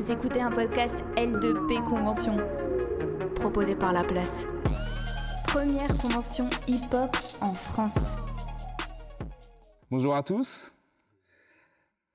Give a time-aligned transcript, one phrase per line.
[0.00, 2.38] Vous écoutez un podcast L2P Convention,
[3.34, 4.46] proposé par La Place.
[5.46, 8.16] Première convention hip-hop en France.
[9.90, 10.74] Bonjour à tous.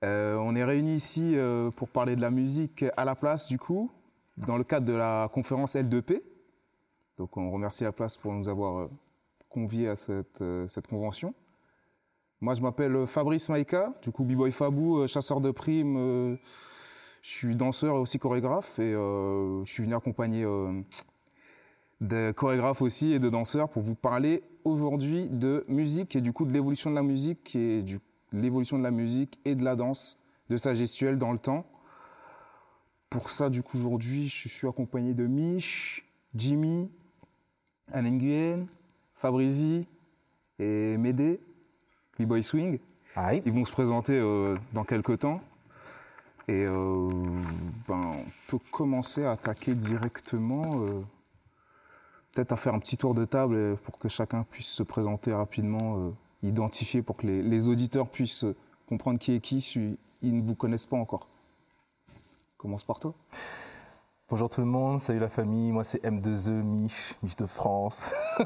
[0.04, 3.60] Euh, on est réunis ici euh, pour parler de la musique à la place, du
[3.60, 3.92] coup,
[4.36, 6.24] dans le cadre de la conférence L2P.
[7.20, 8.90] Donc on remercie la place pour nous avoir euh,
[9.48, 11.36] conviés à cette, cette convention.
[12.42, 16.40] Moi, je m'appelle Fabrice Maïka, du coup, B-Boy Fabou, chasseur de primes.
[17.26, 20.80] Je suis danseur et aussi chorégraphe et euh, je suis venu accompagner euh,
[22.00, 26.46] de chorégraphes aussi et de danseurs pour vous parler aujourd'hui de musique et du coup
[26.46, 28.00] de l'évolution de la musique et du
[28.32, 30.20] l'évolution de la musique et de la danse,
[30.50, 31.66] de sa gestuelle dans le temps.
[33.10, 36.06] Pour ça, du coup, aujourd'hui, je suis accompagné de Mich,
[36.36, 36.92] Jimmy,
[37.92, 38.68] Alain Nguyen,
[39.16, 39.88] Fabrizi
[40.60, 41.40] et Médé,
[42.20, 42.80] B-Boy Swing.
[43.46, 45.42] Ils vont se présenter euh, dans quelques temps.
[46.48, 47.10] Et euh,
[47.88, 51.02] ben, on peut commencer à attaquer directement, euh,
[52.32, 55.98] peut-être à faire un petit tour de table pour que chacun puisse se présenter rapidement,
[55.98, 56.12] euh,
[56.44, 58.56] identifier pour que les, les auditeurs puissent euh,
[58.88, 61.28] comprendre qui est qui si ils ne vous connaissent pas encore.
[62.58, 63.16] Commence par toi.
[64.28, 68.12] Bonjour tout le monde, salut la famille, moi c'est M2E, Mich, Mich de France.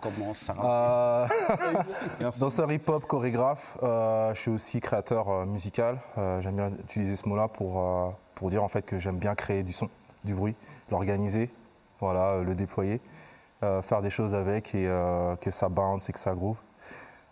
[0.00, 1.28] commence, ça Euh,
[2.40, 6.00] danseur hip-hop, chorégraphe, euh, je suis aussi créateur euh, musical.
[6.18, 9.62] Euh, j'aime bien utiliser ce mot-là pour, pour dire en fait que j'aime bien créer
[9.62, 9.88] du son,
[10.24, 10.56] du bruit,
[10.90, 11.48] l'organiser,
[12.00, 13.00] voilà, le déployer,
[13.60, 14.86] faire des choses avec et
[15.40, 16.60] que ça bounce et que ça groove.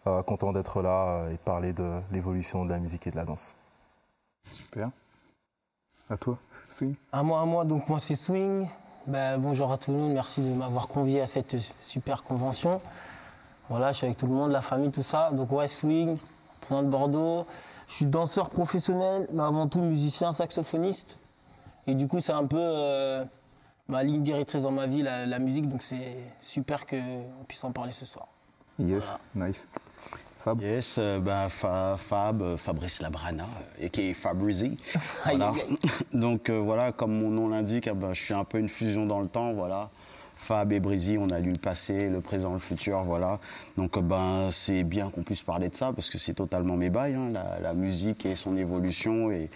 [0.04, 3.56] Content d'être là et de parler de l'évolution de la musique et de la danse.
[4.44, 4.90] Super.
[6.08, 6.38] À toi,
[6.74, 6.96] Swing.
[7.12, 8.66] À moi, à moi, donc moi c'est Swing.
[9.06, 12.80] Ben, bonjour à tout le monde, merci de m'avoir convié à cette super convention.
[13.68, 15.30] Voilà, je suis avec tout le monde, la famille, tout ça.
[15.30, 16.18] Donc ouais, Swing,
[16.60, 17.46] président de Bordeaux.
[17.86, 21.16] Je suis danseur professionnel, mais avant tout musicien, saxophoniste.
[21.86, 23.24] Et du coup, c'est un peu euh,
[23.86, 25.68] ma ligne directrice dans ma vie, la, la musique.
[25.68, 28.26] Donc c'est super qu'on puisse en parler ce soir.
[28.80, 29.68] Yes, nice.
[30.44, 30.60] Fab?
[30.60, 33.46] Yes, euh, ben, Fa- Fab, euh, Fabrice Labrana,
[33.80, 34.76] et qui est Fabrizi.
[35.24, 35.54] Voilà.
[36.12, 39.06] Donc euh, voilà, comme mon nom l'indique, ah ben, je suis un peu une fusion
[39.06, 39.88] dans le temps, voilà.
[40.36, 43.40] Fab et Brizy, on a lu le passé, le présent, le futur, voilà.
[43.78, 47.14] Donc ben c'est bien qu'on puisse parler de ça parce que c'est totalement mes bails,
[47.14, 49.48] hein, la, la musique et son évolution et,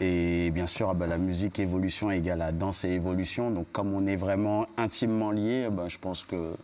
[0.00, 3.50] et bien sûr ah ben, la musique évolution égale la danse et évolution.
[3.50, 6.54] Donc comme on est vraiment intimement liés, ah ben, je pense que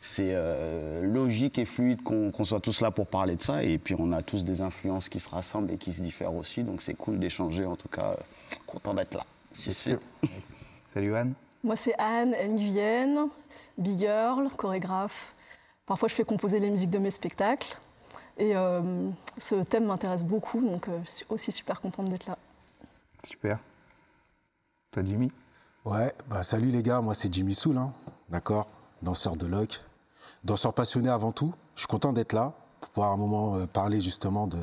[0.00, 3.62] c'est euh, logique et fluide qu'on soit tous là pour parler de ça.
[3.62, 6.64] Et puis on a tous des influences qui se rassemblent et qui se diffèrent aussi.
[6.64, 7.64] Donc c'est cool d'échanger.
[7.66, 8.16] En tout cas, euh,
[8.66, 9.24] content d'être là.
[9.52, 9.94] Si, si.
[10.86, 11.34] Salut Anne.
[11.62, 13.28] Moi, c'est Anne Nguyen,
[13.76, 15.34] big girl, chorégraphe.
[15.84, 17.76] Parfois, je fais composer les musiques de mes spectacles.
[18.38, 22.34] Et euh, ce thème m'intéresse beaucoup, donc euh, je suis aussi super contente d'être là.
[23.22, 23.58] Super.
[24.92, 25.30] Toi, Jimmy?
[25.84, 27.92] Ouais, bah salut les gars, moi c'est Jimmy Soul, hein,
[28.28, 28.66] d'accord,
[29.00, 29.80] danseur de loc,
[30.44, 31.52] danseur passionné avant tout.
[31.74, 34.58] Je suis content d'être là pour pouvoir un moment euh, parler justement de,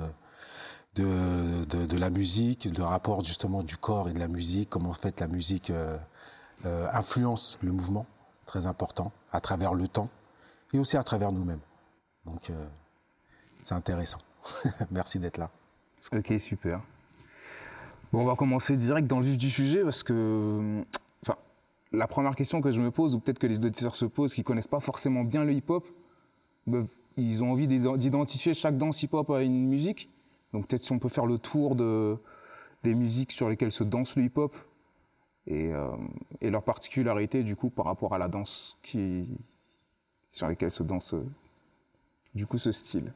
[0.95, 4.93] de, de, la musique, de rapport justement du corps et de la musique, comment en
[4.93, 5.97] fait la musique euh,
[6.65, 8.05] euh, influence le mouvement,
[8.45, 10.09] très important, à travers le temps
[10.73, 11.61] et aussi à travers nous-mêmes.
[12.25, 12.51] Donc
[13.63, 14.19] c'est intéressant.
[14.91, 15.49] Merci d'être là.
[16.13, 16.81] Ok, super.
[18.11, 20.83] Bon, on va commencer direct dans le vif du sujet parce que,
[21.91, 24.43] la première question que je me pose, ou peut-être que les auditeurs se posent, qui
[24.43, 25.87] connaissent pas forcément bien le hip-hop,
[26.65, 30.09] ben, ils ont envie d'ident- d'identifier chaque danse hip-hop à une musique.
[30.53, 32.17] Donc peut-être si on peut faire le tour de,
[32.83, 34.55] des musiques sur lesquelles se danse le hip-hop
[35.45, 35.95] et, euh,
[36.41, 39.25] et leur particularité du coup par rapport à la danse qui,
[40.29, 41.25] sur lesquelles se danse euh,
[42.35, 43.13] du coup ce style.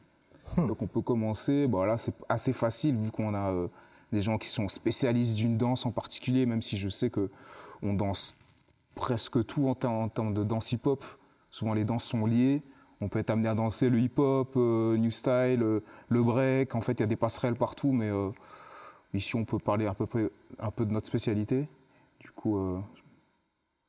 [0.57, 3.67] Donc on peut commencer, bon là c'est assez facile vu qu'on a euh,
[4.11, 7.29] des gens qui sont spécialistes d'une danse en particulier, même si je sais que
[7.81, 8.35] on danse
[8.95, 11.03] presque tout en, en termes de danse hip-hop.
[11.49, 12.63] Souvent les danses sont liées.
[13.01, 16.75] On peut être amené à danser le hip-hop, euh, new style, euh, le break.
[16.75, 18.29] En fait, il y a des passerelles partout, mais euh,
[19.13, 20.29] ici on peut parler à peu près
[20.59, 21.67] un peu de notre spécialité.
[22.19, 22.79] Du coup, euh,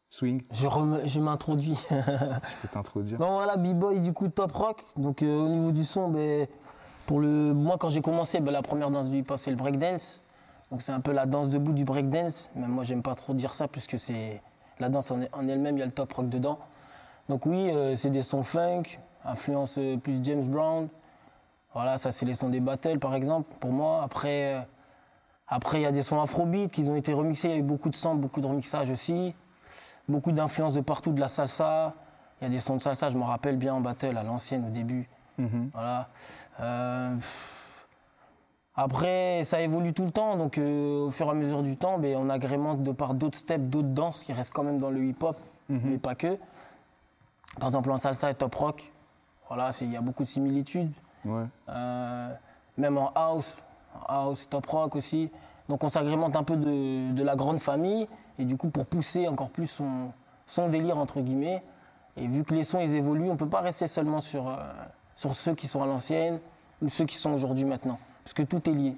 [0.09, 1.79] swing, Je, m'introduis.
[1.91, 3.19] je peux t'introduire.
[3.19, 4.83] Bon voilà, B-Boy du coup top rock.
[4.97, 6.47] Donc au niveau du son, ben,
[7.07, 10.23] pour le, moi quand j'ai commencé, ben, la première danse du hip-hop c'est le breakdance.
[10.71, 12.51] Donc c'est un peu la danse debout du breakdance.
[12.57, 14.41] Même moi j'aime pas trop dire ça puisque c'est
[14.83, 16.59] la danse en, en elle-même, il y a le top rock dedans.
[17.29, 18.83] Donc oui, euh, c'est des sons funk,
[19.25, 20.89] influence euh, plus James Brown.
[21.73, 24.03] Voilà, ça c'est les sons des battles par exemple pour moi.
[24.03, 24.61] Après, euh,
[25.49, 27.63] après il y a des sons afrobeat qui ont été remixés, il y a eu
[27.63, 29.35] beaucoup de samples, beaucoup de remixage aussi
[30.09, 31.95] beaucoup d'influences de partout, de la salsa.
[32.41, 34.67] Il y a des sons de salsa, je me rappelle bien en battle à l'ancienne
[34.67, 35.09] au début.
[35.39, 35.71] Mhm.
[35.73, 36.09] Voilà.
[36.61, 37.15] Euh,
[38.75, 41.99] Après, ça évolue tout le temps, donc euh, au fur et à mesure du temps,
[41.99, 45.05] ben, on agrémente de par d'autres steps, d'autres danses qui restent quand même dans le
[45.05, 45.37] hip-hop,
[45.69, 46.39] mais pas que.
[47.59, 48.93] Par exemple, en salsa et top rock,
[49.49, 50.93] voilà, il y a beaucoup de similitudes.
[51.25, 51.45] Ouais.
[51.69, 52.35] Euh,
[52.79, 53.57] même en house,
[54.09, 55.31] house, top rock aussi.
[55.69, 58.09] Donc on s'agrémente un peu de, de la grande famille,
[58.39, 60.13] et du coup, pour pousser encore plus son,
[60.47, 61.63] son délire, entre guillemets,
[62.17, 64.57] et vu que les sons, ils évoluent, on ne peut pas rester seulement sur, euh,
[65.15, 66.41] sur ceux qui sont à l'ancienne
[66.81, 68.97] ou ceux qui sont aujourd'hui maintenant, parce que tout est lié.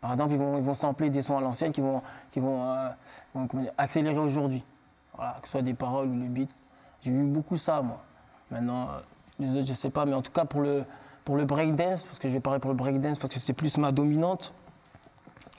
[0.00, 2.02] Par exemple, ils vont, ils vont sampler des sons à l'ancienne qui vont,
[2.36, 4.64] vont, euh, accélérer aujourd'hui.
[5.14, 6.50] Voilà, que ce soit des paroles ou le beat.
[7.02, 8.02] J'ai vu beaucoup ça, moi.
[8.50, 9.00] Maintenant, euh,
[9.38, 10.84] les autres, je sais pas, mais en tout cas, pour le,
[11.24, 13.78] pour le breakdance, parce que je vais parler pour le breakdance, parce que c'était plus
[13.78, 14.52] ma dominante,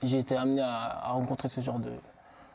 [0.02, 1.92] j'ai été amené à, rencontrer ce genre de,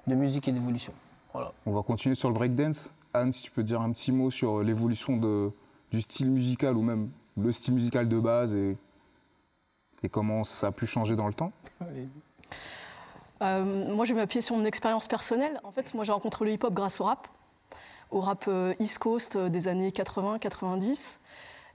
[0.06, 0.92] de musique et d'évolution.
[1.32, 1.52] Voilà.
[1.64, 2.92] On va continuer sur le breakdance.
[3.14, 5.16] Anne, si tu peux dire un petit mot sur l'évolution
[5.90, 7.08] du style musical ou même
[7.38, 8.76] le style musical de base et,
[10.02, 11.52] et comment ça a pu changer dans le temps.
[13.42, 15.60] Euh, moi, je vais m'appuyer sur mon expérience personnelle.
[15.64, 17.28] En fait, moi, j'ai rencontré le hip-hop grâce au rap,
[18.10, 21.18] au rap euh, East Coast euh, des années 80-90.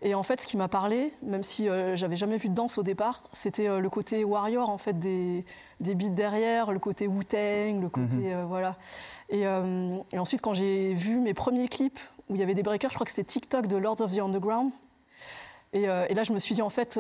[0.05, 2.77] Et en fait, ce qui m'a parlé, même si euh, j'avais jamais vu de danse
[2.77, 5.45] au départ, c'était euh, le côté warrior en fait des,
[5.79, 8.75] des beats derrière, le côté Wu-Tang, le côté euh, voilà.
[9.29, 11.99] Et, et ensuite, quand j'ai vu mes premiers clips
[12.29, 14.19] où il y avait des breakers, je crois que c'était TikTok de Lords of the
[14.19, 14.71] Underground.
[15.71, 16.99] Et, et là, je me suis dit en fait.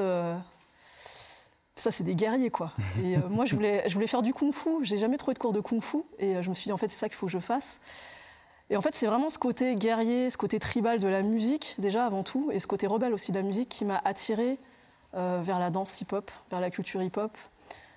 [1.77, 2.71] Euh, ça, c'est des guerriers, quoi.
[3.03, 4.83] Et euh, moi, je voulais, je voulais faire du kung-fu.
[4.83, 5.97] J'ai jamais trouvé de cours de kung-fu.
[6.19, 7.79] Et euh, je me suis dit, en fait, c'est ça qu'il faut que je fasse.
[8.69, 12.05] Et en fait, c'est vraiment ce côté guerrier, ce côté tribal de la musique, déjà,
[12.05, 14.57] avant tout, et ce côté rebelle aussi de la musique qui m'a attiré
[15.13, 17.37] vers la danse hip-hop, vers la culture hip-hop.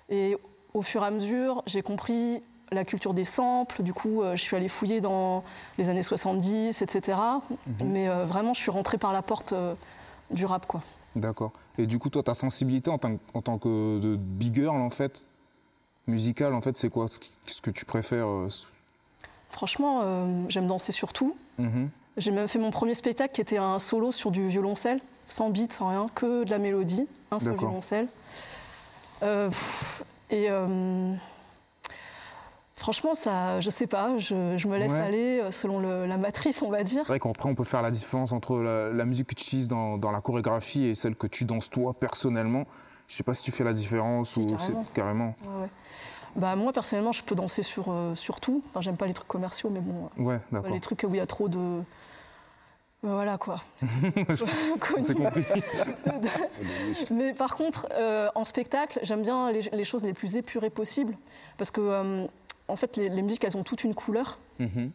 [0.09, 0.37] Et
[0.75, 3.83] au fur et à mesure, j'ai compris la culture des samples.
[3.83, 5.43] Du coup, euh, je suis allée fouiller dans
[5.77, 7.17] les années 70, etc.
[7.83, 9.73] Mais euh, vraiment, je suis rentrée par la porte euh,
[10.31, 10.81] du rap, quoi.
[11.17, 11.51] D'accord.
[11.77, 14.75] Et du coup, toi, ta sensibilité en tant, que- en tant que de big girl,
[14.81, 15.25] en fait,
[16.07, 17.07] musicale, en fait, c'est quoi?
[17.07, 18.47] Ce, que tu préfères euh,
[19.49, 21.35] Franchement, euh, j'aime danser sur tout.
[21.57, 21.89] mhm.
[22.17, 25.71] J'ai même fait mon premier spectacle qui était un solo sur du violoncelle, sans beat,
[25.71, 28.07] sans rien, que de la mélodie, un seul violoncelle.
[29.23, 29.51] Euh,
[30.31, 31.13] et euh,
[32.77, 34.99] franchement, ça, je sais pas, je, je me laisse Ouais.
[34.99, 37.01] aller euh, selon le- la matrice, on va dire.
[37.03, 39.67] C'est vrai qu'après, on peut faire la différence entre la, la musique que tu utilises
[39.67, 42.65] dans, dans la chorégraphie et celle que tu danses toi personnellement.
[43.07, 44.83] Je sais pas si tu fais la différence Si, ou carrément.
[44.87, 45.35] c'est carrément.
[45.43, 45.69] Ouais, ouais.
[46.35, 48.61] Bah, moi, personnellement, je peux danser sur, euh, sur tout.
[48.67, 50.69] Enfin, j'aime pas les trucs commerciaux, mais bon, euh, Ouais, d'accord.
[50.71, 51.57] les trucs où il y a trop de.
[51.57, 51.81] euh,
[53.01, 53.61] Voilà quoi.
[54.99, 55.45] C'est compris.
[57.11, 61.15] Mais par contre, euh, en spectacle, j'aime bien les, les choses les plus épurées possibles.
[61.57, 62.25] Parce que, euh,
[62.67, 64.37] en fait, les, les musiques, elles ont toute une couleur.
[64.59, 64.91] Mhm.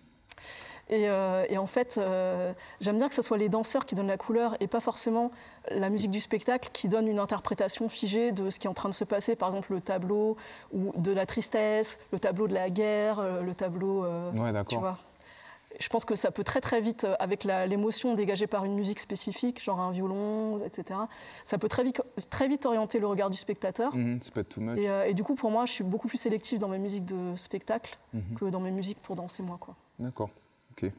[0.88, 4.08] Et, euh, et en fait, euh, j'aime bien que ce soit les danseurs qui donnent
[4.08, 5.30] la couleur et pas forcément
[5.70, 8.88] la musique du spectacle qui donne une interprétation figée de ce qui est en train
[8.90, 9.34] de se passer.
[9.36, 10.36] Par exemple, le tableau
[10.72, 14.04] ou de la tristesse, le tableau de la guerre, euh, le tableau.
[14.04, 14.98] euh, Ouais, tu d'accord.
[15.80, 19.00] Je pense que ça peut très très vite, euh, avec l'émotion dégagée par une musique
[19.00, 21.00] spécifique, genre un violon, etc.,
[21.44, 23.94] ça peut très vite, très vite orienter le regard du spectateur.
[23.94, 24.78] Mhm, c'est pas too much.
[24.78, 27.04] Et, euh, et du coup, pour moi, je suis beaucoup plus sélective dans mes musiques
[27.06, 28.34] de spectacle Mhm.
[28.38, 29.56] que dans mes musiques pour danser moi.
[29.58, 29.74] Quoi.
[29.98, 30.30] D'accord.
[30.72, 30.90] Ok.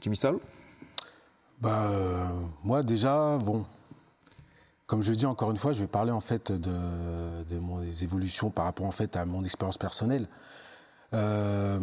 [0.00, 0.36] Jimmy Sal?
[1.60, 2.26] Bah, euh,
[2.64, 3.66] moi déjà, bon,
[4.86, 8.02] comme je dis encore une fois, je vais parler en fait de, de mon des
[8.04, 10.26] évolutions par rapport en fait à mon expérience personnelle.
[11.12, 11.80] Euh,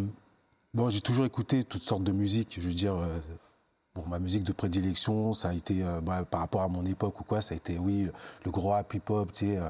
[0.73, 2.57] bon, j'ai toujours écouté toutes sortes de musiques.
[2.59, 3.19] Je veux dire, euh,
[4.07, 7.23] ma musique de prédilection, ça a été euh, bah, par rapport à mon époque ou
[7.23, 8.07] quoi, ça a été oui
[8.45, 9.69] le gros rap hip hop, tu sais, euh,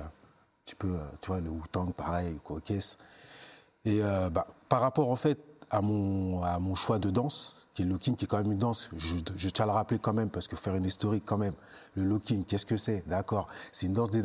[0.84, 2.98] euh, tu vois, le Wu-Tang, pareil, quoi, caisse.
[3.86, 5.40] Et euh, bah, par rapport en fait
[5.70, 8.52] à mon, à mon choix de danse, qui est le locking, qui est quand même
[8.52, 11.24] une danse, je, je tiens à le rappeler quand même, parce que faire une historique
[11.26, 11.54] quand même,
[11.96, 13.04] le locking, qu'est-ce que c'est?
[13.08, 14.22] D'accord C'est une danse des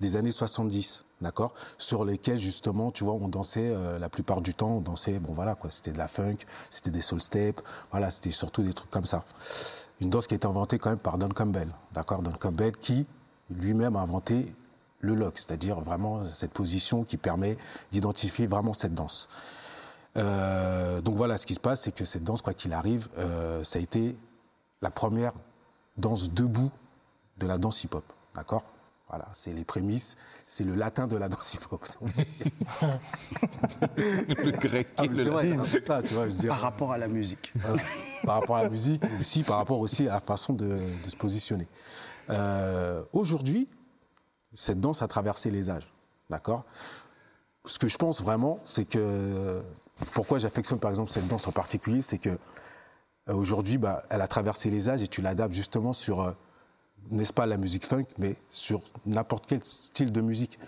[0.00, 1.54] des années 70, d'accord?
[1.78, 5.32] Sur lesquelles justement, tu vois, on dansait euh, la plupart du temps, on dansait, bon
[5.32, 6.38] voilà quoi, c'était de la funk,
[6.70, 9.24] c'était des soul steps, voilà, c'était surtout des trucs comme ça.
[10.00, 12.22] Une danse qui a été inventée quand même par Don Campbell, d'accord?
[12.22, 13.06] Don Campbell qui
[13.50, 14.54] lui-même a inventé
[15.00, 17.56] le lock, c'est-à-dire vraiment cette position qui permet
[17.92, 19.28] d'identifier vraiment cette danse.
[20.16, 23.62] Euh, donc voilà, ce qui se passe, c'est que cette danse, quoi qu'il arrive, euh,
[23.62, 24.16] ça a été
[24.82, 25.32] la première
[25.96, 26.70] danse debout
[27.38, 28.04] de la danse hip-hop,
[28.34, 28.64] d'accord?
[29.08, 30.16] Voilà, c'est les prémices,
[30.48, 31.80] c'est le latin de la danse hip-hop.
[33.96, 34.88] Le grec.
[34.96, 36.28] Ah, c'est vrai, c'est un peu ça, tu vois.
[36.28, 37.52] Je veux dire, Par rapport à la musique.
[37.54, 37.82] voilà.
[38.24, 41.16] par rapport à la musique, aussi par rapport aussi à la façon de, de se
[41.16, 41.68] positionner.
[42.30, 43.68] Euh, Aujourd'hui,
[44.54, 45.92] cette danse a traversé les âges,
[46.30, 46.64] d'accord?
[47.64, 49.62] Ce que je pense vraiment, c'est que
[50.14, 52.30] pourquoi j'affectionne par exemple cette danse en particulier, c'est que
[53.28, 56.32] euh, aujourd'hui, bah, elle a traversé les âges et tu l'adaptes justement sur euh,
[57.10, 60.58] n'est-ce pas, la musique funk, mais sur n'importe quel style de musique.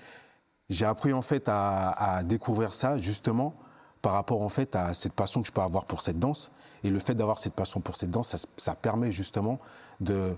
[0.69, 3.55] J'ai appris en fait à, à découvrir ça justement
[4.03, 6.51] par rapport en fait à cette passion que je peux avoir pour cette danse.
[6.85, 9.59] Et le fait d'avoir cette passion pour cette danse, ça, ça permet justement
[10.01, 10.37] de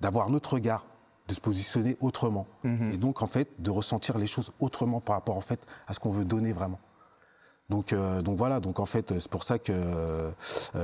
[0.00, 0.84] d'avoir notre regard,
[1.28, 2.46] de se positionner autrement.
[2.92, 6.00] Et donc en fait de ressentir les choses autrement par rapport en fait à ce
[6.00, 6.78] qu'on veut donner vraiment.
[7.68, 10.30] Donc, euh, donc voilà, donc en fait, c'est pour ça que euh,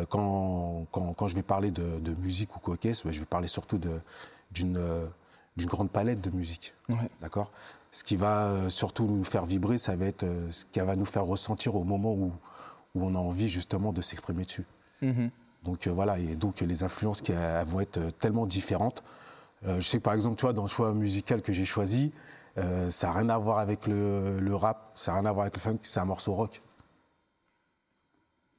[0.09, 3.79] quand, quand, quand je vais parler de, de musique ou coquesse, je vais parler surtout
[3.79, 4.01] de-
[4.53, 5.07] d'une euh,
[5.57, 6.75] d'une grande palette de musique.
[6.89, 7.11] Ouais.
[7.21, 7.51] D'accord?
[7.91, 10.97] Ce qui va euh, surtout nous faire vibrer, ça va être euh, ce qui va
[10.97, 12.33] nous faire ressentir au moment où,
[12.95, 14.65] où on a envie justement de s'exprimer dessus.
[15.63, 19.05] Donc euh, voilà, et donc les influences qui elles vont être tellement différentes.
[19.67, 22.13] Euh, je sais que, par exemple, tu vois, dans le choix musical que j'ai choisi,
[22.59, 25.43] euh, ça n'a rien à voir avec le, le rap, ça n'a rien à voir
[25.43, 26.63] avec le funk, c'est un morceau rock.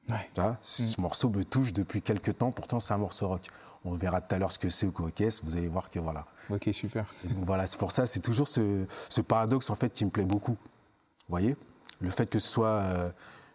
[0.08, 0.30] Ouais.
[0.36, 3.48] Vois, Ce morceau me touche depuis quelques temps, pourtant c'est un morceau rock.
[3.84, 6.26] On verra tout à l'heure ce que c'est au coquesse, vous allez voir que voilà.
[6.50, 7.04] Ok, super.
[7.24, 10.10] Et donc voilà, c'est pour ça, c'est toujours ce, ce paradoxe en fait qui me
[10.10, 10.52] plaît beaucoup.
[10.52, 11.56] Vous voyez?
[12.00, 13.10] Le fait que ce soit euh,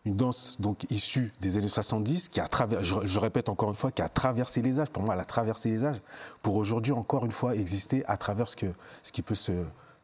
[0.05, 3.75] une danse donc issue des années 70, qui a travers, je, je répète encore une
[3.75, 4.89] fois, qui a traversé les âges.
[4.89, 6.01] Pour moi, elle a traversé les âges
[6.41, 8.67] pour aujourd'hui encore une fois exister à travers ce, que,
[9.03, 9.51] ce qui peut se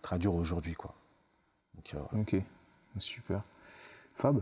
[0.01, 0.73] traduire aujourd'hui.
[0.73, 0.93] Quoi.
[1.75, 2.21] Donc, euh, voilà.
[2.23, 2.41] Ok,
[2.99, 3.41] super.
[4.15, 4.41] Fab?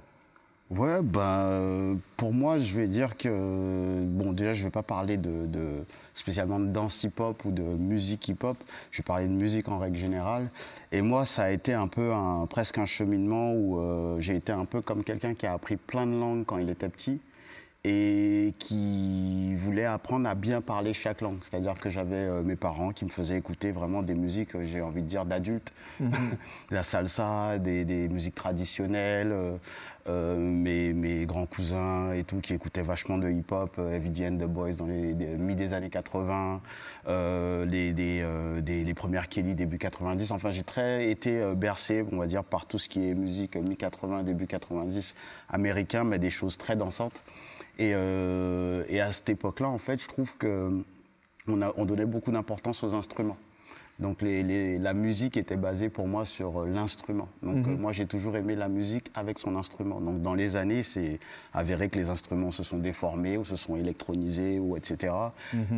[0.76, 5.18] Ouais, ben, euh, pour moi, je vais dire que, bon, déjà, je vais pas parler
[5.18, 8.58] de, de- spécialement de danse hip-hop ou de musique hip-hop,
[8.90, 10.50] je vais parler de musique en règle générale.
[10.92, 14.52] Et moi, ça a été un peu un, presque un cheminement où euh, j'ai été
[14.52, 17.20] un peu comme quelqu'un qui a appris plein de langues quand il était petit
[17.86, 21.40] et qui voulait apprendre à bien parler chaque langue.
[21.42, 24.82] C'est-à-dire que j'avais euh, mes parents qui me faisaient écouter vraiment des musiques, euh, j'ai
[24.82, 25.74] envie de dire, d'adultes.
[26.72, 29.58] la salsa, des, des musiques traditionnelles, euh,
[30.08, 34.74] euh, mes, mes grands cousins et tout qui écoutaient vachement de hip-hop, and the Boys
[34.76, 36.62] dans les, des- mi des années 80,
[37.08, 40.32] euh, les, des, euh, des- les premières Kelly début 90.
[40.32, 43.62] Enfin, j'ai très été bercé, on va dire, par tout ce qui est musique euh,
[43.62, 45.16] mi-80, début 90
[45.50, 47.24] américain, mais des choses très dansantes.
[47.80, 50.72] Et, euh, et à cette époque-là, en fait, je trouve que
[51.48, 53.38] on, a- on donnait beaucoup d'importance aux instruments.
[54.00, 57.30] Donc les- les- la musique était basée pour moi sur euh, l'instrument.
[57.44, 60.02] Donc euh, moi j'ai toujours aimé la musique avec son instrument.
[60.02, 61.20] Donc dans les années c'est
[61.54, 65.14] avéré que les instruments se sont déformés ou se sont électronisés ou etc.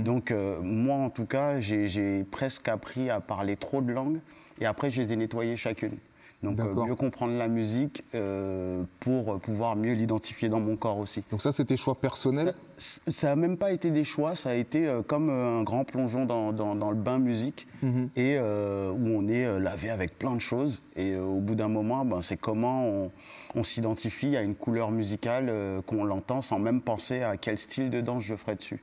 [0.03, 4.19] Donc euh, moi en tout cas j'ai presque appris à parler trop de langues
[4.61, 5.97] et après je les ai nettoyées chacune.
[6.43, 11.23] Donc euh, mieux comprendre la musique euh, pour pouvoir mieux l'identifier dans mon corps aussi.
[11.31, 14.87] Donc ça, c'était choix personnel Ça- n'a même pas été des choix, ça a été
[14.87, 17.67] euh, comme un grand plongeon dans, dans- dans le bain musique
[18.15, 20.83] et euh, où on est lavé avec plein de choses.
[20.95, 23.11] Et au bout d'un moment, ben, c'est comment on,
[23.55, 25.51] on s'identifie à une couleur musicale,
[25.87, 28.81] qu'on l'entend sans même penser à quel style de danse je ferai dessus.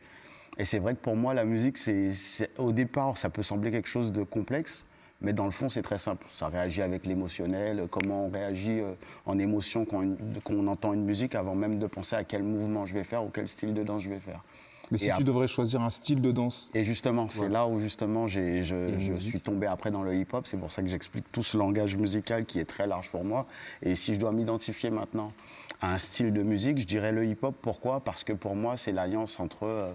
[0.58, 2.10] Et c'est vrai que pour moi, la musique, c'est-
[2.58, 4.84] au départ, ça peut sembler quelque chose de complexe.
[5.22, 6.26] Mais dans le fond, c'est très simple.
[6.28, 8.92] Ça réagit avec l'émotionnel, comment on réagit euh,
[9.26, 12.42] en émotion quand, une- quand on entend une musique avant même de penser à quel
[12.42, 14.42] mouvement je vais faire ou quel style de danse je vais faire.
[14.90, 18.26] Mais si tu devrais choisir un style de danse, Et justement, c'est là où justement
[18.26, 20.46] je, je suis tombé après dans le hip-hop.
[20.46, 23.46] C'est pour ça que j'explique tout ce langage musical qui est très large pour moi.
[23.80, 25.32] Et si je dois m'identifier maintenant
[25.80, 27.54] à un style de musique, je dirais le hip-hop.
[27.62, 28.00] Pourquoi?
[28.00, 29.92] Parce que pour moi, c'est l'alliance entre euh,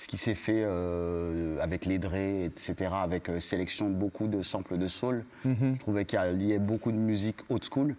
[0.00, 4.40] ce qui s'est fait euh, avec les Dre, etc., avec euh, sélection de beaucoup de
[4.40, 5.26] samples de soul.
[5.44, 7.94] Je trouvais qu'il y a lié beaucoup de musique old school.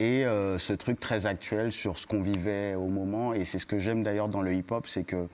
[0.00, 3.66] Et euh, ce truc très actuel sur ce qu'on vivait au moment, et c'est ce
[3.66, 5.28] que j'aime d'ailleurs dans le hip-hop, c'est que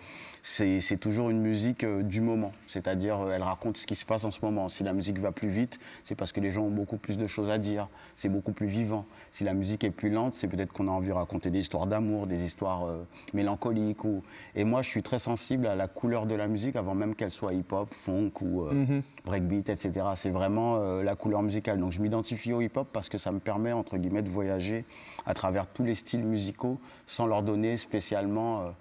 [0.48, 2.52] c'est toujours une musique euh, du moment.
[2.66, 4.68] C'est-à-dire, euh, elle raconte ce qui se passe en ce moment.
[4.68, 7.26] Si la musique va plus vite, c'est parce que les gens ont beaucoup plus de
[7.26, 7.88] choses à dire.
[8.14, 9.04] C'est beaucoup plus vivant.
[9.30, 11.86] Si la musique est plus lente, c'est peut-être qu'on a envie de raconter des histoires
[11.86, 14.04] d'amour, des histoires euh, mélancoliques.
[14.04, 14.22] Ou...
[14.54, 17.30] Et moi, je suis très sensible à la couleur de la musique avant même qu'elle
[17.30, 20.06] soit hip-hop, funk ou euh, breakbeat, etc.
[20.14, 21.78] C'est vraiment euh, la couleur musicale.
[21.78, 24.84] Donc je m'identifie au hip-hop parce que ça me permet, entre guillemets, de voyager
[25.26, 28.74] à travers tous les styles musicaux sans leur donner spécialement,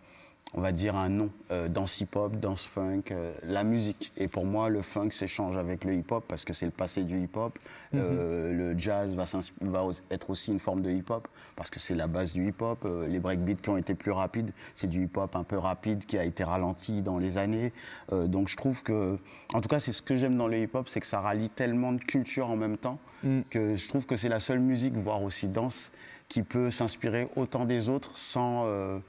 [0.53, 1.29] on va dire, un nom.
[1.51, 4.11] Euh, danse hip-hop, danse funk, euh, la musique.
[4.17, 7.19] Et pour moi, le funk s'échange avec le hip-hop parce que c'est le passé du
[7.19, 7.57] hip-hop.
[7.95, 9.25] Euh, le jazz va,
[9.61, 12.79] va être aussi une forme de hip-hop parce que c'est la base du hip-hop.
[12.85, 16.17] Euh, les breakbeats qui ont été plus rapides, c'est du hip-hop un peu rapide qui
[16.17, 17.73] a été ralenti dans les années.
[18.11, 19.17] Euh, donc je trouve que,
[19.53, 21.93] en tout cas, c'est ce que j'aime dans le hip-hop, c'est que ça rallie tellement
[21.93, 22.99] de cultures en même temps
[23.49, 25.91] que je trouve que c'est la seule musique, voire aussi danse,
[26.29, 28.99] qui peut s'inspirer autant des autres sans, euh,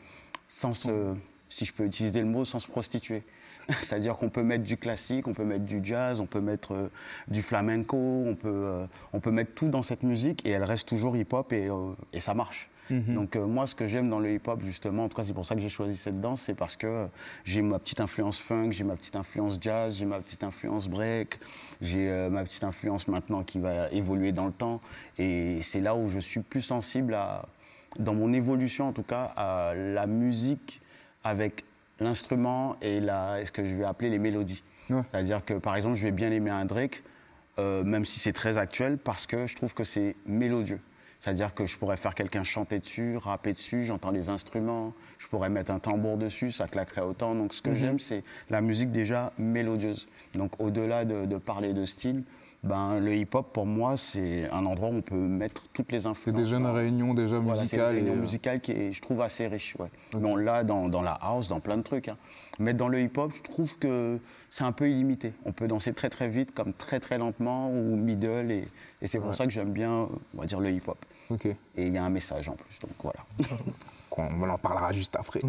[0.48, 1.14] sans se,
[1.48, 3.22] si je peux utiliser le mot, sans se prostituer.
[3.68, 6.90] C'est-à-dire qu'on peut mettre du classique, on peut mettre du jazz, on peut mettre euh,
[7.28, 10.88] du flamenco, on peut, euh, on peut mettre tout dans cette musique et elle reste
[10.88, 12.70] toujours hip-hop et, euh, et ça marche.
[12.90, 15.44] Donc euh, moi, ce que j'aime dans le hip-hop, justement, en tout cas c'est pour
[15.44, 17.08] ça que j'ai choisi cette danse, c'est parce que
[17.44, 21.38] j'ai ma petite influence funk, j'ai ma petite influence jazz, j'ai ma petite influence break,
[21.82, 24.80] j'ai ma petite influence maintenant qui va évoluer dans le temps.
[25.18, 27.44] Et c'est là où je suis plus sensible à,
[27.98, 30.80] dans mon évolution en tout cas, à la musique
[31.24, 31.64] avec
[32.00, 34.62] l'instrument et la, ce que je vais appeler les mélodies.
[34.90, 35.02] Ouais.
[35.10, 37.02] C'est-à-dire que par exemple, je vais bien aimer un Drake,
[37.58, 40.80] euh, même si c'est très actuel, parce que je trouve que c'est mélodieux.
[41.20, 45.50] C'est-à-dire que je pourrais faire quelqu'un chanter dessus, rapper dessus, j'entends les instruments, je pourrais
[45.50, 47.34] mettre un tambour dessus, ça claquerait autant.
[47.34, 50.08] Donc ce que j'aime, c'est la musique déjà mélodieuse.
[50.34, 52.22] Donc au-delà de, de parler de style,
[52.64, 56.06] ben, le hip-hop, pour moi, c'est un endroit où on peut mettre toutes les C'est
[56.08, 56.38] influences.
[56.40, 57.94] déjà une réunion déjà Voilà, c'est une musicale.
[57.96, 59.76] et, réunion euh, musicale qui est, je trouve, assez riche.
[59.78, 59.88] Ouais.
[60.18, 62.08] Mais on l'a dans, dans la house, dans plein de trucs.
[62.08, 62.16] hein.
[62.58, 64.18] Mais dans le hip-hop, je trouve que
[64.50, 65.32] c'est un peu illimité.
[65.44, 68.50] On peut danser très très vite, comme très très lentement, ou middle.
[68.50, 68.66] Et,
[69.02, 70.98] et c'est pour ça que j'aime bien, on va dire, le hip-hop.
[71.30, 71.46] Ok.
[71.46, 73.20] Et il y a un message en plus, donc voilà.
[74.18, 75.40] On en parlera juste après.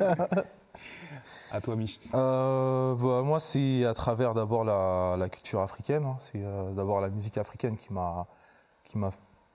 [1.52, 2.00] à toi, Mich.
[2.14, 6.04] Euh, bah, moi, c'est à travers d'abord la, la culture africaine.
[6.04, 6.16] hein.
[6.18, 8.26] C'est euh, d'abord la musique africaine qui m'a
[8.82, 9.10] qui m'a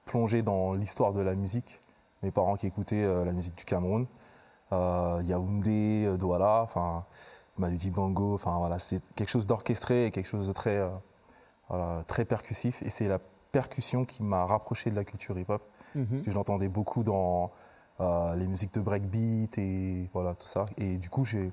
[0.05, 1.79] plongé dans l'histoire de la musique.
[2.23, 4.05] Mes parents qui écoutaient euh, la musique du Cameroun,
[4.73, 7.05] euh, Yaoundé, Douala, enfin
[7.57, 10.89] Manu Dibango, enfin voilà, c'était quelque chose d'orchestré et quelque chose de très euh,
[11.69, 12.81] voilà, très percussif.
[12.81, 13.19] Et c'est la
[13.51, 15.61] percussion qui m'a rapproché de la culture hip-hop
[16.09, 17.51] parce que je l'entendais beaucoup dans
[18.01, 20.65] euh, les musiques de breakbeat et voilà tout ça.
[20.77, 21.51] Et du coup, j'ai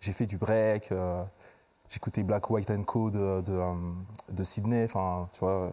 [0.00, 0.92] j'ai fait du break.
[0.92, 1.24] euh,
[1.88, 3.74] J'écoutais Black, White and Co de, de, euh,
[4.30, 4.84] de Sydney.
[4.84, 5.72] Enfin, tu vois,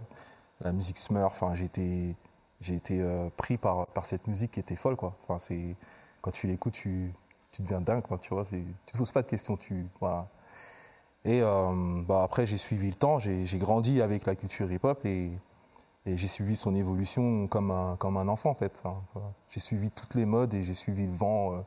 [0.62, 1.26] la musique Smurf.
[1.42, 2.18] Enfin, j'ai été
[2.62, 5.16] j'ai été euh, pris par par cette musique qui était folle quoi.
[5.24, 5.76] Enfin, c'est
[6.22, 7.14] quand tu l'écoutes, tu
[7.52, 8.04] tu deviens dingue.
[8.04, 9.58] quoi, tu vois, tu te poses pas de questions.
[9.58, 9.88] Tu.
[11.26, 13.20] Et euh, bah, après, j'ai suivi le temps.
[13.20, 15.06] J'ai j'ai grandi avec la culture hip-hop
[16.08, 18.82] et j'ai suivi son évolution comme un, comme un enfant, en fait.
[19.14, 19.30] Voilà.
[19.50, 21.62] J'ai suivi toutes les modes et j'ai suivi le vent euh,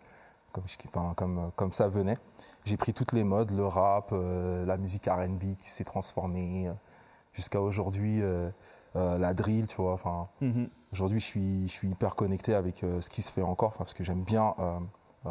[0.52, 2.16] comme, je- enfin, comme, comme ça venait.
[2.64, 6.72] J'ai pris toutes les modes, le rap, euh, la musique RB qui s'est transformée, euh,
[7.32, 8.50] jusqu'à aujourd'hui, euh,
[8.96, 9.92] euh, la drill, tu vois.
[9.92, 10.28] Enfin,
[10.92, 13.94] Aujourd'hui, je suis, je suis hyper connecté avec euh, ce qui se fait encore, parce
[13.94, 14.78] que j'aime bien euh,
[15.26, 15.30] euh,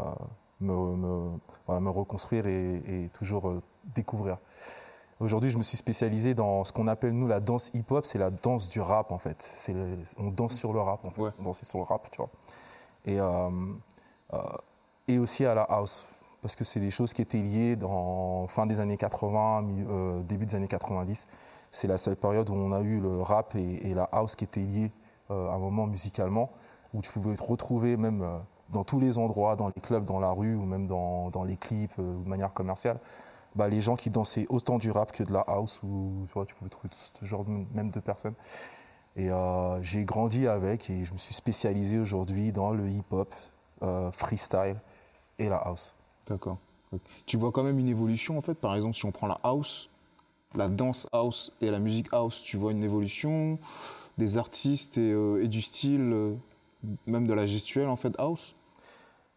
[0.61, 3.59] me, me- voilà, me reconstruire et, et toujours euh,
[3.95, 4.37] découvrir.
[5.19, 8.29] Aujourd'hui, je me suis spécialisé dans ce qu'on appelle nous la danse hip-hop, c'est la
[8.31, 9.35] danse du rap en fait.
[9.41, 11.21] C'est le- on danse sur le rap en fait.
[11.21, 11.31] Ouais.
[11.39, 12.29] On dansait sur le rap, tu vois.
[13.05, 13.49] Et, euh,
[14.33, 14.39] euh,
[15.09, 16.07] et aussi à la house,
[16.41, 20.23] parce que c'est des choses qui étaient liées dans fin des années 80, mi- euh,
[20.23, 21.27] début des années 90.
[21.71, 24.45] C'est la seule période où on a eu le rap et, et la house qui
[24.45, 24.91] étaient liés
[25.29, 26.49] à un moment musicalement,
[26.93, 28.25] où tu pouvais te retrouver même
[28.69, 31.55] dans tous les endroits, dans les clubs, dans la rue ou même dans, dans les
[31.55, 32.99] clips de manière commerciale.
[33.59, 36.45] Bah, les gens qui dansaient autant du rap que de la house, ou tu vois,
[36.45, 38.35] tu pouvais trouver tout ce genre même de personnes.
[39.17, 43.35] Et euh, j'ai grandi avec et je me suis spécialisé aujourd'hui dans le hip-hop,
[43.81, 44.77] euh, freestyle
[45.39, 45.93] et la house.
[46.25, 46.57] D'accord.
[47.25, 48.53] Tu vois quand même une évolution en fait?
[48.53, 49.89] Par exemple, si on prend la house,
[50.55, 53.59] la danse house et la musique house, tu vois une évolution?
[54.17, 56.37] Des artistes et, euh, et du style,
[57.07, 58.55] même de la gestuelle en fait house?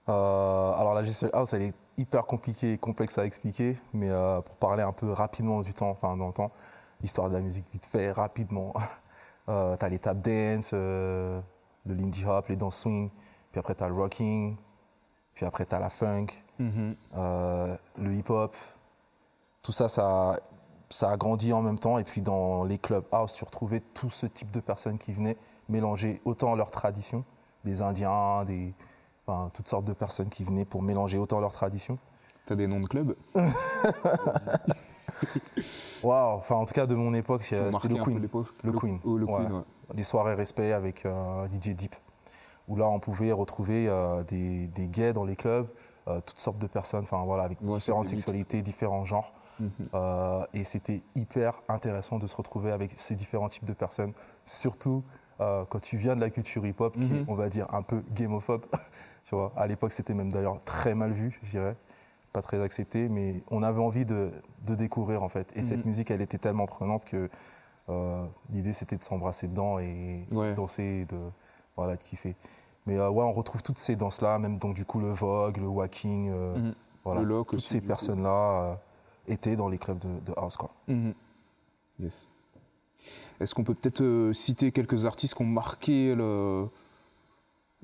[0.06, 4.57] Alors la gestion house, elle est hyper compliquée et complexe à expliquer, mais euh, pour
[4.57, 6.50] parler un peu rapidement du temps, enfin dans le temps,
[7.00, 8.72] l'histoire de la musique vite fait, rapidement.
[9.48, 11.40] Euh, t'as les tap dance, euh,
[11.85, 13.11] le lindy hop, les danses swing,
[13.50, 14.57] puis après t'as le rocking,
[15.35, 16.26] puis après t'as la funk,
[16.61, 18.55] euh, le hip hop.
[19.62, 20.38] Tout ça, ça,
[20.88, 21.98] ça a grandi en même temps.
[21.98, 25.37] Et puis dans les clubs house, tu retrouvais tout ce type de personnes qui venaient
[25.68, 27.24] mélanger autant leurs traditions,
[27.64, 28.74] des Indiens, des,
[29.32, 31.98] enfin, toutes sortes de personnes qui venaient pour mélanger autant leurs traditions.
[32.46, 33.14] T'as des noms de clubs
[36.02, 38.18] Waouh, enfin en tout cas de mon époque, Pour c'était le Queen.
[38.18, 38.28] Le
[38.64, 38.98] Le- Queen.
[39.04, 39.62] oh, le Queen, ouais.
[39.94, 41.94] Des soirées respect avec euh, DJ Deep,
[42.66, 45.68] où là on pouvait retrouver euh, des, des gays dans les clubs,
[46.08, 48.16] euh, toutes sortes de personnes, enfin voilà, avec Ouais, différentes mixte.
[48.16, 49.32] sexualités, différents genres.
[49.94, 54.12] Euh, et c'était hyper intéressant de se retrouver avec ces différents types de personnes,
[54.44, 55.04] surtout
[55.42, 58.02] euh, quand tu viens de la culture hip-hop, qui est, on va dire, un peu
[58.14, 58.64] gamophobe.
[59.24, 61.76] tu vois, à l'époque, c'était même d'ailleurs très mal vu, je dirais,
[62.33, 64.31] pas très accepté, mais on avait envie de,
[64.66, 65.52] de découvrir en fait.
[65.57, 67.28] Et cette musique, elle était tellement prenante que
[67.88, 70.55] euh, l'idée, c'était de s'embrasser dedans et Ouais.
[70.55, 71.18] danser, et de
[71.76, 72.37] voilà, de kiffer.
[72.87, 75.66] Mais euh, ouais, on retrouve toutes ces danses-là, même donc du coup le vogue, le
[75.68, 76.74] walking, euh, Mhm.
[77.05, 78.78] voilà, Le lock toutes aussi, ces personnes-là
[79.28, 80.70] étaient dans les clubs de, de house, quoi.
[81.98, 82.28] Yes.
[83.40, 86.68] Est-ce qu'on peut peut-être euh, citer quelques artistes qui ont marqué le-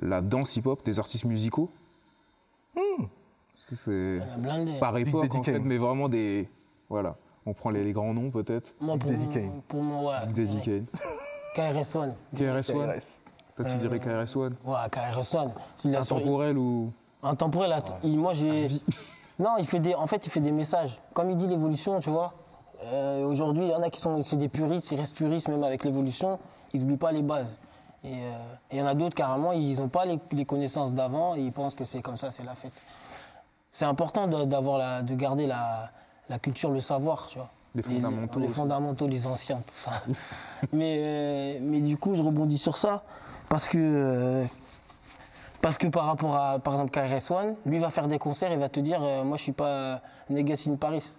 [0.00, 1.70] la danse hip-hop, des artistes musicaux?
[3.58, 4.78] C'est On a blindé.
[4.78, 6.48] par Big époque, en fait, mais vraiment des.
[6.88, 7.16] Voilà.
[7.44, 8.74] On prend les, les grands noms, peut-être.
[8.80, 10.32] Moi, pour, mon- moi, ouais.
[10.32, 10.86] Daddy Kane.
[11.54, 12.14] KRS-One.
[12.36, 13.20] KRS-One KRS.
[13.56, 15.50] Toi, tu dirais KRS-One Ouais, KRS-One.
[15.94, 16.92] Intemporel ou?
[17.22, 18.68] Intemporel, moi j'ai.
[19.40, 21.00] Non, il fait des, en fait, il fait des messages.
[21.14, 22.34] Comme il dit l'évolution, tu vois.
[22.84, 25.84] Euh, Aujourd'hui, il y en a qui sont des puristes, ils restent puristes même avec
[25.84, 26.38] l'évolution,
[26.72, 27.58] ils n'oublient pas les bases.
[28.04, 28.32] Et euh,
[28.70, 31.40] et il y en a d'autres carrément, ils n'ont pas les, les connaissances d'avant et
[31.40, 32.72] ils pensent que c'est comme ça, c'est la fête.
[33.70, 34.36] C'est important de,
[34.78, 35.90] la, de garder la,
[36.28, 37.50] la culture, le savoir, tu vois.
[37.74, 39.90] Les fondamentaux Les, fondamentaux, les anciens, tout ça.
[40.72, 43.02] mais, euh, mais du coup, je rebondis sur ça
[43.48, 43.78] parce que.
[43.78, 44.44] euh,
[45.60, 48.56] parce que par rapport à, par exemple, KRS One, lui va faire des concerts et
[48.56, 51.16] va te dire, moi je suis pas Niggas in Paris,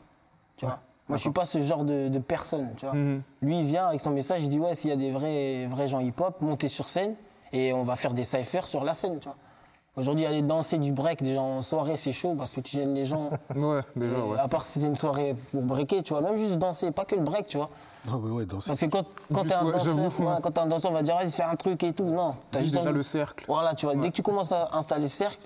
[0.56, 0.80] tu vois.
[1.10, 2.96] Moi je suis pas ce genre de, de personne, tu vois.
[2.96, 3.22] Mhm.
[3.42, 5.88] Lui il vient avec son message, il dit ouais, s'il y a des vrais, vrais
[5.88, 7.16] gens hip-hop, montez sur scène
[7.52, 9.36] et on va faire des cyphers sur la scène, tu vois.
[9.98, 13.04] Aujourd'hui, aller danser du break déjà en soirée, c'est chaud parce que tu gênes les
[13.04, 13.32] gens.
[13.56, 14.40] Ouais, déjà, Et ouais.
[14.40, 17.16] À part si c'est une soirée pour breaker, tu vois, même juste danser, pas que
[17.16, 17.70] le break, tu vois.
[18.08, 20.38] Ah ouais, ouais, dans Parce que quand, quand t'es un ouais, ouais.
[20.42, 22.06] quand un danseur, on va dire vas-y fais un truc et tout.
[22.06, 23.44] Non, t'as Juste déjà le cercle.
[23.48, 25.40] Voilà, tu vois, dès que tu commences à installer ce cercle,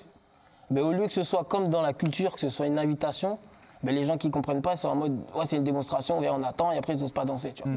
[0.69, 3.39] ben, au lieu que ce soit comme dans la culture, que ce soit une invitation,
[3.83, 6.71] ben, les gens qui comprennent pas sont en mode ouais, c'est une démonstration, on attend
[6.71, 7.53] et après ils n'osent pas danser.
[7.53, 7.71] Tu vois.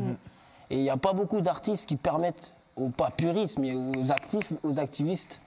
[0.70, 4.52] Et il n'y a pas beaucoup d'artistes qui permettent, aux pas puristes, mais aux actifs,
[4.62, 5.40] aux activistes,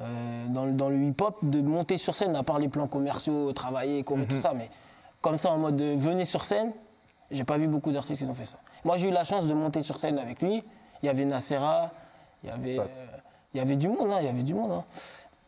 [0.00, 3.52] euh, dans, le- dans le hip-hop, de monter sur scène, à part les plans commerciaux,
[3.52, 4.70] travailler, courir, tout ça, mais
[5.20, 6.72] comme ça en mode euh, venez sur scène,
[7.30, 8.58] j'ai pas vu beaucoup d'artistes qui ont fait ça.
[8.84, 10.62] Moi j'ai eu la chance de monter sur scène avec lui.
[11.02, 11.90] Il y avait Nacera,
[12.42, 12.84] il y avait, euh,
[13.54, 14.82] il y avait du monde, hein, il y avait du monde.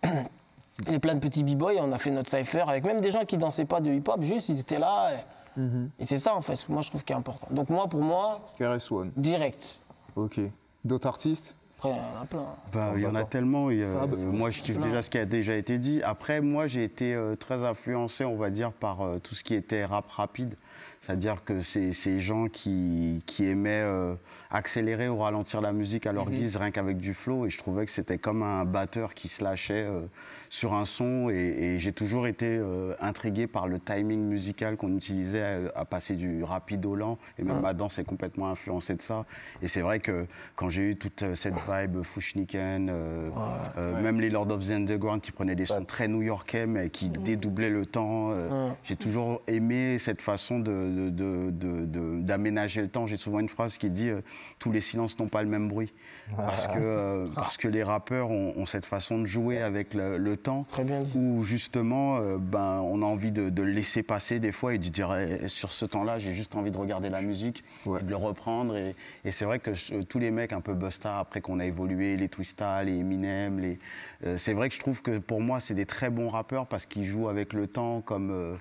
[0.03, 0.09] hein.
[0.81, 3.11] Il y avait plein de petits b-boys, on a fait notre cypher avec même des
[3.11, 5.11] gens qui dansaient pas de hip-hop, juste ils étaient là.
[5.13, 5.61] Et,
[6.01, 7.47] et c'est ça en fait, ce que moi je trouve qui est important.
[7.51, 9.13] Donc moi pour moi, KRS-One.
[9.17, 9.79] direct.
[10.17, 10.41] Ok.
[10.85, 11.57] D'autres artistes?
[11.79, 12.47] Après il y en a plein.
[12.73, 13.67] Bah, il y en a tellement.
[13.69, 14.15] Fab.
[14.15, 16.03] euh, moi, je kiffe déjà ce qui a déjà été dit.
[16.03, 19.55] Après, moi, j'ai été euh, très influencé, on va dire, par euh, tout ce qui
[19.55, 20.55] était rap rapide.
[21.03, 24.15] C'est-à-dire que c'est ces gens qui, qui aimaient euh,
[24.51, 27.45] accélérer ou ralentir la musique à leur guise, rien qu'avec du flow.
[27.45, 30.07] Et je trouvais que c'était comme un batteur qui se lâchait euh,
[30.55, 31.31] sur un son.
[31.31, 31.35] Et,
[31.75, 35.43] et j'ai toujours été euh, intrigué par le timing musical qu'on utilisait
[35.75, 37.19] à, à passer du rapide au lent.
[37.39, 39.25] Et même ma danse est complètement influencée de ça.
[39.63, 43.31] Et c'est vrai que quand j'ai eu toute euh, cette vibe Fushniken, euh,
[43.79, 47.11] euh, même les Lord of the Underground qui prenaient des sons très new-yorkais mais qui
[47.11, 52.81] dédoublaient le temps, euh, j'ai toujours aimé cette façon de- de- de- de- de- d'aménager
[52.81, 53.09] le temps.
[53.09, 54.21] J'ai souvent une phrase qui dit euh,
[54.61, 55.93] Tous les silences n'ont pas le même bruit.
[56.37, 60.17] Parce que, euh, parce que les rappeurs ont, ont cette façon de jouer avec le,
[60.17, 60.63] le temps.
[60.65, 61.19] Très bien dit.
[61.19, 64.79] Où justement, euh, ben, on a envie de, de le laisser passer des fois et
[64.79, 68.01] de dire Eh, sur ce temps-là, j'ai juste envie de regarder la musique Ouais.
[68.01, 68.77] et de le reprendre.
[68.77, 71.67] Et, et c'est vrai que je- tous les mecs un peu Busta, après qu'on a
[71.67, 73.79] évolué, les Twista, les Eminem, les,
[74.25, 76.87] euh, c'est vrai que je trouve que pour moi, c'est des très bons rappeurs parce
[76.87, 78.31] qu'ils jouent avec le temps comme.
[78.31, 78.55] euh,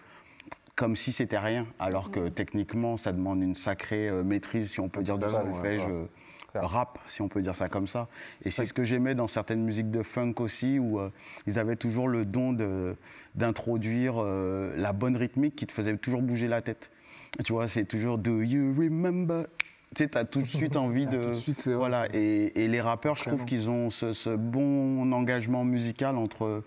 [0.76, 4.90] comme si c'était rien, alors que techniquement, ça demande une sacrée euh, maîtrise, si on
[4.90, 5.92] peut dire, de solfège, ouais.
[5.92, 6.08] euh, Clair.
[6.56, 8.08] Rap, si on peut dire ça comme ça.
[8.46, 11.10] Et c'est ce que j'aimais dans certaines musiques de funk aussi, où euh,
[11.48, 12.96] ils avaient toujours le don de-
[13.36, 16.92] d'introduire euh, la bonne rythmique qui te faisait toujours bouger la tête.
[17.44, 19.46] Tu vois, c'est toujours Do you remember?
[19.96, 21.30] Tu sais, t'as tout de suite envie de.
[21.30, 22.08] de suite, c'est vrai, voilà.
[22.14, 26.64] Et, et les rappeurs, je trouve qu'ils ont ce, ce bon engagement musical entre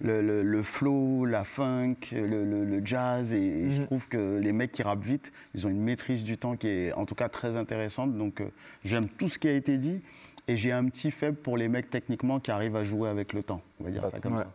[0.00, 3.32] le, le- le flow, la funk, le, le- le jazz.
[3.34, 6.36] Et, et je trouve que les mecs qui rappent vite, ils ont une maîtrise du
[6.38, 8.16] temps qui est en tout cas très intéressante.
[8.16, 8.46] Donc euh,
[8.84, 10.02] j'aime tout ce qui a été dit.
[10.48, 13.42] Et j'ai un petit faible pour les mecs techniquement qui arrivent à jouer avec le
[13.42, 13.62] temps.
[13.80, 14.42] On va dire ça comme Ouais.
[14.44, 14.52] ça.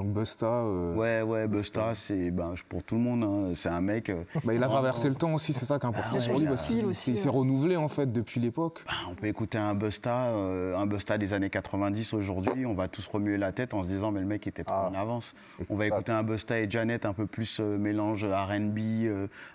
[0.00, 0.46] Donc Busta.
[0.46, 3.22] euh, Ouais, ouais, Busta, c'est ben, pour tout le monde.
[3.22, 3.52] hein.
[3.54, 4.08] C'est un mec.
[4.08, 7.18] euh, bah, il a traversé le temps aussi, c'est ça qui est important lui, il
[7.18, 8.80] s'est renouvelé en fait depuis l'époque.
[8.86, 12.88] bah, on peut écouter un Busta, euh, un Busta des années 90 aujourd'hui, on va
[12.88, 14.88] tous remuer la tête en se disant mais le mec était trop Ah.
[14.90, 15.34] en avance.
[15.68, 18.78] On va écouter un Busta et Janet un peu plus mélange R&B,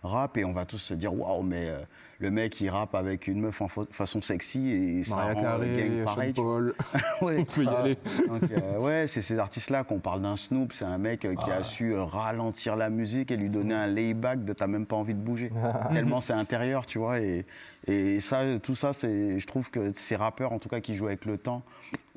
[0.04, 1.72] rap et on va tous se dire waouh mais
[2.20, 5.42] le mec il rappe avec une meuf en fa- façon sexy et ça Maria rend
[5.58, 6.34] le Carey, gang pareil.
[6.34, 6.76] Paul.
[7.22, 7.38] Ouais.
[7.40, 7.98] On peut y aller.
[8.28, 11.50] Donc, euh, ouais, c'est ces artistes-là qu'on parle d'un Snoop, c'est un mec euh, qui
[11.52, 14.96] a su euh, ralentir la musique et lui donner un layback de t'as même pas
[14.98, 15.52] envie de bouger.
[15.94, 17.20] Tellement c'est intérieur, tu vois.
[17.22, 17.46] Et,
[17.88, 21.08] et ça, tout ça, c'est, je trouve que ces rappeurs, en tout cas, qui jouent
[21.08, 21.64] avec le temps,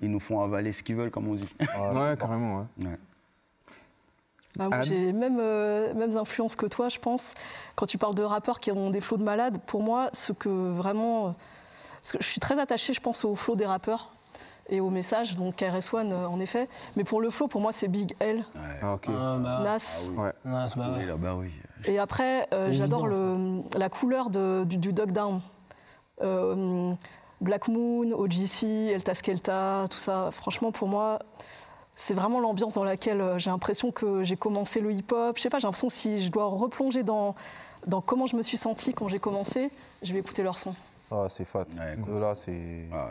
[0.03, 1.49] ils nous font avaler ce qu'ils veulent, comme on dit.
[1.95, 2.87] Ouais, carrément, ouais.
[2.87, 2.99] Ouais.
[4.59, 7.35] Bah, j'ai les mêmes, euh, mêmes influences que toi, je pense.
[7.77, 10.49] Quand tu parles de rappeurs qui ont des flots de malades, pour moi, ce que
[10.49, 11.29] vraiment.
[11.29, 11.31] euh,
[12.03, 14.11] Parce que je suis très attachée, je pense, au flow des rappeurs
[14.71, 16.69] et au message, donc KRS-One, euh, en effet.
[16.97, 18.45] Mais pour le flow, pour moi, c'est Big L,
[18.83, 19.07] Ah, ok.
[19.09, 20.11] Ah, bah, Nas.
[20.17, 20.33] Ouais.
[20.45, 20.87] Nas, bah.
[20.99, 21.51] Oui, là, bah oui.
[21.87, 25.41] Et après, euh, j'adore le- la couleur de- du, du Dog Down.
[26.23, 26.93] Euh,
[27.41, 30.31] Black Moon, OGC, El Taskelta, tout ça.
[30.33, 31.21] Franchement, pour moi,
[31.99, 35.37] c'est vraiment l'ambiance dans laquelle euh, j'ai l'impression que j'ai commencé le hip-hop.
[35.37, 37.35] Je sais pas, j'ai l'impression que si je dois replonger dans,
[37.89, 39.69] dans comment je me suis sentie quand j'ai commencé,
[40.03, 40.77] je vais écouter leur son.
[41.11, 41.67] Ah, c'est fat.
[41.77, 43.09] Ouais, là, c'est Ah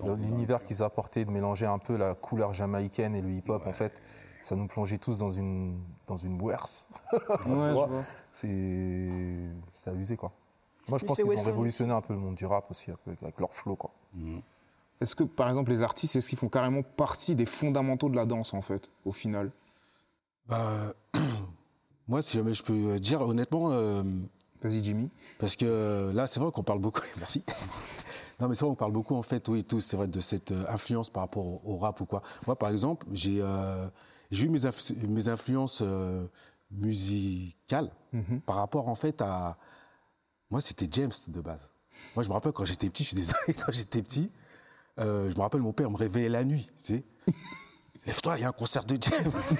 [0.00, 0.16] ouais.
[0.16, 3.66] l'univers qu'ils apportaient de mélanger un peu la couleur jamaïcaine et le hip-hop.
[3.66, 4.00] En fait,
[4.42, 6.86] ça nous plongeait tous dans une dans une bouerse.
[8.32, 9.10] c'est
[9.70, 10.32] c'est abusé quoi.
[10.88, 13.14] Moi, je pense qu'ils ont révolutionné un peu le monde du rap aussi un peu,
[13.20, 13.90] avec leur flow quoi.
[15.02, 18.24] Est-ce que, par exemple, les artistes, est-ce qu'ils font carrément partie des fondamentaux de la
[18.26, 19.50] danse, en fait, au final?
[20.46, 20.94] Bah,
[22.08, 24.02] moi, si jamais je peux dire, honnêtement, euh,
[24.62, 25.10] Vas-y, Jimmy.
[25.40, 27.00] parce que euh, là, c'est vrai qu'on parle beaucoup.
[27.18, 27.42] Merci.
[28.40, 30.52] Non, mais c'est vrai, on parle beaucoup, en fait, oui, tous, c'est vrai, de cette
[30.52, 32.22] euh, influence par rapport au, au rap ou quoi.
[32.46, 33.88] Moi, par exemple, j'ai euh,
[34.30, 36.26] eu mes, inf- mes influences euh,
[36.70, 37.90] musicales
[38.46, 39.56] par rapport, en fait, à.
[40.50, 41.70] Moi, c'était James de base.
[42.14, 44.30] Moi, je me rappelle quand j'étais petit, je suis désolé, quand j'étais petit,
[44.98, 47.04] euh, je me rappelle, mon père me réveillait la nuit, tu sais.
[48.06, 49.32] Lève-toi, il y a un concert de James.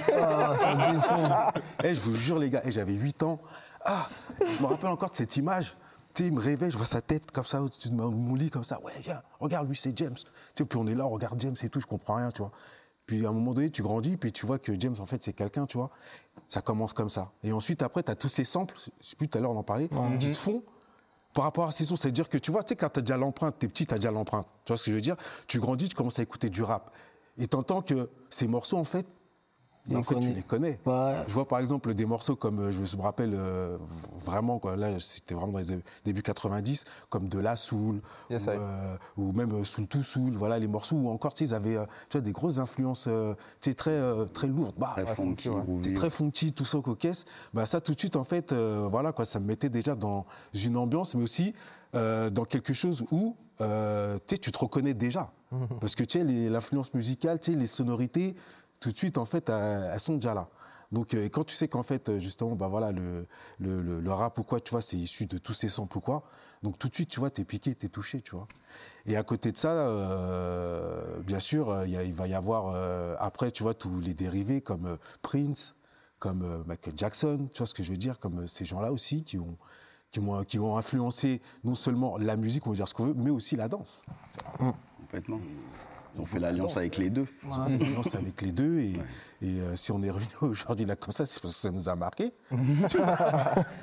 [1.85, 3.41] Eh, je vous jure, les gars, eh, j'avais 8 ans.
[3.85, 4.09] Ah,
[4.41, 5.77] je me rappelle encore de cette image.
[6.15, 8.51] Tu sais, il me réveille, je vois sa tête comme ça au-dessus de mon- lit,
[8.51, 8.81] comme ça.
[8.83, 10.15] Ouais, viens, regarde, lui, c'est James.
[10.15, 12.43] Tu sais, puis on est là, on regarde James et tout, je comprends rien, tu
[12.43, 12.53] vois.
[13.07, 15.33] Puis à un moment donné, tu grandis, puis tu vois que James, en fait, c'est
[15.33, 15.91] quelqu'un, tu vois.
[16.49, 17.33] Ça commence comme ça.
[17.43, 19.59] Et ensuite, après, tu as tous ces samples, je sais plus, tout à l'heure, on
[19.59, 19.89] en parlait,
[20.21, 20.63] qui se font
[21.35, 21.97] par rapport à ces sons.
[21.97, 23.99] C'est-à-dire que tu vois, tu sais, quand tu as déjà l'empreinte, t'es petit, tu as
[23.99, 24.47] déjà l'empreinte.
[24.65, 25.17] Tu vois ce que je veux dire?
[25.47, 26.95] Tu grandis, tu commences à écouter du rap.
[27.39, 29.07] Et t'entends que ces morceaux, en fait,
[29.95, 30.79] en fait, tu les connais.
[30.87, 31.17] Ouais.
[31.27, 33.79] Je vois par exemple des morceaux comme, euh, je me rappelle euh,
[34.25, 38.51] vraiment, quoi, là c'était vraiment dans les débuts 90, comme De La Soul, Yes, ou,
[38.51, 38.55] I.
[38.59, 41.79] euh, ou même Soul to Soul, voilà les morceaux où encore, tu sais, ils avaient
[42.09, 44.75] tu vois, des grosses influences euh, tu sais, très, euh, très lourdes.
[44.79, 45.93] Bah, Très funky, ouais.
[45.95, 47.25] très funky, tout ça cocasse.
[47.53, 50.27] Bah ça tout de suite en fait, euh, voilà quoi, ça me mettait déjà dans
[50.55, 51.55] une ambiance, mais aussi
[51.95, 55.31] euh, dans quelque chose où euh, tu sais, tu te reconnais déjà,
[55.81, 58.35] parce que tu sais l'influence musicale, tu sais les sonorités,
[58.83, 60.49] tout de suite en fait elles, sont déjà là.
[60.91, 63.27] Donc euh, quand tu sais qu'en fait euh, justement bah voilà le,
[63.61, 66.25] le, le- le rap ou quoi, tu vois, c'est issu de tous ces samples ou.
[66.63, 68.47] Donc tout de suite tu vois, t'es piqué, t'es touché, tu vois.
[69.07, 72.75] Et à côté de ça, euh, bien sûr, il va y avoir
[73.21, 75.75] après, tu vois, tous les dérivés comme Prince,
[76.19, 79.39] comme Michael Jackson, tu vois ce que je veux dire, comme ces gens-là aussi qui
[79.39, 79.57] ont,
[80.11, 83.15] qui m'ont qui ont influencé non seulement la musique, on va dire ce qu'on veut,
[83.15, 84.05] mais aussi la danse.
[84.99, 85.41] Complètement.
[86.15, 87.27] Ils ont fait l'alliance avec les deux.
[87.45, 88.93] Ils ont fait une alliance avec les deux et,
[89.41, 91.89] et, euh, si on est revenu aujourd'hui là comme ça, c'est parce que ça nous
[91.89, 92.33] a marqué.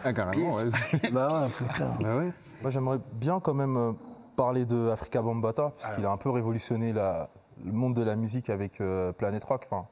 [0.03, 0.65] Ah, carrément, ouais.
[1.11, 1.65] Bah ouais,
[1.99, 2.31] bah ouais.
[2.61, 3.91] Moi, j'aimerais bien quand même euh,
[4.35, 7.29] parler de Africa Bambata, parce qu'il a un peu révolutionné la-
[7.65, 9.67] le monde de la musique avec euh, Planet Rock.
[9.69, 9.87] Enfin,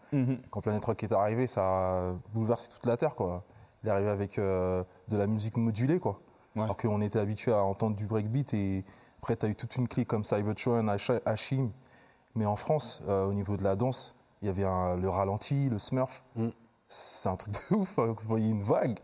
[0.51, 3.13] Quand Planet Rock est arrivé, ça a bouleversé toute la Terre.
[3.15, 3.43] Quoi.
[3.83, 6.21] Il est arrivé avec euh, de la musique modulée, quoi.
[6.55, 6.63] Ouais.
[6.63, 8.53] alors qu'on était habitué à entendre du breakbeat.
[8.53, 8.85] Et
[9.19, 11.71] après, tu as eu toute une clique comme Cybertron, Hash- Hashim.
[12.37, 15.69] Mais en France, euh, au niveau de la danse, il y avait un- le ralenti,
[15.69, 16.23] le smurf.
[16.87, 17.97] C'est un truc de ouf.
[17.99, 18.15] hein.
[18.17, 18.99] Vous voyez une vague.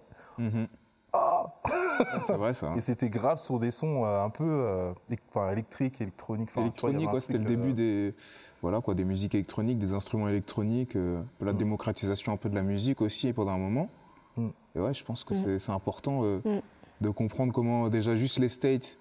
[2.28, 2.74] C'est vrai, ça.
[2.76, 4.94] Et c'était grave sur des sons euh, un peu euh,
[5.30, 6.50] enfin, électriques, électroniques.
[6.52, 8.16] Enfin, électronique, c'était le début euh, des,
[8.62, 12.64] voilà, quoi, des musiques électroniques, des instruments électroniques, euh, la démocratisation un peu de la
[12.64, 13.90] musique aussi pendant un moment.
[14.38, 14.50] Mm.
[14.76, 16.62] Et ouais, je pense que c'est- c'est important euh, Mm.
[17.02, 18.98] de comprendre comment déjà juste les States,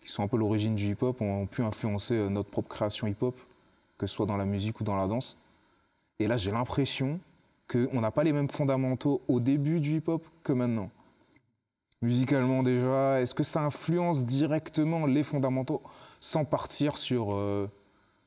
[0.00, 3.40] qui sont un peu l'origine du hip-hop, ont pu influencer euh, notre propre création hip-hop,
[3.98, 5.36] que ce soit dans la musique ou dans la danse.
[6.18, 7.20] Et là, j'ai l'impression
[7.68, 10.90] qu'on n'a pas les mêmes fondamentaux au début du hip-hop que maintenant.
[12.02, 15.82] Musicalement déjà, est-ce que ça influence directement les fondamentaux
[16.20, 17.68] sans partir sur euh,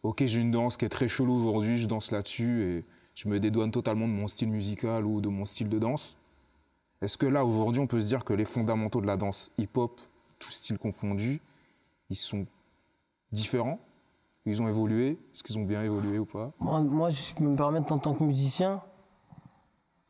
[0.03, 3.39] ok j'ai une danse qui est très chelou aujourd'hui, je danse là-dessus et je me
[3.39, 6.17] dédouane totalement de mon style musical ou de mon style de danse?
[7.01, 10.01] Est-ce que là aujourd'hui on peut se dire que les fondamentaux de la danse hip-hop,
[10.39, 11.39] tout style confondu,
[12.09, 12.47] ils sont
[13.31, 13.79] différents?
[14.45, 16.51] Ils ont évolué Est-ce qu'ils ont bien évolué ou pas?
[16.59, 18.81] Moi, moi, je peux me permettre en tant que musicien,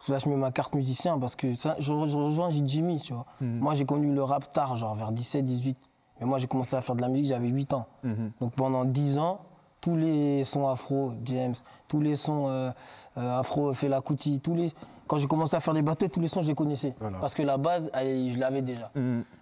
[0.08, 3.26] là je mets ma carte musicien parce que ça, je, je rejoins Jimmy, tu vois.
[3.42, 5.78] Moi j'ai connu le rap tard, genre vers 17, 18.
[6.20, 7.86] Mais moi j'ai commencé à faire de la musique, j'avais 8 ans.
[8.40, 9.42] Donc pendant 10 ans,
[9.82, 11.56] tous les sons afro, James,
[11.88, 12.70] tous les sons euh,
[13.18, 14.72] euh, afro, Fela Kuti, tous les...
[15.10, 16.94] Quand j'ai commencé à faire des bateaux, tous les sons je les connaissais.
[17.00, 17.18] Voilà.
[17.18, 18.92] Parce que la base, elle, je l'avais déjà.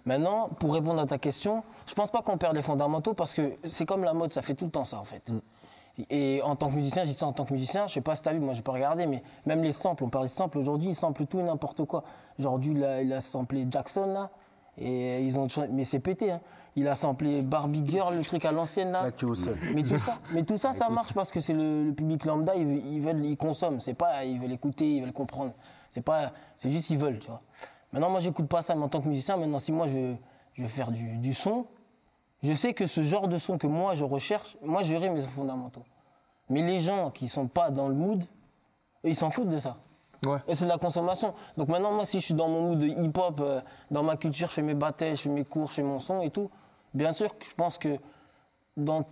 [0.06, 3.52] Maintenant, pour répondre à ta question, je pense pas qu'on perd les fondamentaux parce que
[3.64, 5.30] c'est comme la mode, ça fait tout le temps ça en fait.
[6.08, 8.14] Et en tant que musicien, je dis ça en tant que musicien, je sais pas
[8.14, 10.56] si t'as vu, moi j'ai pas regardé, mais même les samples, on parle des samples
[10.56, 12.02] aujourd'hui, ils samplent tout et n'importe quoi.
[12.38, 14.30] Aujourd'hui, il a, il a samplé Jackson là,
[14.80, 16.40] et ils ont mais c'est pété, hein.
[16.76, 19.02] Il a samplé Barbie Girl, le truc à l'ancienne là.
[19.74, 22.54] Mais tout ça, mais tout ça, ça marche parce que c'est le, le public lambda,
[22.54, 23.80] ils, veulent- ils veulent, ils consomment.
[23.80, 25.52] C'est pas, ils veulent écouter, ils veulent comprendre.
[25.88, 27.42] C'est pas, c'est juste ils veulent, tu vois.
[27.92, 30.14] Maintenant, moi, j'écoute pas ça, mais en tant que musicien, maintenant, si moi je,
[30.54, 31.64] je vais faire du, du son,
[32.44, 35.82] je sais que ce genre de son que moi je recherche, moi, j'aurai mes fondamentaux.
[36.48, 38.22] Mais les gens qui sont pas dans le mood,
[39.02, 39.78] ils s'en foutent de ça.
[40.26, 40.38] Ouais.
[40.48, 41.34] Et c'est de la consommation.
[41.56, 44.48] Donc maintenant, moi, si je suis dans mon mood de hip-hop, euh, dans ma culture,
[44.48, 46.50] je fais mes battles, je fais mes cours, je fais mon son et tout,
[46.94, 47.98] bien sûr que je pense que
[48.76, 49.04] dans,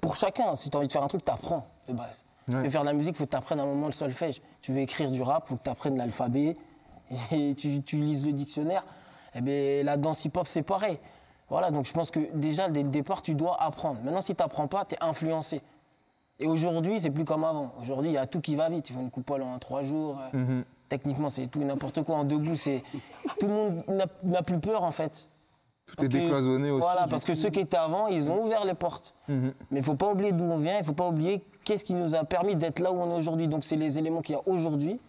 [0.00, 2.24] pour chacun, si tu as envie de faire un truc, t'apprends de base.
[2.48, 2.56] Ouais.
[2.58, 4.42] Tu veux faire de la musique, faut que tu apprennes un moment le solfège.
[4.60, 6.56] Tu veux écrire du rap, faut que tu apprennes l'alphabet
[7.30, 8.84] et tu, tu lises le dictionnaire.
[9.34, 10.98] Et bien, la danse hip-hop, c'est pareil.
[11.50, 14.00] Voilà, donc je pense que déjà, dès le départ, tu dois apprendre.
[14.02, 15.60] Maintenant, si tu n'apprends pas, tu es influencé.
[16.40, 17.72] Et aujourd'hui, c'est plus comme avant.
[17.80, 18.90] Aujourd'hui, il y a tout qui va vite.
[18.90, 20.18] Ils font une coupole en trois jours.
[20.34, 22.16] Euh, Techniquement, c'est tout n'importe quoi.
[22.16, 22.82] En debout, c'est.
[23.40, 23.84] Tout le monde
[24.22, 25.28] n'a- plus peur, en fait.
[25.86, 26.82] Tout Parce est que- décloisonné aussi.
[26.82, 29.14] Voilà, parce que ceux qui étaient avant, ils ont ouvert les portes.
[29.28, 32.14] Mais il faut pas oublier d'où on vient, il faut pas oublier qu'est-ce qui nous
[32.14, 33.48] a permis d'être là où on est aujourd'hui.
[33.48, 35.00] Donc c'est les éléments qu'il y a aujourd'hui,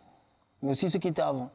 [0.61, 1.49] mais aussi ceux qui étaient avant.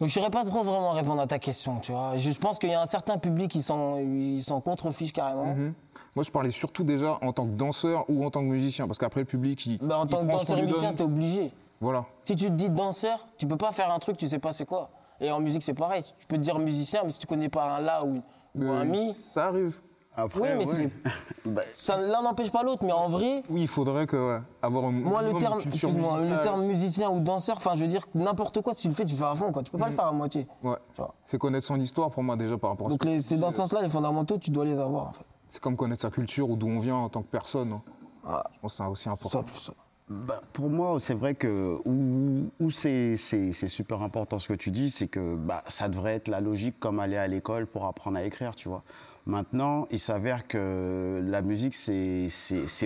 [0.00, 2.16] Donc je ne saurais pas trop vraiment répondre à ta question, tu vois.
[2.16, 5.54] Je, pense qu'il y a un certain public qui s'en contrefiche carrément.
[5.54, 5.74] Mhm.
[6.16, 8.98] Moi, je parlais surtout déjà en tant que danseur ou en tant que musicien, parce
[8.98, 9.78] qu'après, le public, il.
[9.78, 11.52] Bah, en il tant que danseur et musicien, t'es obligé.
[11.82, 12.06] Voilà.
[12.22, 14.66] Si tu te dis danseur, tu peux pas faire un truc, tu sais pas c'est
[14.66, 14.90] quoi.
[15.20, 16.02] Et en musique, c'est pareil.
[16.18, 18.22] Tu peux te dire musicien, mais si tu connais pas un la ou,
[18.54, 19.82] ou un mi, Ça arrive.
[20.22, 20.90] Après, Oui, mais ouais.
[21.46, 22.84] Bah, ça l'un n'empêche pas l'autre.
[22.84, 26.64] Mais en vrai, Oui, il faudrait que, ouais, avoir Moi, le terme, excuse-moi, le terme
[26.64, 29.18] musicien ou danseur, enfin, je veux dire, n'importe quoi, si tu le fais, tu le
[29.18, 29.62] fais à fond, quoi.
[29.62, 30.46] Tu peux pas le faire à moitié.
[30.62, 30.76] Ouais.
[31.24, 33.34] C'est connaître son histoire pour moi déjà par rapport à Donc, ce les- tu c'est
[33.36, 35.24] dis, dans euh, ce sens-là, les fondamentaux, tu dois les avoir, en fait.
[35.48, 37.72] C'est comme connaître sa culture ou d'où on vient en tant que personne.
[37.72, 37.82] hein.
[38.26, 39.42] Ah, Je pense que c'est aussi ça, important.
[39.42, 39.72] plus ça.
[40.10, 44.90] Bah, pour moi, c'est vrai que où, où c'est super important ce que tu dis,
[44.90, 48.24] c'est que bah, ça devrait être la logique comme aller à l'école pour apprendre à
[48.24, 48.82] écrire, tu vois.
[49.26, 52.26] Maintenant, il s'avère que la musique, c'est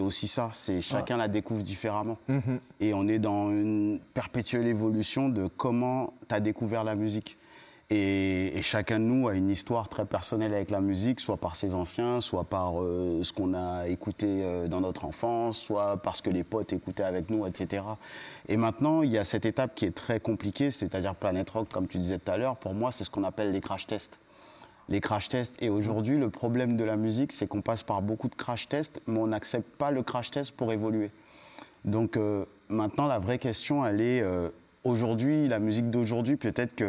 [0.03, 0.51] aussi ça.
[0.53, 2.19] C'est chacun la découvre différemment.
[2.29, 2.61] Mhm.
[2.81, 7.39] Et on est dans une perpétuelle évolution de comment tu as découvert la musique.
[7.91, 11.75] Et, chacun de nous a une histoire très personnelle avec la musique, soit par ses
[11.75, 16.31] anciens, soit par euh, ce qu'on a écouté euh, dans notre enfance, soit parce que
[16.31, 17.85] les potes écoutaient avec nous, etc.
[18.49, 21.87] Et maintenant, il y a cette étape qui est très compliquée, c'est-à-dire Planet Rock, comme
[21.87, 22.57] tu disais tout à l'heure.
[22.57, 24.21] Pour moi, c'est ce qu'on appelle les crash tests
[24.91, 25.63] les crash tests.
[25.63, 29.01] Et aujourd'hui, le problème de la musique, c'est qu'on passe par beaucoup de crash tests,
[29.07, 31.11] mais on n'accepte pas le crash test pour évoluer.
[31.87, 34.23] Donc euh, maintenant, la vraie question, elle est
[34.85, 36.83] aujourd'hui, la musique d'aujourd'hui, peut-être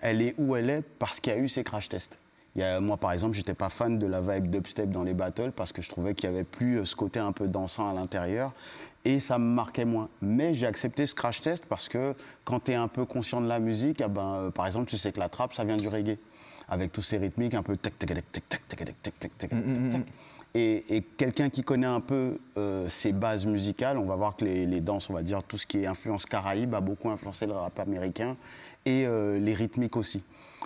[0.00, 2.18] qu'elle est où elle est parce qu'il y a eu ces crash tests.
[2.56, 5.82] Moi, par exemple, j'étais pas fan de la vibe dubstep dans les battles parce que
[5.82, 8.52] je trouvais qu'il y avait plus euh, ce côté un peu dansant à l'intérieur
[9.04, 10.08] et ça me marquait moins.
[10.20, 13.46] Mais j'ai accepté ce crash test parce que quand tu es un peu conscient de
[13.46, 15.88] la musique, ah ben, euh, par exemple, tu sais que la trappe, ça vient du
[15.88, 16.18] reggae
[16.68, 19.50] avec tous ces rythmiques un peu tac tac tac tac tac tac tac tac tac
[19.90, 20.02] tac.
[20.54, 24.44] Et, et quelqu'un qui connaît un peu euh, ses bases musicales, on va voir que
[24.44, 27.46] les, les danses, on va dire tout ce qui est influence caraïbe, a beaucoup influencé
[27.46, 28.36] le rap américain
[28.84, 30.24] et euh, les rythmiques aussi.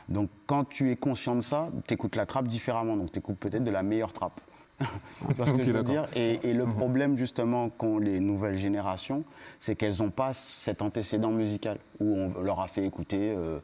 [0.08, 3.38] Donc quand tu es conscient de ça, tu écoutes la trappe différemment, donc tu écoutes
[3.38, 4.40] peut-être de la meilleure trappe.
[4.80, 6.06] tu vois ce que je veux dire?
[6.16, 9.24] Et, et le problème justement qu'ont les nouvelles générations,
[9.60, 13.60] c'est qu'elles n'ont pas cet antécédent musical où on leur a fait écouter euh,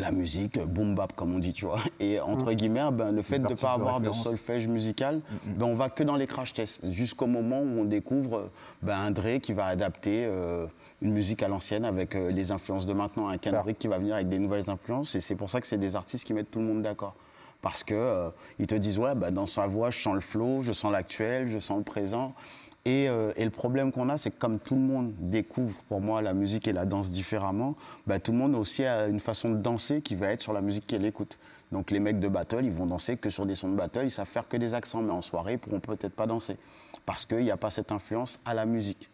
[0.00, 1.80] de la musique, euh, boom bap comme on dit, tu vois.
[2.00, 5.66] Et entre guillemets, ben, le fait de ne pas de avoir de solfège musical, ben,
[5.66, 8.50] on va que dans les crash tests, jusqu'au moment où on découvre euh,
[8.82, 10.66] ben, un Dre qui va adapter euh,
[11.02, 14.14] une musique à l'ancienne avec euh, les influences de maintenant, un Kendrick qui va venir
[14.14, 15.14] avec des nouvelles influences.
[15.14, 17.14] Et c'est pour ça que c'est des artistes qui mettent tout le monde d'accord.
[17.62, 20.62] Parce que euh, ils te disent ouais, ben, dans sa voix, je sens le flow,
[20.62, 22.34] je sens l'actuel, je sens le présent.
[22.86, 26.00] Et, euh, et le problème qu'on a, c'est que comme tout le monde découvre pour
[26.00, 27.74] moi la musique et la danse différemment,
[28.06, 30.62] bah, tout le monde aussi a une façon de danser qui va être sur la
[30.62, 31.38] musique qu'elle écoute.
[31.72, 34.10] Donc les mecs de battle, ils vont danser que sur des sons de battle, ils
[34.10, 36.56] savent faire que des accents, mais en soirée, ils pourront peut-être pas danser.
[37.04, 39.10] Parce qu'il n'y a pas cette influence à la musique.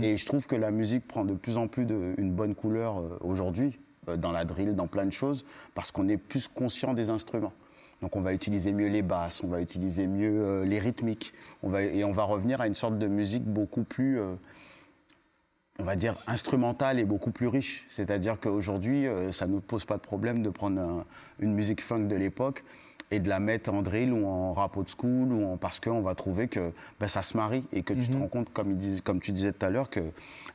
[0.00, 3.00] Et je trouve que la musique prend de plus en plus de- une bonne couleur
[3.00, 3.78] euh, aujourd'hui,
[4.08, 7.52] euh, dans la drill, dans plein de choses, parce qu'on est plus conscient des instruments.
[8.02, 11.32] Donc on va utiliser mieux les basses, on va utiliser mieux euh, les rythmiques,
[11.62, 14.34] on va, et on va revenir à une sorte de musique beaucoup plus, euh,
[15.80, 17.84] on va dire, instrumentale et beaucoup plus riche.
[17.88, 21.04] C'est-à-dire qu'aujourd'hui, euh, ça ne nous pose pas de problème de prendre un-
[21.40, 22.64] une musique funk de l'époque
[23.10, 26.02] et de la mettre en drill ou en rap old school ou en, parce qu'on
[26.02, 29.32] va trouver que ben, ça se marie et que tu te rends compte, comme tu
[29.32, 30.00] disais tout à l'heure, que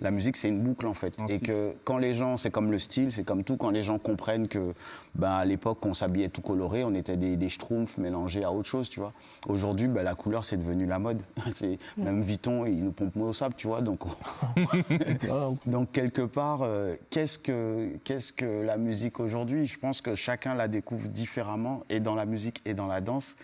[0.01, 1.13] la musique c'est une boucle en fait.
[1.29, 3.99] Et que quand les gens, c'est comme le style, c'est comme tout, quand les gens
[3.99, 4.73] comprennent que
[5.15, 8.67] ben, à l'époque on s'habillait tout coloré, on était des, des schtroumpfs mélangés à autre
[8.69, 9.13] chose, tu vois.
[9.47, 11.21] Aujourd'hui, ben, la couleur c'est devenu la mode.
[11.53, 13.81] C'est- Même Vuitton, il nous pompe au sable, tu vois.
[13.81, 19.65] Donc, on- donc quelque part, euh, qu'est-ce que qu'est-ce que la musique aujourd'hui?
[19.65, 23.35] Je pense que chacun la découvre différemment, et dans la musique et dans la danse.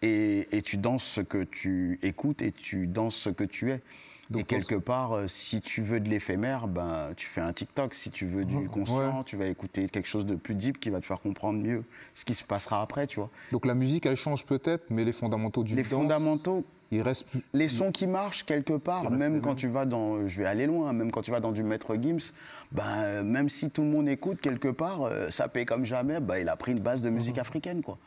[0.00, 3.80] Et, et tu danses ce que tu écoutes et tu danses ce que tu es.
[4.36, 7.94] Et quelque part, euh, si tu veux de l'éphémère, ben, tu fais un TikTok.
[7.94, 11.00] Si tu veux du conscient, tu vas écouter quelque chose de plus deep qui va
[11.00, 13.30] te faire comprendre mieux ce qui se passera après, tu vois.
[13.52, 17.42] Donc la musique, elle change peut-être, mais les fondamentaux du Les fondamentaux, Il reste plus.
[17.52, 20.94] Les sons qui marchent quelque part, même quand tu vas dans, je vais aller loin,
[20.94, 22.32] même quand tu vas dans du Maître Gims,
[22.72, 26.18] ben, euh, même si tout le monde écoute quelque part, euh, ça paie comme jamais,
[26.20, 27.14] ben, il a pris une base de Mhm.
[27.16, 27.82] musique africaine.
[27.82, 27.98] Quoi.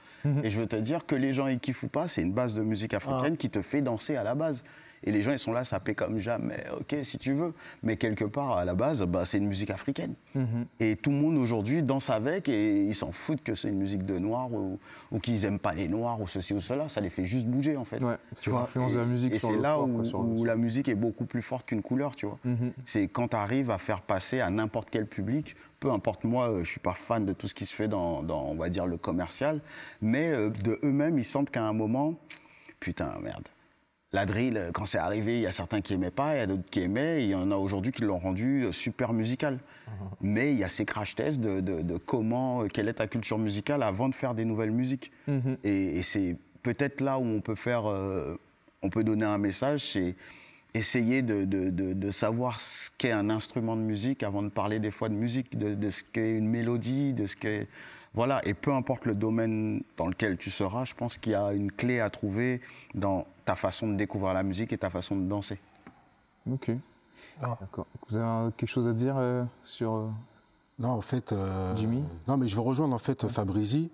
[0.43, 2.55] Et je veux te dire que les gens ils kiffent ou pas, c'est une base
[2.55, 4.63] de musique africaine qui te fait danser à la base.
[5.04, 7.97] Et les gens ils sont là, ça paie comme jamais, ok si tu veux, mais
[7.97, 10.14] quelque part à la base, ben, c'est une musique africaine.
[10.36, 10.66] Mhm.
[10.80, 14.06] Et tout le monde aujourd'hui danse avec et ils s'en foutent que c'est une musique
[14.06, 14.80] de noir ou,
[15.12, 17.78] ou qu'ils aiment pas les noirs ou ceci ou cela, ça les fait juste bouger
[17.78, 18.02] en fait.
[18.04, 20.30] Ouais, Tu vois, et- de la musique Et c'est là corps, où, quoi, sur le-
[20.30, 22.38] où la musique est beaucoup plus forte qu'une couleur, tu vois.
[22.45, 22.72] Mhm.
[22.86, 26.64] C'est quand tu arrives à faire passer à n'importe quel public, peu importe moi, euh,
[26.64, 28.86] je suis pas fan de tout ce qui se fait dans, dans, on va dire,
[28.86, 29.62] le commercial,
[30.02, 32.14] mais euh, de eux-mêmes, ils sentent qu'à un moment,
[32.80, 33.47] putain, merde.
[34.14, 36.41] La drill, euh, quand c'est arrivé, il y a certains qui aimaient pas, il y
[36.41, 39.14] a d'autres qui aimaient, et il y en a aujourd'hui qui l'ont rendu euh, super
[39.14, 39.57] musical.
[40.20, 43.07] Mais il y a ces crash tests de, de- de comment, euh, quelle est ta
[43.07, 45.12] culture musicale avant de faire des nouvelles musiques.
[45.28, 45.57] Mhm.
[45.64, 48.38] Et, et c'est peut-être là où on peut faire, euh,
[48.82, 50.16] on peut donner un message, c'est
[50.74, 54.80] essayer de, de- de- de savoir ce qu'est un instrument de musique avant de parler
[54.80, 57.68] des fois de musique, de, de ce qu'est une mélodie, de ce qu'est
[58.14, 58.41] voilà.
[58.47, 61.72] Et peu importe le domaine dans lequel tu seras, je pense qu'il y a une
[61.72, 62.62] clé à trouver
[62.93, 65.59] dans ta façon de découvrir la musique et ta façon de danser.
[66.51, 66.72] Ok.
[67.41, 67.57] Ah.
[67.59, 67.86] D'accord.
[68.09, 69.93] Vous avez quelque chose à dire euh, sur.
[69.93, 70.07] euh,
[70.80, 71.32] Non, en fait.
[71.34, 72.03] euh, Jimmy?
[72.28, 73.89] Non, mais je veux rejoindre en fait Fabrizi,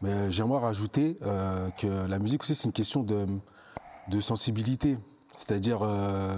[0.00, 3.26] mais j'aimerais rajouter euh, que la musique aussi, c'est une question de,
[4.08, 4.98] de sensibilité.
[5.34, 6.36] C'est-à-dire, euh,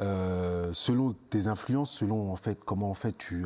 [0.00, 3.44] euh, selon tes influences, selon en fait comment en fait tu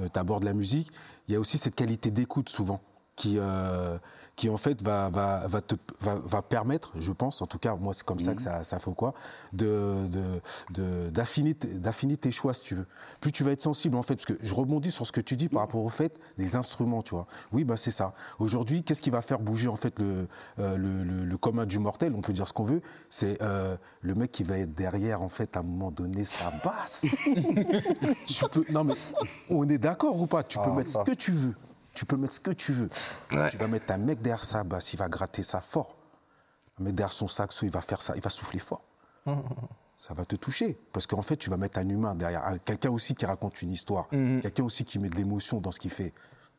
[0.00, 0.90] euh, abordes la musique,
[1.28, 2.80] il y a aussi cette qualité d'écoute souvent
[3.16, 3.98] qui euh,
[4.36, 7.74] qui en fait va va va te va, va permettre, je pense, en tout cas
[7.74, 9.14] moi c'est comme ça que ça ça fait quoi,
[9.54, 12.86] de d'affiner d'affiner tes choix si tu veux.
[13.20, 15.36] Plus tu vas être sensible en fait, parce que je rebondis sur ce que tu
[15.36, 17.26] dis par rapport au fait des instruments, tu vois.
[17.52, 18.12] Oui bah c'est ça.
[18.38, 20.28] Aujourd'hui, qu'est-ce qui va faire bouger en fait le
[20.58, 23.76] euh, le, le, le commun du mortel, on peut dire ce qu'on veut, c'est euh,
[24.02, 27.06] le mec qui va être derrière en fait à un moment donné sa basse.
[28.26, 28.94] tu peux non mais
[29.48, 30.42] on est d'accord ou pas?
[30.42, 31.00] Tu peux Ah, mettre ça.
[31.06, 31.54] ce que tu veux.
[31.96, 32.90] Tu peux mettre ce que tu veux.
[33.50, 35.96] Tu vas mettre un mec derrière sa basse, il va gratter ça fort.
[36.78, 38.82] Mais derrière son saxo, il va faire ça, il va souffler fort.
[39.98, 40.78] ça va te toucher.
[40.92, 42.44] Parce qu'en fait, tu vas mettre un humain derrière.
[42.46, 44.08] Un- Quelqu'un aussi qui raconte une histoire.
[44.42, 46.12] Quelqu'un aussi qui met de l'émotion dans ce qu'il fait.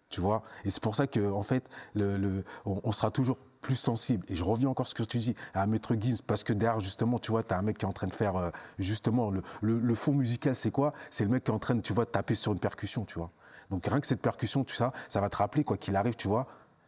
[0.09, 0.41] Tu vois?
[0.65, 4.25] Et c'est pour ça que en fait, le, le- on, on sera toujours plus sensible.
[4.29, 6.53] Et je reviens encore à ce que tu dis, à un maître Gims, parce que
[6.53, 8.49] derrière, justement, tu vois, tu as un mec qui est en train de faire, euh,
[8.79, 10.93] justement, le, le, le fond musical, c'est quoi?
[11.09, 13.03] C'est le mec qui est en train de, tu vois, de taper sur une percussion,
[13.05, 13.29] tu vois.
[13.69, 16.27] Donc rien que cette percussion, tu sais, ça va te rappeler, quoi qu'il arrive, tu
[16.27, 16.47] vois,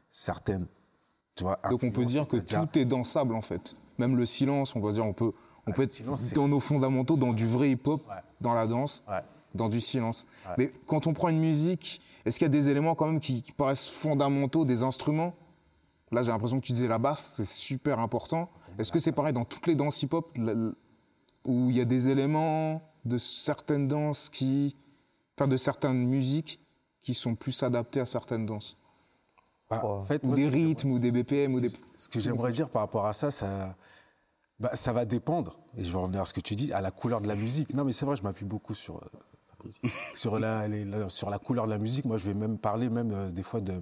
[0.10, 0.68] certaines.
[1.36, 3.76] Tu vois, Donc on peut dire que déjà- tout est dansable en fait.
[3.98, 5.32] Même le silence, on va dire, on peut,
[5.68, 8.16] on peut être silence, dans nos fondamentaux, dans du vrai hip-hop, Ouais.
[8.42, 9.22] dans la danse, Ouais.
[9.56, 10.26] dans du silence.
[10.48, 10.54] Ouais.
[10.58, 13.42] Mais quand on prend une musique, est-ce qu'il y a des éléments quand même qui,
[13.44, 15.34] qui paraissent fondamentaux, des instruments?
[16.12, 18.50] Là, j'ai l'impression que tu disais la basse, c'est super important.
[18.80, 20.32] Est-ce que c'est pareil dans toutes les danses hip-hop,
[21.46, 24.76] où il y a des éléments de certaines danses qui,
[25.38, 26.60] enfin de certaines musiques
[27.02, 28.78] qui sont plus adaptées à certaines danses
[29.70, 31.72] Bah, en fait, Ou moi, des rythmes, ou des BPM, ou des...
[31.98, 33.76] Ce que j'aimerais dire par rapport à ça, ça,
[34.60, 36.92] bah, ça va dépendre, et je vais revenir à ce que tu dis, à la
[36.92, 37.74] couleur de la musique.
[37.74, 39.70] Non, mais c'est vrai, je m'appuie beaucoup sur, euh,
[40.16, 42.06] sur, la, les- la- sur la couleur de la musique.
[42.06, 43.82] Moi, je vais même parler même euh, des fois de,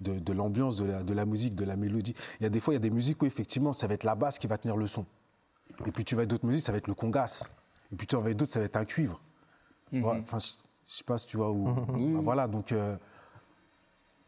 [0.00, 2.14] de, de l'ambiance, de la, de la musique, de la mélodie.
[2.40, 4.04] Il y a des fois, il y a des musiques où effectivement, ça va être
[4.04, 5.06] la basse qui va tenir le son.
[5.86, 7.48] Et puis tu vas d'autres musiques, ça va être le congas.
[7.92, 9.20] Et puis tu en vas d'autres, ça va être un cuivre.
[10.86, 11.64] Je sais pas si tu vois où.
[11.86, 12.96] Bah, voilà, donc euh,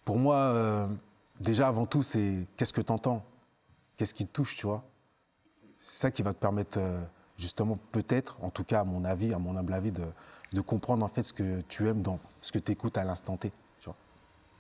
[0.05, 0.89] pour moi, euh,
[1.41, 3.25] déjà avant tout, c'est qu'est-ce que tu entends
[3.97, 4.85] Qu'est-ce qui te touche, tu vois?
[5.77, 7.01] C'est ça qui va te permettre, euh,
[7.39, 10.05] justement, peut-être, en tout cas à mon avis, à mon humble avis, de,
[10.53, 13.37] de comprendre en fait ce que tu aimes dans ce que tu écoutes à l'instant
[13.37, 13.51] T.
[13.81, 13.97] Tu vois?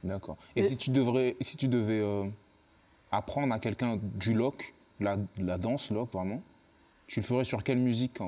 [0.05, 0.37] D'accord.
[0.55, 2.03] Et, si tu devrais, si tu devais
[3.11, 6.43] apprendre à quelqu'un du loc, la, la danse loc vraiment,
[7.07, 8.21] tu le ferais sur quelle musique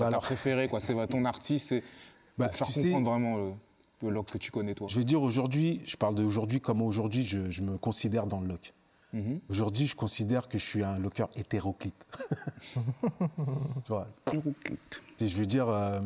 [0.00, 1.74] alors, préférée quoi C'est ton artiste,
[2.38, 3.52] Bah, pour faire tu sais- comprendre vraiment le,
[4.02, 4.86] le loc que tu connais toi.
[4.88, 8.48] je vais dire aujourd'hui, je parle d'aujourd'hui, comment aujourd'hui je, je me considère dans le
[8.48, 8.72] loc.
[9.12, 9.40] Mhm.
[9.48, 12.06] Aujourd'hui, je considère que je suis un locker hétéroclite.
[13.84, 15.02] tu vois, Hétéroclite.
[15.20, 16.00] Et je veux dire, euh,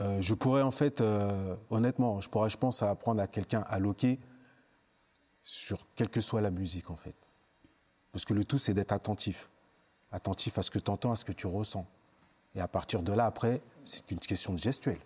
[0.00, 3.78] euh, je pourrais en fait, euh, honnêtement, je pourrais, je pense, apprendre à quelqu'un à
[3.78, 4.18] loquer
[5.42, 7.16] sur quelle que soit la musique en fait.
[8.12, 9.50] Parce que le tout, c'est d'être attentif.
[10.10, 11.86] Attentif à ce que tu entends, à ce que tu ressens.
[12.58, 14.98] Et à partir de là, après, c'est une question de gestuelle.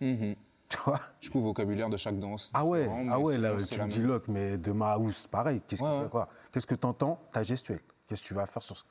[0.00, 0.36] Mhm.
[0.68, 2.52] Tu vois Du coup, le vocabulaire de chaque danse.
[2.54, 5.60] Ah ouais, ah ouais là, tu me dis loc, mais de ma house, pareil.
[5.66, 6.08] Qu'est-ce Ouais, que tu ouais.
[6.08, 7.80] quoi Qu'est-ce que tu entends Ta gestuelle.
[8.06, 8.84] Qu'est-ce que tu vas faire sur ce...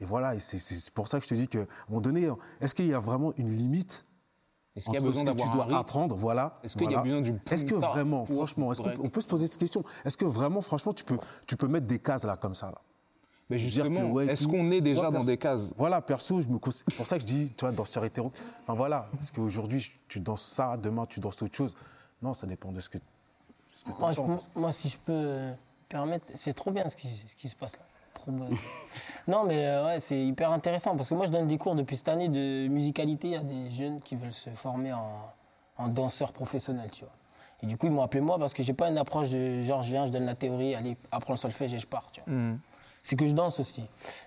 [0.00, 2.28] Et voilà, et c'est- pour ça que je te dis qu'à un moment donné,
[2.60, 4.04] est-ce qu'il y a vraiment une limite
[4.74, 6.58] Est-ce qu'il y a besoin tu d'avoir un dois rythme apprendre, voilà.
[6.64, 9.28] Est-ce qu'il y a besoin du Est-ce que vraiment, franchement, est-ce qu'on on peut se
[9.28, 9.84] poser cette question?
[10.04, 12.80] Est-ce que vraiment, franchement, tu peux, tu peux mettre des cases là comme ça là?
[13.50, 14.50] Mais Dire que, justement, ouais, est-ce tout.
[14.50, 17.22] qu'on est déjà Moi, dans des cases Voilà, perso, je me c'est pour ça que
[17.22, 18.32] je dis, tu vois, danseur hétéro.
[18.62, 21.74] Enfin voilà, parce qu'aujourd'hui, tu danses ça, demain, tu danses autre chose.
[22.22, 22.98] Non, ça dépend de ce que.
[23.72, 25.52] ce que Moi, je si je peux euh,
[25.88, 27.82] permettre, c'est trop bien ce qui, ce qui se passe là.
[28.14, 28.48] Trop bon.
[29.26, 31.96] non, mais euh, ouais, c'est hyper intéressant parce que moi, je donne des cours depuis
[31.96, 35.10] cette année de musicalité à des jeunes qui veulent se former en,
[35.76, 37.14] en danseur professionnel, tu vois.
[37.62, 39.82] Et du coup, ils m'ont appelé moi parce que j'ai pas une approche de genre,
[39.82, 42.34] je viens, je donne la théorie, allez, apprends le solfège et je pars, tu vois.
[43.02, 43.82] C'est que je danse aussi.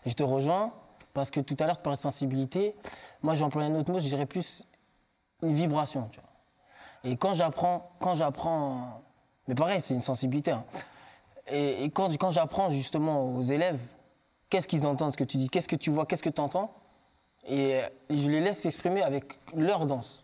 [0.06, 0.74] Et je te rejoins
[1.14, 2.76] parce que tout à l'heure, tu parlais de sensibilité.
[3.22, 4.66] Moi, j'ai employé un autre mot, je dirais plus
[5.42, 6.10] une vibration.
[7.04, 9.02] Et quand j'apprends, quand j'apprends,
[9.48, 10.52] mais pareil, c'est une sensibilité.
[10.52, 10.64] hein.
[11.48, 13.82] Et, quand j'apprends justement aux élèves,
[14.50, 16.74] qu'est-ce qu'ils entendent, ce que tu dis, qu'est-ce que tu vois, qu'est-ce que tu entends,
[17.46, 20.24] et je les laisse s'exprimer avec leur danse.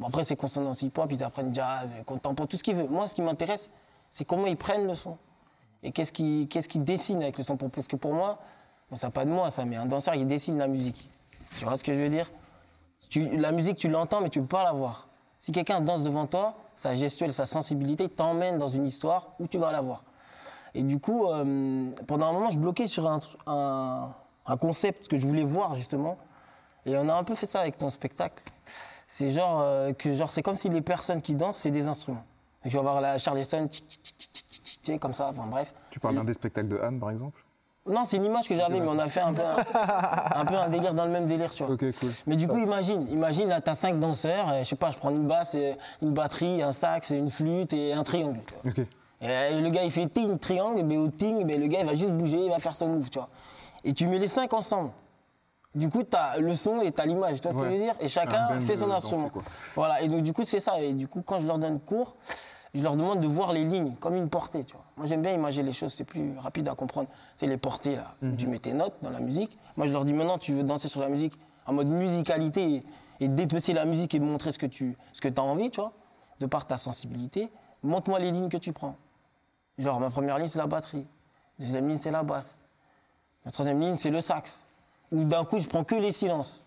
[0.00, 2.90] Bon, après, c'est consonance hip-hop, ils apprennent jazz, contemporain, tout ce qu'ils veulent.
[2.90, 3.70] Moi, ce qui m'intéresse,
[4.10, 5.16] c'est comment ils prennent le son.
[5.84, 7.56] Et qu'est-ce qu'ils qu'est-ce qu'ils dessinent avec le son?
[7.56, 8.38] Parce que pour moi,
[8.90, 11.08] bon, ça pas de moi, ça, mais un danseur, il dessine la musique.
[11.56, 12.30] Tu vois ce que je veux dire?
[13.14, 15.08] La musique, tu l'entends, mais tu ne peux pas la voir.
[15.38, 19.58] Si quelqu'un danse devant toi, sa gestuelle, sa sensibilité t'emmène dans une histoire où tu
[19.58, 20.02] vas la voir.
[20.74, 23.20] Et du coup, euh, pendant un moment, je bloquais sur un,
[24.46, 26.18] un concept que je voulais voir justement.
[26.86, 28.42] Et on a un peu fait ça avec ton spectacle.
[29.06, 32.24] C'est genre euh, que genre c'est comme si les personnes qui dansent c'est des instruments.
[32.68, 33.68] Tu vas voir la Charleston,
[35.00, 35.28] comme ça.
[35.28, 35.74] Enfin bref.
[35.90, 37.40] Tu parles bien des spectacles de Anne, par exemple?
[37.86, 39.56] Non, c'est une image que j'avais, mais on a fait un peu un,
[40.40, 41.74] un peu un délire dans le même délire, tu vois.
[41.74, 42.12] Ok, cool.
[42.26, 45.10] Mais du coup, imagine, imagine là, t'as cinq danseurs, euh, je sais pas, je prends
[45.10, 45.54] une basse,
[46.00, 48.40] une batterie, un sax, une flûte et un triangle.
[48.46, 48.72] tu vois.
[48.84, 48.86] Ok.
[49.20, 51.94] Et le gars, il fait ting, triangle, mais au ting, mais le gars, il va
[51.94, 53.28] juste bouger, il va faire son move, tu vois.
[53.84, 54.90] Et tu mets les cinq ensemble.
[55.74, 57.70] Du coup, t'as le son et t'as l'image, tu vois ce que Ouais.
[57.72, 57.94] je veux dire?
[58.00, 59.30] Et chacun fait son instrument.
[59.34, 59.46] danser.
[59.74, 60.78] Voilà, et donc du coup, c'est ça.
[60.80, 62.14] Et du coup, quand je leur donne cours,
[62.74, 64.84] je leur demande de voir les lignes comme une portée, tu vois.
[64.96, 67.08] Moi, j'aime bien imaginer les choses, c'est plus rapide à comprendre.
[67.36, 68.36] C'est les portées, là, Mhm.
[68.36, 69.56] tu mets tes notes dans la musique.
[69.76, 72.84] Moi, je leur dis maintenant, tu veux danser sur la musique en mode musicalité et,
[73.20, 75.92] et dépecer la musique et montrer ce que tu ce que as envie, tu vois,
[76.40, 77.50] de par ta sensibilité.
[77.82, 78.96] Montre-moi les lignes que tu prends.
[79.78, 81.06] Genre, ma première ligne, c'est la batterie.
[81.60, 82.62] Deuxième ligne, c'est la basse.
[83.44, 84.64] La troisième ligne, c'est le sax.
[85.12, 86.63] Ou d'un coup, je prends que les silences.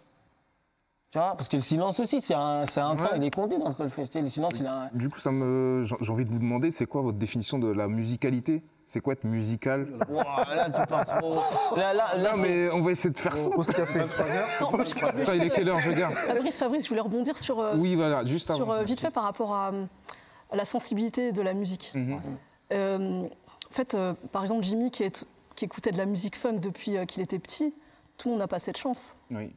[1.10, 3.58] Tu vois Parce que le silence aussi, c'est un, c'est un temps, il est compté
[3.58, 4.08] dans le solfège.
[4.14, 4.90] Le silence, il a un...
[4.94, 7.88] Du coup, ça me, j'ai envie de vous demander, c'est quoi votre définition de la
[7.88, 8.62] musicalité?
[8.84, 9.88] C'est quoi être musical?
[10.10, 11.36] Là, tu pars trop.
[11.78, 13.48] Là, là, là, Non, mais on va essayer de faire ça.
[13.48, 14.00] Au café.
[15.36, 18.26] Il est quelle heure, je regarde Fabrice, Fabrice, je voulais rebondir sur, euh, Oui, voilà,
[18.26, 18.74] juste sur avant.
[18.74, 19.72] euh, vite fait par rapport à,
[20.52, 21.94] à la sensibilité de la musique.
[22.74, 26.56] Euh, en fait, euh, par exemple, Jimmy qui, est- qui écoutait de la musique funk
[26.60, 27.74] depuis euh, qu'il était petit,
[28.18, 29.16] tout le monde n'a pas cette chance.
[29.32, 29.54] Oui.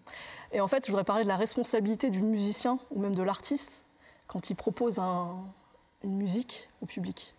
[0.52, 3.84] Et en fait, je voudrais parler de la responsabilité du musicien ou même de l'artiste
[4.26, 5.36] quand il propose un-
[6.02, 7.34] une musique au public.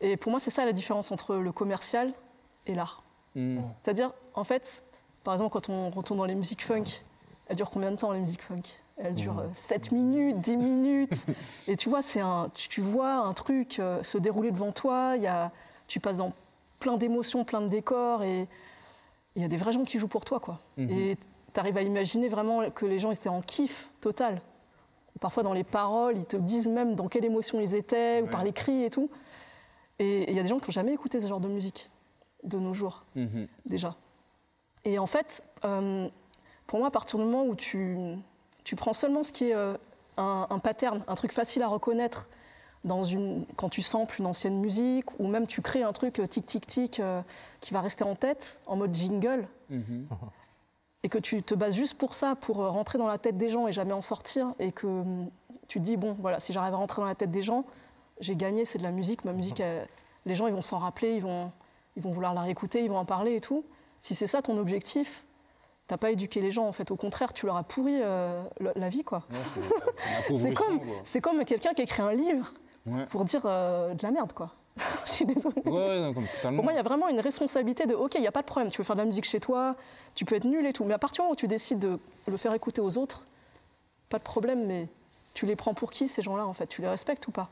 [0.00, 2.12] Et pour moi, c'est ça la différence entre le commercial
[2.66, 3.02] et l'art.
[3.34, 3.60] Hmm.
[3.82, 4.82] C'est-à-dire, en fait,
[5.24, 6.84] par exemple, quand on retourne dans les musiques funk,
[7.46, 8.62] elles durent combien de temps les musiques funk?
[8.96, 11.12] Elles durent 7 minutes, 10 minutes.
[11.68, 15.14] Et tu vois, c'est un, tu, tu vois un truc euh, se dérouler devant toi,
[15.16, 15.50] il y a,
[15.88, 16.32] tu passes dans
[16.78, 18.46] plein d'émotions, plein de décors, et
[19.36, 20.38] il y a des vrais gens qui jouent pour toi.
[20.40, 20.58] quoi.
[20.90, 21.16] Et
[21.52, 24.40] tu arrives à imaginer vraiment que les gens étaient en kiff total.
[25.20, 28.42] Parfois, dans les paroles, ils te disent même dans quelle émotion ils étaient, ou par
[28.44, 29.10] les cris et tout.
[29.98, 31.90] Et il y a des gens qui n'ont jamais écouté ce genre de musique
[32.44, 33.46] de nos jours Mhm.
[33.66, 33.96] déjà.
[34.86, 36.08] Et en fait, euh,
[36.66, 37.98] pour moi, à partir du moment où tu,
[38.64, 39.74] tu prends seulement ce qui est euh,
[40.16, 42.28] un, un pattern, un truc facile à reconnaître
[42.84, 46.26] dans une, quand tu samples une ancienne musique, ou même tu crées un truc euh,
[46.26, 47.20] tic tic tic euh,
[47.60, 50.06] qui va rester en tête en mode jingle, Mhm.
[51.02, 53.48] et que tu te bases juste pour ça, pour euh, rentrer dans la tête des
[53.48, 55.30] gens et jamais en sortir, et que hum,
[55.68, 57.64] tu te dis bon, voilà, si j'arrive à rentrer dans la tête des gens,
[58.20, 59.86] j'ai gagné, c'est de la musique, ma musique, elle-
[60.26, 61.50] les gens ils vont s'en rappeler, ils vont,
[61.96, 63.64] ils vont vouloir la réécouter, ils vont en parler et tout.
[63.98, 65.24] Si c'est ça ton objectif,
[65.86, 66.90] t'as pas éduqué les gens en fait.
[66.90, 68.42] Au contraire, tu leur as pourri euh,
[68.76, 69.22] la vie quoi.
[70.28, 72.52] C'est comme, c'est comme quelqu'un qui écrit un livre
[72.86, 73.04] Ouais.
[73.10, 74.52] pour dire euh, de la merde quoi.
[75.06, 75.62] Je suis désolée.
[75.64, 76.56] Ouais, ouais, non, comme totalement.
[76.56, 78.46] Pour moi, il y a vraiment une responsabilité de OK, il n'y a pas de
[78.46, 79.76] problème, tu veux faire de la musique chez toi,
[80.14, 81.98] tu peux être nul et tout, mais à partir du moment où tu décides de
[82.28, 83.26] le faire écouter aux autres,
[84.08, 84.88] pas de problème, mais
[85.34, 86.66] tu les prends pour qui ces gens-là en fait?
[86.66, 87.50] Tu les respectes ou pas?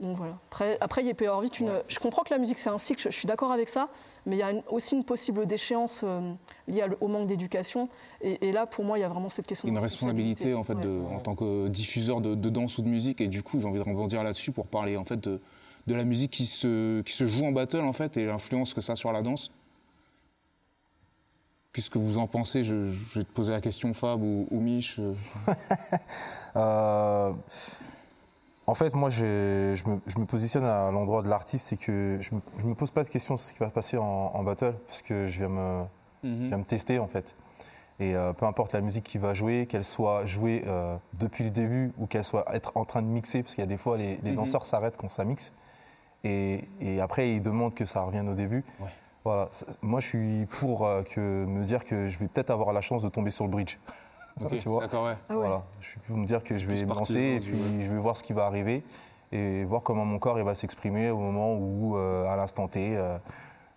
[0.00, 0.36] Donc voilà.
[0.50, 1.72] Après, après, il peut y avoir vite une.
[1.86, 3.88] Je comprends que la musique c'est un cycle, je, je suis d'accord avec ça,
[4.26, 6.32] mais il y a une- aussi une possible déchéance euh,
[6.66, 7.88] liée au manque d'éducation.
[8.20, 10.64] Et, et là, pour moi, il y a vraiment cette question une de responsabilité en
[10.64, 11.14] fait de- Ouais.
[11.14, 13.78] en tant que diffuseur de, de danse ou de musique et du coup j'ai envie
[13.78, 15.40] de rebondir là-dessus pour parler en fait de,
[15.86, 18.80] de la musique qui se, qui se joue en battle en fait et l'influence que
[18.80, 19.50] ça a sur la danse.
[21.72, 22.64] Qu'est-ce que vous en pensez?
[22.64, 24.96] Je, je vais te poser la question Fab ou, ou Mich.
[24.98, 25.14] euh.
[26.56, 27.32] Euh,
[28.66, 32.18] En fait, moi, je, je me, je me positionne à l'endroit de l'artiste, c'est que
[32.20, 34.04] je me, je me pose pas de questions sur ce qui va se passer en,
[34.04, 35.82] en battle, parce que je viens me,
[36.22, 37.34] je viens me tester en fait.
[37.98, 41.50] Et euh, peu importe la musique qui va jouer, qu'elle soit jouée euh, depuis le
[41.50, 43.96] début ou qu'elle soit être en train de mixer, parce qu'il y a des fois
[43.98, 45.52] les, les danseurs s'arrêtent quand ça mixe,
[46.24, 48.64] et, et après ils demandent que ça revienne au début.
[49.24, 49.48] Voilà.
[49.82, 53.04] Moi, je suis pour euh, que me dire que je vais peut-être avoir la chance
[53.04, 53.78] de tomber sur le bridge.
[54.60, 55.14] Tu vois D'accord, ouais.
[55.28, 55.46] Ah ouais.
[55.46, 55.62] voilà.
[55.80, 58.00] Je suis pour me dire que je vais me lancer et puis du- je vais
[58.00, 58.82] voir ce qui va arriver
[59.30, 62.96] et voir comment mon corps il va s'exprimer au moment où, euh, à l'instant T,
[62.96, 63.18] euh,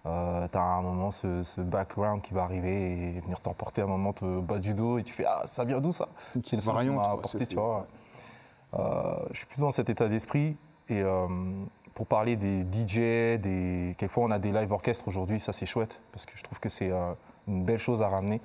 [0.03, 4.13] tu as un moment ce, ce background qui va arriver et venir t'emporter un moment
[4.13, 6.07] te bas du dos et tu fais Ah, ça vient d'où ça?
[6.29, 7.85] C'est une petite le son qui variante, apporté, tu vois.
[8.75, 10.57] Euh, je suis plus dans cet état d'esprit
[10.89, 11.27] et euh,
[11.95, 13.95] pour parler des DJ, des...
[13.97, 16.69] quelquefois on a des live orchestres aujourd'hui, ça c'est chouette parce que je trouve que
[16.69, 17.13] c'est euh,
[17.47, 18.41] une belle chose à ramener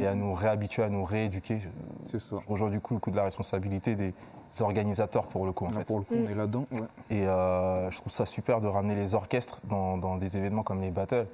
[0.00, 1.58] et à nous réhabituer, à nous rééduquer.
[1.60, 1.68] Je-
[2.04, 2.36] C'est ça.
[2.42, 4.12] je rejoins du coup le coup de la responsabilité des
[4.60, 5.84] organisateurs pour le coup en Là, fait.
[5.86, 6.66] pour le coup, on est là-dedans.
[6.72, 6.78] ouais.
[7.10, 10.80] Et euh, je trouve ça super de ramener les orchestres dans, dans des événements comme
[10.82, 11.26] les battles.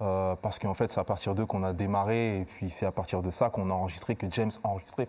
[0.00, 2.92] euh, parce qu'en fait, c'est à partir d'eux qu'on a démarré, et puis c'est à
[2.92, 5.08] partir de ça qu'on a enregistré, que James a enregistré,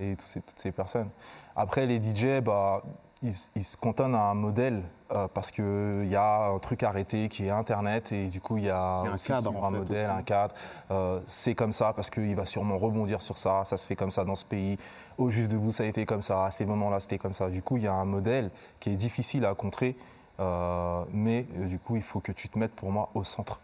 [0.00, 1.08] et tous ces- toutes ces personnes.
[1.56, 2.82] Après, les DJ, bah,
[3.22, 7.28] ils, ils se cantonnent à un modèle, euh, parce qu'il y a un truc arrêté
[7.28, 10.10] qui est Internet, et du coup, il y a, un aussi cadre, un fait, modèle,
[10.10, 10.18] aussi.
[10.18, 10.54] un cadre.
[10.90, 14.10] Euh, c'est comme ça, parce qu'il va sûrement rebondir sur ça, ça se fait comme
[14.10, 14.76] ça dans ce pays.
[15.16, 17.50] Au Juste Debout, ça a été comme ça, à ces moments-là, c'était comme ça.
[17.50, 18.50] Du coup, il y a un modèle
[18.80, 19.96] qui est difficile à contrer,
[20.40, 23.60] euh, mais euh, du coup, il faut que tu te mettes pour moi au centre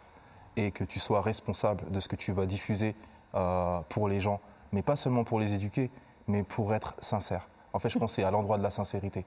[0.57, 2.94] et que tu sois responsable de ce que tu vas diffuser
[3.34, 4.40] euh, pour les gens,
[4.72, 5.90] mais pas seulement pour les éduquer,
[6.26, 7.48] mais pour être sincère.
[7.72, 9.24] En fait, je pense que c'est à l'endroit de la sincérité.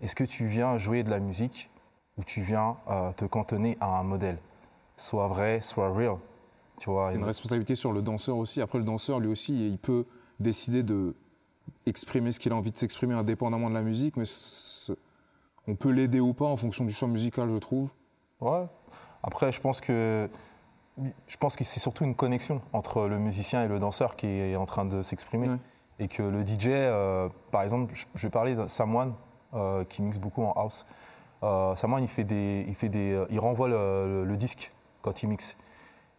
[0.00, 1.70] Est-ce que tu viens jouer de la musique
[2.16, 4.38] ou tu viens euh, te cantonner à un modèle?
[4.96, 6.16] Soit vrai, soit real.
[6.78, 8.60] Tu vois, Il y a une responsabilité sur le danseur aussi.
[8.60, 10.06] Après, le danseur, lui aussi, il peut
[10.38, 11.14] décider de
[11.86, 14.24] exprimer ce qu'il a envie de s'exprimer indépendamment de la musique, mais
[15.66, 17.90] on peut l'aider ou pas en fonction du choix musical, je trouve.
[18.40, 18.66] Ouais.
[19.22, 20.28] Après, je pense que
[21.26, 24.56] je pense que c'est surtout une connexion entre le musicien et le danseur qui est
[24.56, 25.48] en train de s'exprimer.
[25.48, 25.58] Ouais.
[25.98, 29.14] Et que le DJ, euh, par exemple, je, vais parler de Samoine
[29.54, 30.86] euh, qui mixe beaucoup en house.
[31.42, 34.72] Euh, Samoine, il fait des, il fait des, euh, il renvoie le, le- le disque
[35.02, 35.56] quand il mixe.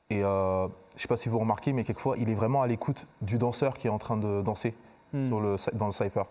[0.09, 3.07] Et euh, je sais pas si vous remarquez, mais quelquefois, il est vraiment à l'écoute
[3.21, 4.73] du danseur qui est en train de danser
[5.27, 6.23] sur le, dans le cypher.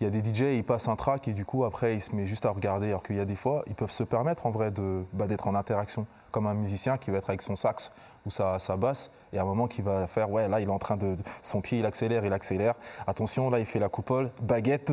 [0.00, 2.16] Il y a des DJ, ils passent un track et du coup, après, il se
[2.16, 2.88] met juste à regarder.
[2.88, 5.46] Alors qu'il y a des fois, ils peuvent se permettre en vrai de, bah, d'être
[5.46, 7.92] en interaction, comme un musicien qui va être avec son sax
[8.24, 10.72] ou sa, sa basse, et à un moment qui va faire, ouais, là, il est
[10.72, 12.74] en train de, de- son pied, il accélère, il accélère.
[13.06, 14.90] Attention, là, il fait la coupole, baguette,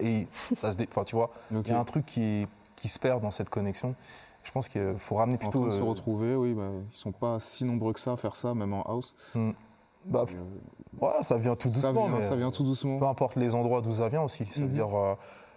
[0.00, 0.26] et
[0.56, 0.88] ça se dé...
[0.90, 3.94] enfin, tu vois, il y a un truc qui, qui se perd dans cette connexion.
[4.44, 5.66] Je pense qu'il faut ramener En train plutôt.
[5.66, 8.36] de se euh, retrouver, oui, bah, ils sont pas si nombreux que ça à faire
[8.36, 9.14] ça, même en house.
[10.10, 10.24] Bah,
[11.00, 12.06] ouais, ça vient tout Ça doucement.
[12.08, 12.98] vient, mais- ça vient tout doucement.
[12.98, 14.46] Peu importe les endroits d'où ça vient aussi.
[14.46, 14.72] Ça veut Mhm.
[14.72, 15.14] dire, euh,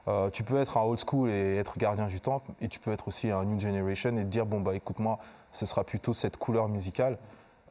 [0.08, 2.92] euh, tu peux être un old school et être gardien du temps, et tu peux
[2.92, 5.18] être aussi un new generation et te dire, bon, bah écoute-moi,
[5.52, 7.18] ce sera plutôt cette couleur musicale.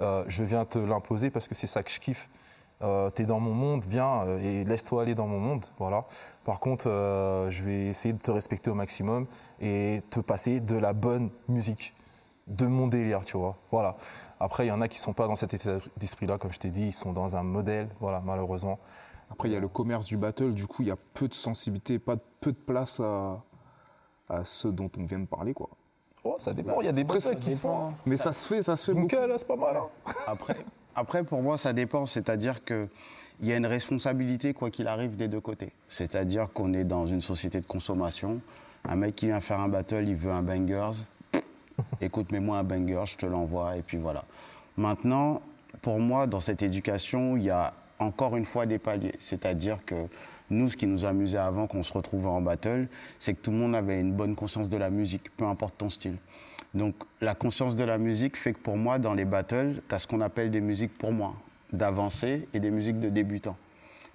[0.00, 2.28] Euh, je viens te l'imposer parce que c'est ça que je kiffe.
[2.82, 5.66] Euh, T'es dans mon monde, viens euh, et laisse-toi aller dans mon monde.
[5.78, 6.06] Voilà.
[6.44, 9.26] Par contre, euh, je vais essayer de te respecter au maximum
[9.60, 11.92] et te passer de la bonne musique,
[12.46, 13.56] de mon délire, tu vois.
[13.70, 13.96] Voilà.
[14.41, 16.70] Après, il y en a qui sont pas dans cet état d'esprit-là, comme je t'ai
[16.70, 18.78] dit, ils sont dans un modèle, voilà, malheureusement.
[19.30, 21.34] Après, il y a le commerce du battle, du coup, il y a peu de
[21.34, 23.43] sensibilité, pas de- peu de place à,
[24.28, 25.68] à ceux dont on vient de parler, quoi.
[26.24, 27.93] Oh, ça dépend, il y a des battles qui se font.
[28.07, 29.26] Mais ça se fait, ça se fait Donc, beaucoup.
[29.26, 29.76] là, c'est pas mal.
[29.76, 30.12] hein.
[30.26, 30.57] Après,
[30.95, 32.05] après, pour moi, ça dépend.
[32.05, 32.88] C'est-à-dire qu'il
[33.43, 35.72] y a une responsabilité, quoi qu'il arrive, des deux côtés.
[35.88, 38.41] C'est-à-dire qu'on est dans une société de consommation.
[38.84, 41.05] Un mec qui vient faire un battle, il veut un bangers.
[42.00, 44.24] Écoute, mets-moi un banger, je te l'envoie, et puis voilà.
[44.76, 45.42] Maintenant,
[45.82, 49.14] pour moi, dans cette éducation, il y a encore une fois des paliers.
[49.18, 50.06] C'est-à-dire que
[50.48, 53.58] nous, ce qui nous amusait avant qu'on se retrouvait en battle, c'est que tout le
[53.58, 56.16] monde avait une bonne conscience de la musique, peu importe ton style.
[56.74, 59.98] Donc la conscience de la musique fait que pour moi, dans les battles, tu as
[59.98, 61.34] ce qu'on appelle des musiques pour moi,
[61.72, 63.56] d'avancée et des musiques de débutants.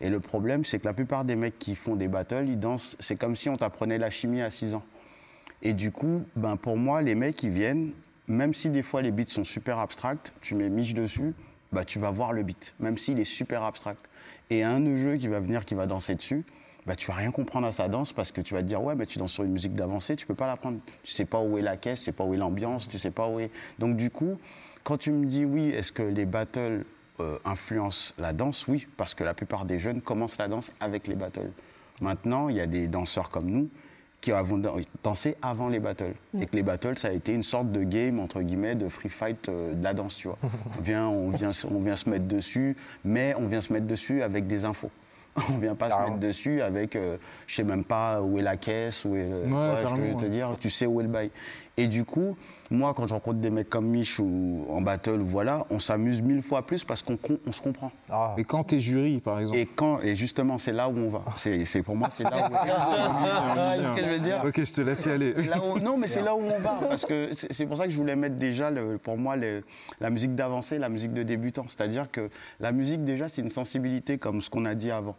[0.01, 2.97] Et le problème, c'est que la plupart des mecs qui font des battles, ils dansent,
[2.99, 4.83] c'est comme si on t'apprenait la chimie à 6 ans.
[5.65, 7.91] Et du coup, ben pour moi, les mecs, ils viennent,
[8.27, 11.33] même si des fois les beats sont super abstracts, tu mets Mich dessus,
[11.71, 14.07] bah, tu vas voir le beat, même s'il est super abstract.
[14.51, 16.45] Et un jeu qui va venir, qui va danser dessus,
[16.85, 18.93] bah, tu vas rien comprendre à sa danse parce que tu vas te dire, ouais,
[18.93, 20.77] mais tu danses sur une musique d'avancée, tu peux pas l'apprendre.
[21.01, 23.09] Tu sais pas où est la caisse, tu sais pas où est l'ambiance, tu sais
[23.09, 23.49] pas où est.
[23.79, 24.37] Donc du coup,
[24.83, 26.85] quand tu me dis oui, est-ce que les battles
[27.19, 28.67] euh, influencent la danse?
[28.67, 31.49] Oui, parce que la plupart des jeunes commencent la danse avec les battles.
[32.01, 33.67] Maintenant, il y a des danseurs comme nous
[34.25, 36.15] qui avons dan- dansé avant les battles.
[36.41, 39.07] Et que les battles, ça a été une sorte de game, entre guillemets, de free
[39.07, 40.39] fight euh, de la danse, tu vois.
[40.79, 44.23] On vient, on, vient, on vient se mettre dessus, mais on vient se mettre dessus
[44.23, 44.89] avec des infos.
[45.53, 48.55] On vient pas se mettre dessus avec, euh, je sais même pas où est la
[48.57, 50.29] caisse, où est le, je te ouais.
[50.29, 51.29] dire, tu sais où est le bail.
[51.77, 52.37] Et du coup,
[52.71, 56.41] moi, quand je rencontre des mecs comme Mich ou en battle, voilà, on s'amuse mille
[56.41, 57.91] fois plus parce qu'on on se comprend.
[58.09, 59.57] Ah, Et quand t'es jury, par exemple.
[59.59, 61.23] Et quand, et justement, c'est là où on va.
[61.35, 62.53] C'est, c'est- pour moi, c'est là où.
[62.55, 64.41] Ah, ce que je veux dire?
[64.45, 65.33] Ok, je te laisse y aller.
[65.33, 66.77] Là où- non, mais c'est là où on va.
[66.87, 69.63] Parce que c'est pour ça que je voulais mettre déjà, le- pour moi, le-
[69.99, 71.65] la musique d'avancée, la musique de débutant.
[71.67, 72.29] C'est-à-dire que
[72.61, 75.15] la musique, déjà, c'est une sensibilité, comme ce qu'on a dit avant.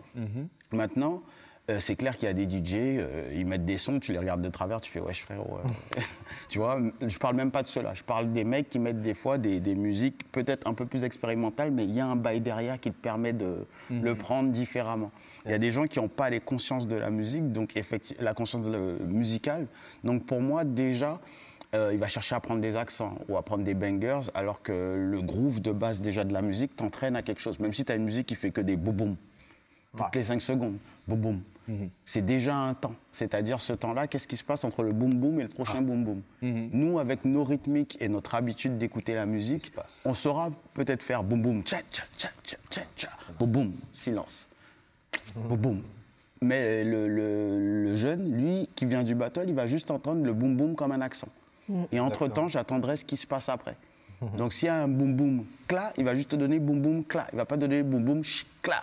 [0.73, 1.23] Maintenant,
[1.69, 4.19] euh, c'est clair qu'il y a des DJ, euh, ils mettent des sons, tu les
[4.19, 5.59] regardes de travers, tu fais wesh frérot.
[5.65, 6.01] euh.
[6.49, 7.93] tu vois, je parle même pas de cela.
[7.95, 11.03] Je parle des mecs qui mettent des fois des, des musiques peut-être un peu plus
[11.05, 15.11] expérimentales, mais il y a un bail derrière qui te permet de le prendre différemment.
[15.45, 18.23] Il y a des gens qui n'ont pas les consciences de la musique, donc effectivement,
[18.23, 18.67] la conscience
[19.01, 19.67] musicale.
[20.05, 21.21] Donc pour moi, déjà,
[21.75, 24.73] euh, il va chercher à prendre des accents ou à prendre des bangers, alors que
[24.97, 27.59] le groove de base déjà de la musique t'entraîne à quelque chose.
[27.59, 29.17] Même si tu as une musique qui fait que des boum
[29.93, 30.07] toutes Ouais.
[30.15, 30.77] les 5 secondes,
[31.09, 31.89] boum boum.
[32.05, 32.95] C'est déjà un temps.
[33.13, 36.05] C'est-à-dire ce temps-là, qu'est-ce qui se passe entre le boum boum et le prochain boum
[36.05, 36.23] boum
[36.73, 39.73] Nous, avec nos rythmiques et notre habitude d'écouter la musique,
[40.07, 43.09] on saura peut-être faire boum boum, tcha tcha tcha tcha tcha tcha,
[43.39, 44.49] boum boum, silence,
[45.35, 45.83] boum boum.
[46.43, 50.33] Mais le, le- le jeune, lui, qui vient du battle, il va juste entendre le
[50.35, 51.29] boum boum comme un accent.
[51.91, 53.77] Et entre-temps, j'attendrai ce qui se passe après.
[54.39, 57.05] Donc s'il y a un boum boum cla, il va juste te donner boum boum
[57.05, 57.27] cla.
[57.33, 58.83] Il va pas donner boum ch cla.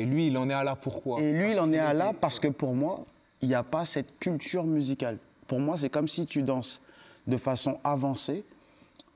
[0.00, 2.14] Mais lui, il en est à là pourquoi Et lui, il en est à là
[2.18, 3.04] parce que pour moi,
[3.42, 5.18] il n'y a pas cette culture musicale.
[5.46, 6.80] Pour moi, c'est comme si tu danses
[7.26, 8.44] de façon avancée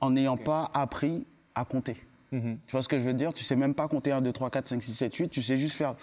[0.01, 1.25] en n'ayant pas appris
[1.55, 1.97] à compter.
[2.33, 2.59] Mhm.
[2.67, 3.33] Tu vois ce que je veux dire?
[3.33, 5.29] Tu sais même pas compter 1, 2, 3, 4, 5, 6, 7, 8.
[5.31, 5.95] Tu sais juste faire.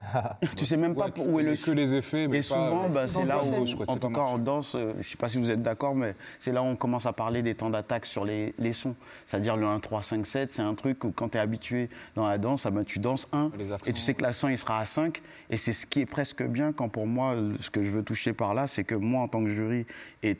[0.56, 3.06] tu sais même pas Ouais, où est le que les effets, mais Et souvent, bah,
[3.06, 4.34] c'est là où, gauche, quoi, en tout cas, marché.
[4.34, 6.76] en danse, euh, je sais pas si vous êtes d'accord, mais c'est là où on
[6.76, 8.94] commence à parler des temps d'attaque sur les, les sons.
[9.26, 12.26] C'est-à-dire le 1, 3, 5, 7, c'est un truc où quand tu es habitué dans
[12.26, 13.90] la danse, ah ben, tu danses 1 Les accents.
[13.90, 15.20] et tu sais que l'accent il sera à 5.
[15.50, 18.32] Et c'est ce qui est presque bien quand pour moi, ce que je veux toucher
[18.32, 19.84] par là, c'est que moi en tant que jury,
[20.22, 20.38] et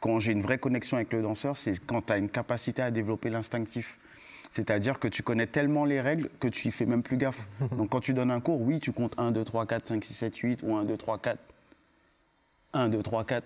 [0.00, 2.90] quand j'ai une vraie connexion avec le danseur, c'est quand tu as une capacité à
[2.90, 3.98] développer l'instinctif.
[4.54, 7.48] C'est-à-dire que tu connais tellement les règles que tu y fais même plus gaffe.
[7.76, 10.14] Donc quand tu donnes un cours, oui, tu comptes 1, 2, 3, 4, 5, 6,
[10.14, 11.38] 7, 8 ou 1, 2, 3, 4.
[12.72, 13.44] 1, 2, 3, 4.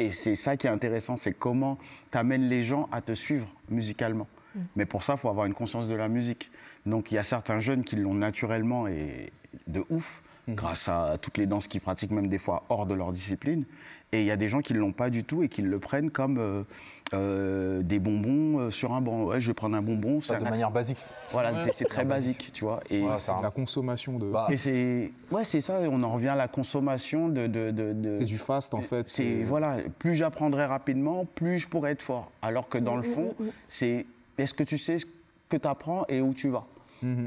[0.00, 1.78] Et c'est ça qui est intéressant, c'est comment
[2.12, 4.28] tu amènes les gens à te suivre musicalement.
[4.74, 6.50] Mais pour ça, il faut avoir une conscience de la musique.
[6.86, 9.30] Donc il y a certains jeunes qui l'ont naturellement et
[9.66, 13.12] de ouf, grâce à toutes les danses qu'ils pratiquent, même des fois hors de leur
[13.12, 13.64] discipline.
[14.12, 15.78] Et il y a des gens qui ne l'ont pas du tout et qui le
[15.78, 16.64] prennent comme euh,
[17.14, 19.24] euh, des bonbons euh, sur un banc.
[19.24, 20.98] Ouais, je vais prendre un bonbon, c'est de un manière basique.
[21.30, 22.80] Voilà, c'est très basique, tu vois.
[22.90, 24.26] Et Voilà, C'est ça de la consommation de.
[24.30, 25.80] Bah, et c'est ouais, c'est ça.
[25.90, 27.46] On en revient à la consommation de.
[27.46, 29.08] de, de- de- c'est du fast en fait.
[29.08, 29.76] c'est voilà.
[29.98, 32.30] Plus j'apprendrai rapidement, plus je pourrai être fort.
[32.42, 33.34] Alors que dans le fond,
[33.68, 34.06] c'est
[34.38, 35.06] est-ce que tu sais ce
[35.48, 36.66] que tu apprends et où tu vas?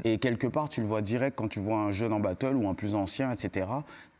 [0.04, 2.68] Et quelque part, tu le vois direct quand tu vois un jeune en battle ou
[2.68, 3.66] un plus ancien, etc.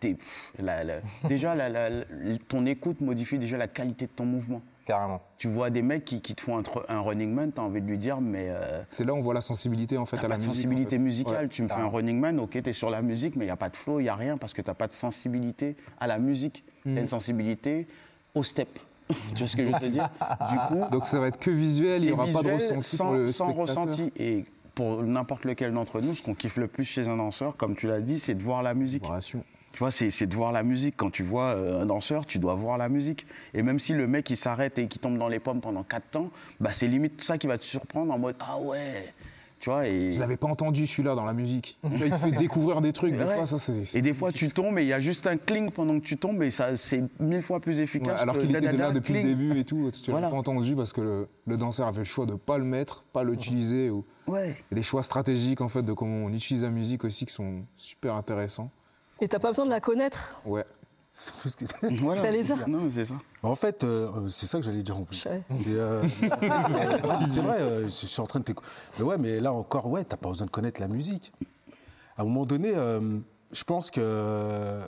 [0.01, 2.05] T'es- pff, la- la- déjà, la- la- la-
[2.49, 4.63] ton écoute modifie déjà la qualité de ton mouvement.
[4.85, 5.21] Carrément.
[5.39, 7.87] Tu vois des mecs qui, qui te font un, running man, tu as envie de
[7.87, 10.29] lui dire, mais euh, C'est là où on voit la sensibilité en fait T'as à
[10.29, 10.51] la pas de musique.
[10.51, 10.99] en sensibilité fait.
[11.03, 11.43] musicale.
[11.45, 11.49] Ouais.
[11.49, 13.57] Tu me fais un running man, ok, t'es sur la musique, mais il n'y a
[13.57, 16.19] pas de flow, il n'y a rien parce que t'as pas de sensibilité à la
[16.19, 16.65] musique.
[16.85, 16.95] Mm.
[16.95, 17.87] T'as une sensibilité
[18.35, 18.69] au step.
[19.09, 20.09] tu vois ce que je veux te dire?
[20.51, 23.07] Du coup, Donc ça va être que visuel, il n'y aura pas de ressenti sans,
[23.07, 23.83] pour le sans spectateur.
[23.85, 24.13] ressenti.
[24.17, 27.77] Et pour n'importe lequel d'entre nous, ce qu'on kiffe le plus chez un danseur, comme
[27.77, 29.03] tu l'as dit, c'est de voir la musique.
[29.03, 29.45] Vibration.
[29.73, 30.95] Tu vois, c'est de voir la musique.
[30.97, 33.27] Quand tu vois euh, un danseur, tu dois voir la musique.
[33.55, 36.11] Et même si le mec il s'arrête et qu'il tombe dans les pommes pendant 4
[36.11, 39.15] temps, bah, c'est limite ça qui va te surprendre en mode Ah ouais
[39.61, 40.13] Tu vois, et.
[40.13, 41.79] Je l'avais pas entendu celui-là dans la musique.
[41.85, 43.13] Il te fait découvrir des trucs.
[43.17, 43.35] Des Ouais.
[43.35, 43.87] fois, ça c'est.
[43.87, 46.05] c'est Et des fois, tu tombes et il y a juste un cling pendant que
[46.05, 48.21] tu tombes et ça, c'est mille fois plus Ouais, efficace.
[48.21, 50.29] alors que qu'il était là depuis le début et tout, tu l'as Voilà.
[50.31, 53.05] pas entendu parce que le, le danseur a fait le choix de pas le mettre,
[53.15, 53.89] pas l'utiliser.
[53.89, 54.05] Ou...
[54.27, 54.55] Ouais.
[54.71, 57.63] A des choix stratégiques en fait de comment on utilise la musique aussi qui sont
[57.79, 58.71] super intéressants.
[59.23, 60.41] Et t'as pas besoin de la connaître.
[60.45, 60.65] Ouais.
[61.13, 61.77] C'est plus que ça.
[62.01, 62.23] Voilà.
[62.23, 62.69] T'allais dire.
[62.69, 63.15] Non, c'est ça.
[63.45, 65.19] En fait, euh, c'est ça que j'allais dire en plus.
[65.19, 66.29] C'est euh, si,
[67.31, 68.69] c'est vrai, euh, je suis en train de t'écouter.
[68.99, 71.31] Mais ouais, mais là encore, ouais, t'as pas besoin de connaître la musique.
[72.17, 73.21] À un moment donné, euh,
[73.53, 74.85] je pense que euh,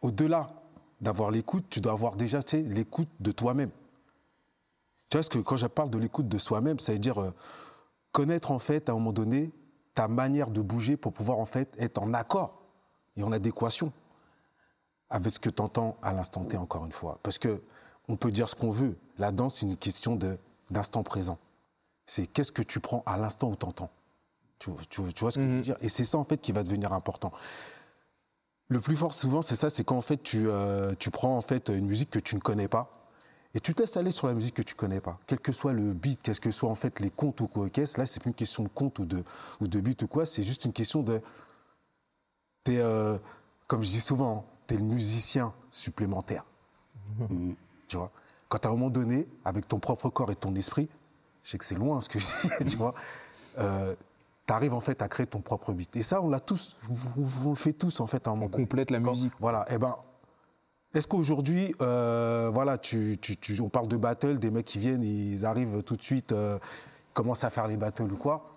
[0.00, 0.46] au-delà
[1.02, 3.70] d'avoir l'écoute, tu dois avoir déjà tu sais, l'écoute de toi-même.
[5.10, 7.32] Tu vois, parce que quand je parle de l'écoute de soi-même, ça veut dire euh,
[8.12, 9.52] connaître en fait, à un moment donné,
[9.94, 12.63] ta manière de bouger pour pouvoir en fait être en accord
[13.16, 13.92] et en adéquation
[15.10, 17.18] avec ce que tu entends à l'instant T, encore une fois.
[17.22, 17.62] Parce que
[18.08, 18.96] on peut dire ce qu'on veut.
[19.18, 20.18] La danse, c'est une question
[20.70, 21.38] d'instant présent.
[22.06, 23.90] C'est qu'est-ce que tu prends à l'instant où tu entends.
[24.58, 25.76] Tu, tu- tu vois ce que je veux dire?
[25.80, 27.32] Et c'est ça, en fait, qui va devenir important.
[28.68, 31.40] Le plus fort, souvent, c'est ça, c'est quand, en fait, tu, euh, tu prends, en
[31.42, 32.90] fait, une musique que tu ne connais pas
[33.54, 35.18] et tu te laisses aller sur la musique que tu connais pas.
[35.26, 37.98] Quel que soit le beat, quels que soient, en fait, les comptes ou quoi qu'est-ce,
[37.98, 39.22] là, c'est plus une question de compte ou de,
[39.60, 41.20] ou de beat ou quoi, c'est juste une question de
[42.64, 43.18] t'es, euh,
[43.66, 46.44] comme je dis souvent, t'es le musicien supplémentaire.
[47.88, 48.10] Tu vois?
[48.48, 50.88] Quand à un moment donné, avec ton propre corps et ton esprit,
[51.42, 52.94] je sais que c'est loin ce que je dis, tu vois,
[53.58, 53.94] euh,
[54.46, 55.94] t'arrives en fait à créer ton propre beat.
[55.96, 56.76] Et ça, on l'a tous,
[57.44, 58.64] on le fait tous en fait à un moment On donné.
[58.64, 59.32] complète la Quand- musique.
[59.40, 59.96] Voilà, et ben.
[60.94, 65.02] Est-ce qu'aujourd'hui, euh, voilà, tu, tu- tu- on parle de battle, des mecs qui viennent,
[65.02, 66.56] ils arrivent tout de suite, euh,
[67.12, 68.54] commencent à faire les battles ou quoi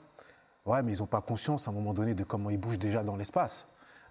[0.64, 3.04] Ouais, mais ils n'ont pas conscience à un moment donné de comment ils bougent déjà
[3.04, 3.66] dans l'espace.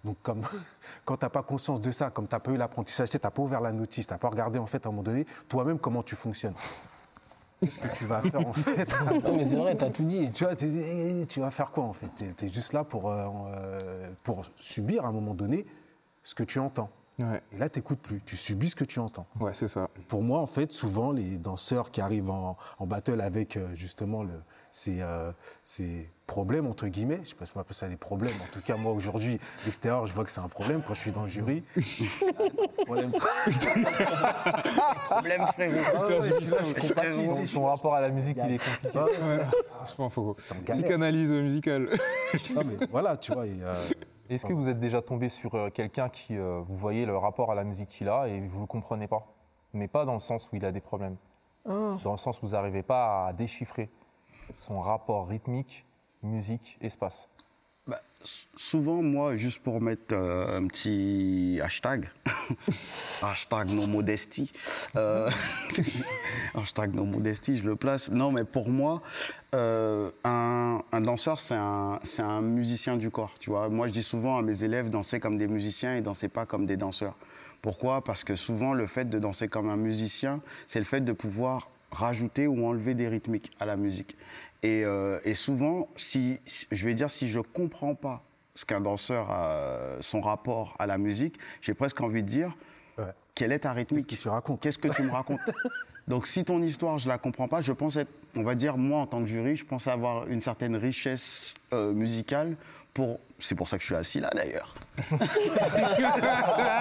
[0.07, 0.43] Donc, comme,
[1.05, 3.31] quand tu n'as pas conscience de ça, comme tu n'as pas eu l'apprentissage, tu n'as
[3.31, 5.79] pas ouvert la notice, tu n'as pas regardé en fait à un moment donné toi-même
[5.79, 6.55] comment tu fonctionnes.
[7.61, 8.87] Qu'est-ce que tu vas faire en fait?
[9.25, 10.31] Non, mais c'est vrai, t'as tout dit.
[10.33, 10.69] tu, vois, t'es-
[11.23, 12.09] eh, tu vas faire quoi en fait?
[12.37, 15.67] Tu es, juste là pour, euh, euh, pour subir à un moment donné
[16.23, 16.91] ce que tu entends.
[17.19, 19.27] Ouais, Et là, tu n'écoutes plus, tu subis ce que tu entends.
[19.41, 19.89] ouais c'est ça.
[20.09, 24.23] Pour moi, en fait, souvent, les danseurs qui arrivent en, en battle avec euh, justement
[24.23, 24.35] le,
[24.71, 25.33] ces, euh,
[25.65, 28.61] ces problèmes, entre guillemets, je sais pas si on appelle ça des problèmes, en tout
[28.61, 31.29] cas, moi, aujourd'hui, l'extérieur, je vois que c'est un problème quand je suis dans le
[31.29, 31.63] jury.
[32.85, 33.13] problème.
[35.09, 35.81] Problème, frérot.
[35.95, 38.99] Ah ouais, je Son rapport à la musique, il est compliqué.
[39.75, 40.37] Franchement, faut
[40.67, 41.89] psychanalyse musicale.
[42.55, 43.47] non, mais voilà, tu vois.
[43.47, 43.75] et, euh,
[44.29, 47.51] Est-ce que vous êtes déjà tombé sur euh, quelqu'un qui, euh, vous voyez le rapport
[47.51, 49.27] à la musique qu'il a et vous le comprenez pas?
[49.73, 51.17] Mais pas dans le sens où il a des problèmes.
[51.65, 51.97] Oh.
[52.03, 53.91] Dans le sens où vous n'arrivez pas à déchiffrer
[54.57, 55.87] son rapport rythmique,
[56.23, 57.29] musique, espace.
[57.87, 58.03] Bah,
[58.57, 62.11] souvent, moi, juste pour mettre euh, un petit hashtag,
[63.23, 64.51] hashtag no modestie,
[64.97, 65.31] euh,
[66.55, 68.11] hashtag no modestie, je le place.
[68.11, 69.03] Non, mais pour moi,
[69.55, 73.69] euh, un, un danseur, c'est un, un musicien du corps, tu vois.
[73.69, 76.67] Moi, je dis souvent à mes élèves, dansez comme des musiciens et dansez pas comme
[76.67, 77.17] des danseurs.
[77.63, 78.03] Pourquoi?
[78.03, 81.71] Parce que souvent, le fait de danser comme un musicien, c'est le fait de pouvoir
[81.93, 84.17] rajouter ou enlever des rythmiques à la musique.
[84.63, 86.41] Et, euh, et souvent, si,
[86.73, 88.23] je vais dire, si je comprends pas
[88.55, 92.57] ce qu'un danseur a, son rapport à la musique, j'ai presque envie de dire,
[92.99, 93.05] Ouais.
[93.35, 94.61] quelle est ta rythmique Qu'est-ce que tu racontes?
[94.63, 95.41] Qu'est-ce que tu me racontes?
[96.09, 99.01] Donc si ton histoire, je la comprends pas, je pense être, on va dire, moi
[99.01, 102.57] en tant que jury, je pense avoir une certaine richesse euh, musicale
[102.95, 103.19] pour...
[103.39, 104.75] C'est pour ça que je suis assis là d'ailleurs.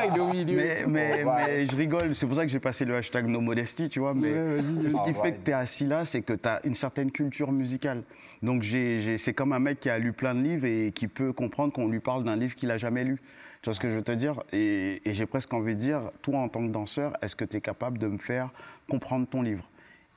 [0.08, 0.56] Il est au milieu.
[0.58, 3.90] Mais, mais, mais je rigole, c'est pour ça que j'ai passé le hashtag no modesty,
[3.90, 4.14] tu vois.
[4.14, 5.32] Mais Ouais, ce qui Ah, fait ouais.
[5.34, 8.04] que tu es assis là, c'est que tu as une certaine culture musicale.
[8.42, 11.74] Donc c'est comme un mec qui a lu plein de livres et qui peut comprendre
[11.74, 13.18] qu'on lui parle d'un livre qu'il a jamais lu.
[13.62, 14.36] Tu vois ce que je veux te dire?
[14.54, 17.58] Et, et j'ai presque envie de dire, toi en tant que danseur, est-ce que tu
[17.58, 18.52] es capable de me faire
[18.90, 19.68] comprendre ton livre?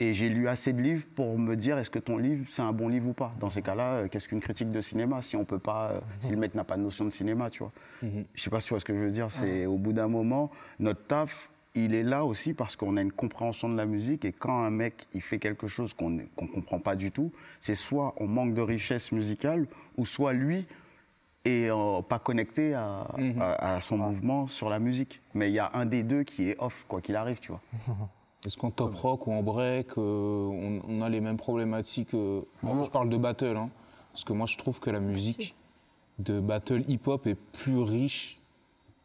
[0.01, 2.73] Et j'ai lu assez de livres pour me dire est-ce que ton livre c'est un
[2.73, 3.33] bon livre ou pas?
[3.41, 6.31] Dans ces cas-là, euh, qu'est-ce qu'une critique de cinéma si on peut pas, euh, si
[6.31, 7.73] le mec n'a pas de notion de cinéma, tu vois?
[8.35, 9.31] Je sais pas si tu vois ce que je veux dire.
[9.31, 13.13] C'est au bout d'un moment, notre taf, il est là aussi parce qu'on a une
[13.13, 16.79] compréhension de la musique et quand un mec il fait quelque chose qu'on ne comprend
[16.81, 20.67] pas du tout, c'est soit on manque de richesse musicale ou soit lui
[21.45, 23.07] est euh, pas connecté à,
[23.41, 25.21] à- à son mouvement sur la musique.
[25.35, 27.61] Mais il y a un des deux qui est off quoi qu'il arrive, tu vois.
[28.49, 32.41] Est-ce qu'en top rock ou en break, euh, on, on a les mêmes problématiques euh,
[32.63, 33.69] bon, Je parle de battle, hein,
[34.13, 35.55] parce que moi je trouve que la musique
[36.19, 38.41] de battle hip-hop est plus riche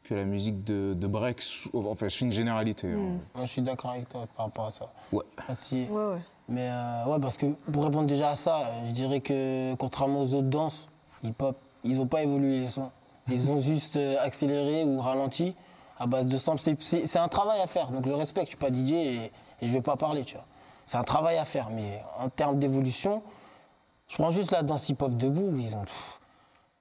[0.06, 1.42] que la musique de, de break.
[1.74, 2.88] Enfin, je fais une généralité.
[2.88, 3.18] hein.
[3.36, 4.92] Moi, je suis d'accord avec toi par rapport à ça.
[5.12, 5.24] Ouais.
[5.46, 5.88] Merci.
[5.90, 6.22] Ouais, ouais.
[6.48, 10.34] Mais euh, ouais, parce que pour répondre déjà à ça, je dirais que contrairement aux
[10.36, 10.88] autres danses,
[11.22, 12.92] hip-hop, ils n'ont pas évolué les sons.
[13.30, 15.54] Ils ont juste euh, accéléré ou ralenti
[16.00, 16.62] à base de samples.
[16.80, 18.48] C'est- un travail à faire, donc je le respecte.
[18.48, 19.32] Je suis pas DJ et,
[19.62, 20.46] et je vais pas parler, tu vois.
[20.86, 23.22] C'est un travail à faire, mais en termes d'évolution,
[24.08, 25.54] je prends juste la danse hip-hop debout.
[25.58, 25.86] Ils ont.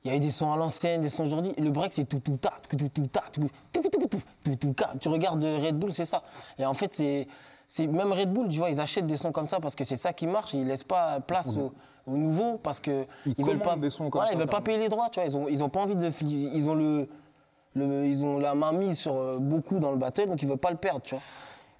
[0.04, 1.52] il y a eu des sons à l'ancienne, des sons aujourd'hui.
[1.58, 3.40] Le break, c'est tout, tout, ta, tout, tout, tout, ta, tout,
[3.72, 4.74] tout, tout, tout, tout, tout, tout.
[5.00, 6.22] Tu regardes Red Bull, c'est ça.
[6.58, 7.26] Et en fait, c'est.
[7.68, 9.96] C'est même Red Bull, tu vois, ils achètent des sons comme ça parce que c'est
[9.96, 10.52] ça qui marche.
[10.52, 11.72] Ils laissent pas place au,
[12.06, 13.76] au nouveau parce que Ils veulent pas.
[13.76, 15.26] des sons comme voilà, ça, ils veulent pas payer les droits, tu vois.
[15.26, 16.10] Ils ont, ils ont pas envie de.
[16.22, 17.08] Ils ont le,
[17.74, 20.58] le- ils ont la main mise sur euh, beaucoup dans le battle, donc ils veulent
[20.58, 21.22] pas le perdre, tu vois.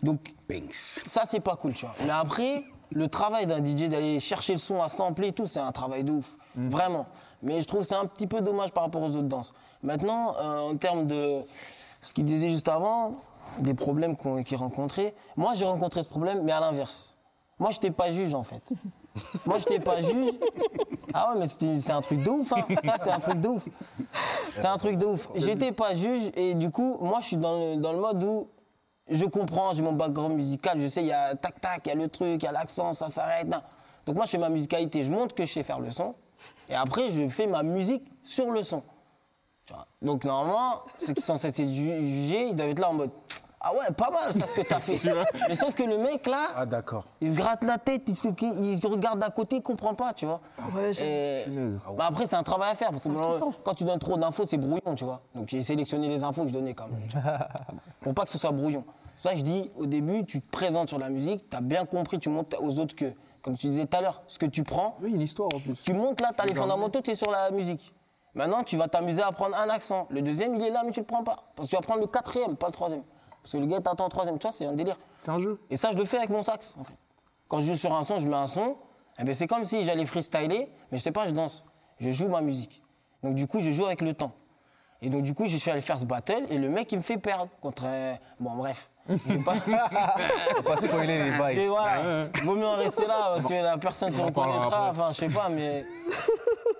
[0.02, 0.34] Donc
[0.72, 1.94] ça, c'est pas cool, tu vois.
[2.04, 5.60] Mais après, le travail d'un DJ d'aller chercher le son à sampler et tout, c'est
[5.60, 6.36] un travail de ouf.
[6.56, 7.06] Vraiment.
[7.42, 9.54] Mais je trouve que c'est un petit peu dommage par rapport aux autres danses.
[9.82, 11.40] Maintenant, euh, en termes de
[12.02, 13.14] ce qu'il disait juste avant,
[13.60, 17.14] des problèmes qu'il rencontrait, moi, j'ai rencontré ce problème, mais à l'inverse.
[17.58, 18.62] Moi, je n'étais pas juge, en fait.
[19.44, 20.30] Moi, je n'étais pas juge.
[21.12, 22.64] Ah ouais, mais c'est un truc de ouf, hein.
[22.82, 23.64] Ça, c'est un truc de ouf.
[24.56, 25.28] C'est un truc de ouf.
[25.34, 28.48] J'étais pas juge et du coup, moi, je suis dans le, dans le mode où
[29.10, 31.92] je comprends, j'ai mon background musical, je sais, il y a tac tac, il y
[31.92, 33.46] a le truc, il y a l'accent, ça s'arrête.
[33.48, 33.58] non.
[34.06, 36.14] Donc moi, je fais ma musicalité, je montre que je sais faire le son
[36.68, 38.82] et après, je fais ma musique sur le son.
[40.00, 43.10] Donc normalement, ceux qui sont censés être ju- jugés, ils doivent être là en mode
[43.64, 45.00] Ah ouais, pas mal ça ce que t'as fait.
[45.48, 47.04] Mais sauf que le mec là, Ah, d'accord.
[47.20, 50.12] il se gratte la tête, il se, il se regarde à côté, il comprend pas,
[50.12, 50.40] tu vois.
[50.74, 51.44] Ouais, Et-
[51.96, 53.08] bah après, c'est un travail à faire parce que
[53.62, 55.20] quand tu donnes trop d'infos, c'est brouillon, tu vois.
[55.34, 56.98] Donc j'ai sélectionné les infos que je donnais quand même.
[58.00, 58.84] Pour pas que ce soit brouillon.
[59.16, 61.56] C'est pour ça que je dis, au début, tu te présentes sur la musique, tu
[61.56, 64.38] as bien compris, tu montres aux autres que, comme tu disais tout à l'heure, ce
[64.40, 65.80] que tu prends, Oui, une histoire en plus.
[65.84, 67.92] tu montes là, tu as les fondamentaux, tu es sur la musique.
[68.34, 70.06] Maintenant, tu vas t'amuser à prendre un accent.
[70.10, 71.44] Le deuxième, il est là, mais tu le prends pas.
[71.54, 73.02] Parce que tu vas prendre le quatrième, pas le troisième.
[73.42, 74.96] Parce que le gars t'attend en troisième, tu vois, c'est un délire.
[75.22, 75.60] C'est un jeu.
[75.70, 76.94] Et ça, je le fais avec mon sax, en fait.
[77.48, 78.76] Quand je joue sur un son, je mets un son,
[79.18, 81.64] eh ben, c'est comme si j'allais freestyler, mais je sais pas, je danse.
[81.98, 82.82] Je joue ma musique.
[83.22, 84.32] Donc du coup, je joue avec le temps.
[85.02, 87.02] Et donc du coup, je suis allé faire ce battle, et le mec, il me
[87.02, 87.48] fait perdre.
[87.60, 87.84] Contre...
[87.86, 88.88] un- Bon, bref.
[89.08, 89.54] Je vais pas-
[90.64, 94.20] pas spoiler les et voilà, vaut mieux en rester là, parce que la personne se
[94.20, 95.84] reconnaîtra, enfin, je sais pas, mais...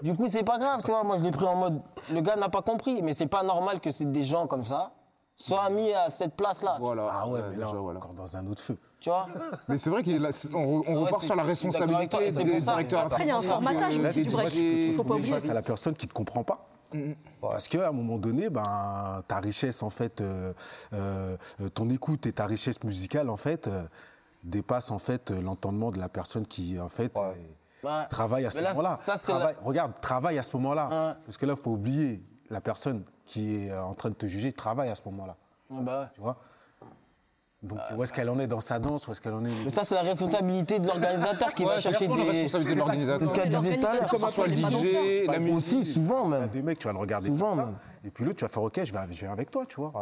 [0.02, 1.80] Du coup, c'est pas grave, tu vois, moi, je l'ai pris en mode...
[2.10, 4.92] Le gars n'a pas compris, mais c'est pas normal que c'est des gens comme ça
[5.36, 7.08] soient mis à cette place-là, Voilà.
[7.10, 7.98] Ah ouais, mais là, déjà, voilà.
[7.98, 8.78] encore dans un autre feu.
[9.00, 9.26] tu vois
[9.68, 13.24] Mais c'est vrai qu'on on ouais, repart c'est- sur la responsabilité c'est des directeurs Après,
[13.24, 14.54] il y a un formatage des- aussi du break.
[14.54, 15.32] Il faut pas oublier.
[15.32, 16.68] Face à la personne qui ne te comprend pas.
[17.40, 20.52] Parce qu'à un moment donné, ben, ta richesse, en fait, euh,
[20.92, 23.82] euh, euh, ton écoute et ta richesse musicale, en fait, euh,
[24.44, 27.32] dépassent en fait euh, l'entendement de la personne qui, en fait, euh,
[27.82, 28.06] Ouais.
[28.10, 28.96] travaille à ce moment-là.
[28.96, 29.32] c'est
[29.64, 30.88] Regarde, travaille à ce moment-là.
[30.88, 31.14] Ouais.
[31.24, 33.02] Parce que là, faut pas oublier la personne
[33.32, 35.36] qui est euh, en train de te juger travaille à ce moment-là.
[35.70, 36.06] Ouais, bah ouais.
[36.14, 36.36] Tu vois
[37.62, 39.70] Donc, où est-ce qu'elle en est dans sa danse Où est-ce qu'elle en est Mais
[39.70, 42.22] ça, c'est la responsabilité de l'organisateur qui va Ouais, c'est chercher la des...
[42.42, 43.20] responsabilité de l'organisateur.
[43.20, 44.02] C'est ce qu'elle disait tout à l'heure.
[44.12, 44.58] L'organisateur, soit le il.
[44.58, 45.94] DJ, la Aussi, musique.
[45.94, 46.48] souvent Il y a même.
[46.50, 47.64] des mecs, tu vas le regarder Souvent, comme ça.
[47.66, 47.76] même.
[48.04, 49.92] Et puis l'autre, tu vas faire OK, je vais, je vais avec toi, tu vois.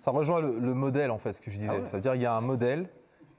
[0.00, 1.70] Ça rejoint le, le modèle, en fait, ce que je disais.
[1.72, 1.86] Ah ouais.
[1.88, 2.88] Ça veut dire qu'il y a un modèle.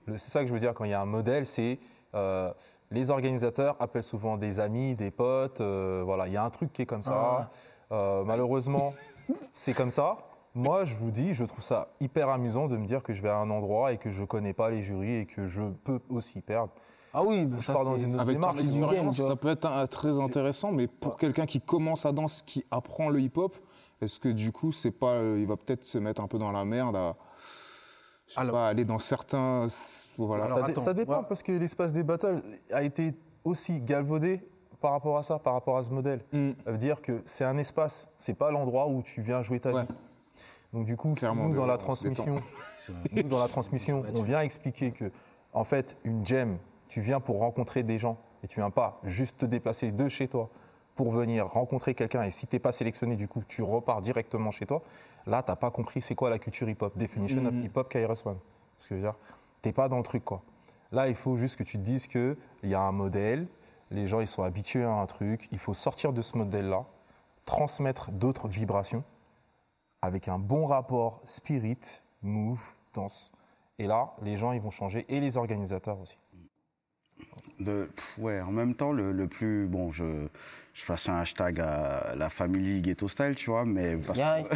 [0.07, 1.79] Le- C'est ça que je veux dire quand il y a un modèle, c'est
[2.15, 2.51] euh,
[2.89, 5.61] les organisateurs appellent souvent des amis, des potes.
[5.61, 7.51] euh, voilà, il y a un truc qui est comme ça.
[7.91, 8.93] Euh, malheureusement,
[9.51, 10.17] c'est comme ça.
[10.53, 13.29] Moi, je vous dis, je trouve ça hyper amusant de me dire que je vais
[13.29, 16.41] à un endroit et que je connais pas les jurys et que je peux aussi
[16.41, 16.73] perdre.
[17.13, 18.57] Ah oui, bah Je ça, pars dans une autre Avec démarche.
[18.63, 22.65] game, ça peut être un- très intéressant, mais pour quelqu'un qui commence à danser, qui
[22.71, 23.55] apprend le hip-hop,
[24.01, 26.51] est-ce que du coup, c'est pas, euh, il va peut-être se mettre un peu dans
[26.51, 27.15] la merde à,
[28.35, 29.67] Alors- pas, aller dans certains,
[30.17, 30.45] voilà.
[30.45, 33.13] Alors, ça, dé- attends, ça dépend parce que l'espace des battles a été
[33.43, 34.41] aussi galvaudé
[34.81, 36.21] par rapport à ça, par rapport à ce modèle.
[36.33, 36.51] Mm.
[36.65, 39.71] Ça veut dire que c'est un espace, c'est pas l'endroit où tu viens jouer ta
[39.71, 39.83] Ouais.
[39.83, 39.87] vie.
[40.73, 42.41] Donc du coup, Clairement, nous dans la transmission,
[43.11, 45.11] nous dans la transmission, on vient expliquer que
[45.53, 46.57] en fait une jam,
[46.87, 50.27] tu viens pour rencontrer des gens et tu viens pas juste te déplacer de chez
[50.27, 50.49] toi
[50.95, 54.65] pour venir rencontrer quelqu'un et si t'es pas sélectionné du coup tu repars directement chez
[54.65, 54.81] toi.
[55.27, 58.25] Là t'as pas compris c'est quoi la culture hip hop, definition of hip hop KRS
[58.25, 58.37] One.
[58.79, 59.15] Ce que je veux dire,
[59.61, 60.41] t'es pas dans le truc quoi.
[60.93, 63.47] Là il faut juste que tu te dises que il y a un modèle,
[63.91, 66.85] les gens ils sont habitués à un truc, il faut sortir de ce modèle là,
[67.45, 69.03] transmettre d'autres vibrations
[70.01, 72.61] avec un bon rapport spirit, move,
[72.93, 73.31] danse.
[73.77, 76.17] Et là, les gens, ils vont changer, et les organisateurs aussi.
[78.17, 79.67] Ouais, en même temps, le, le plus.
[79.67, 80.27] Bon, je,
[80.73, 83.97] je passe un hashtag à la famille Ghetto Style, tu vois, mais.
[83.97, 84.43] Parce Yeah.
[84.43, 84.55] que-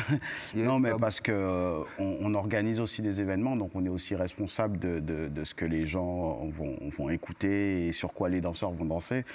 [0.58, 3.90] Yes, non, mais parce que euh, on, on organise aussi des événements, donc on est
[3.90, 8.30] aussi responsable de, de- de ce que les gens vont, vont écouter et sur quoi
[8.30, 9.26] les danseurs vont danser.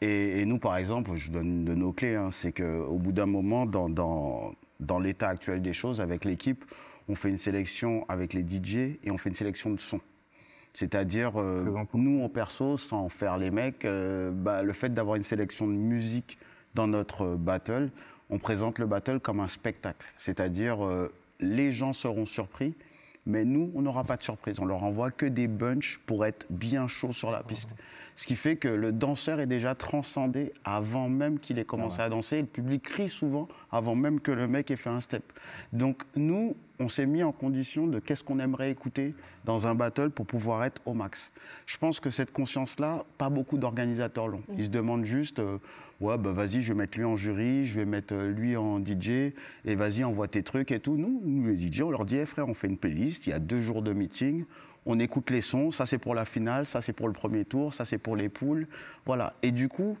[0.00, 3.12] Et, et nous, par exemple, je donne une de nos clés, hein, c'est qu'au bout
[3.12, 6.64] d'un moment, dans, dans, dans l'état actuel des choses, avec l'équipe,
[7.08, 10.00] on fait une sélection avec les DJ et on fait une sélection de sons.
[10.74, 11.64] C'est-à-dire, euh,
[11.94, 15.72] nous en perso, sans faire les mecs, euh, bah, le fait d'avoir une sélection de
[15.72, 16.36] musique
[16.74, 17.90] dans notre euh, battle,
[18.28, 20.04] on présente le battle comme un spectacle.
[20.16, 22.74] C'est-à-dire, euh, les gens seront surpris,
[23.24, 24.58] mais nous, on n'aura pas de surprise.
[24.58, 27.74] On leur envoie que des bunchs pour être bien chaud sur la piste.
[28.16, 32.08] Ce qui fait que le danseur est déjà transcendé avant même qu'il ait commencé à
[32.08, 32.38] danser.
[32.38, 35.22] Et le public crie souvent avant même que le mec ait fait un step.
[35.72, 39.14] Donc nous, on s'est mis en condition de qu'est-ce qu'on aimerait écouter
[39.44, 41.32] dans un battle pour pouvoir être au max.
[41.66, 44.42] Je pense que cette conscience-là, pas beaucoup d'organisateurs l'ont.
[44.56, 45.58] Ils se demandent juste, euh,
[46.00, 48.78] ouais, bah vas-y, je vais mettre lui en jury, je vais mettre euh, lui en
[48.84, 49.32] DJ,
[49.64, 50.96] et vas-y, envoie tes trucs et tout.
[50.96, 53.34] Nous, nous les DJ, on leur dit, Eh, frère, on fait une playlist, il y
[53.34, 54.44] a deux jours de meeting,
[54.86, 57.72] on écoute les sons, ça c'est pour la finale, ça c'est pour le premier tour,
[57.72, 58.66] ça c'est pour les poules.
[59.06, 59.34] Voilà.
[59.42, 59.96] Et du coup,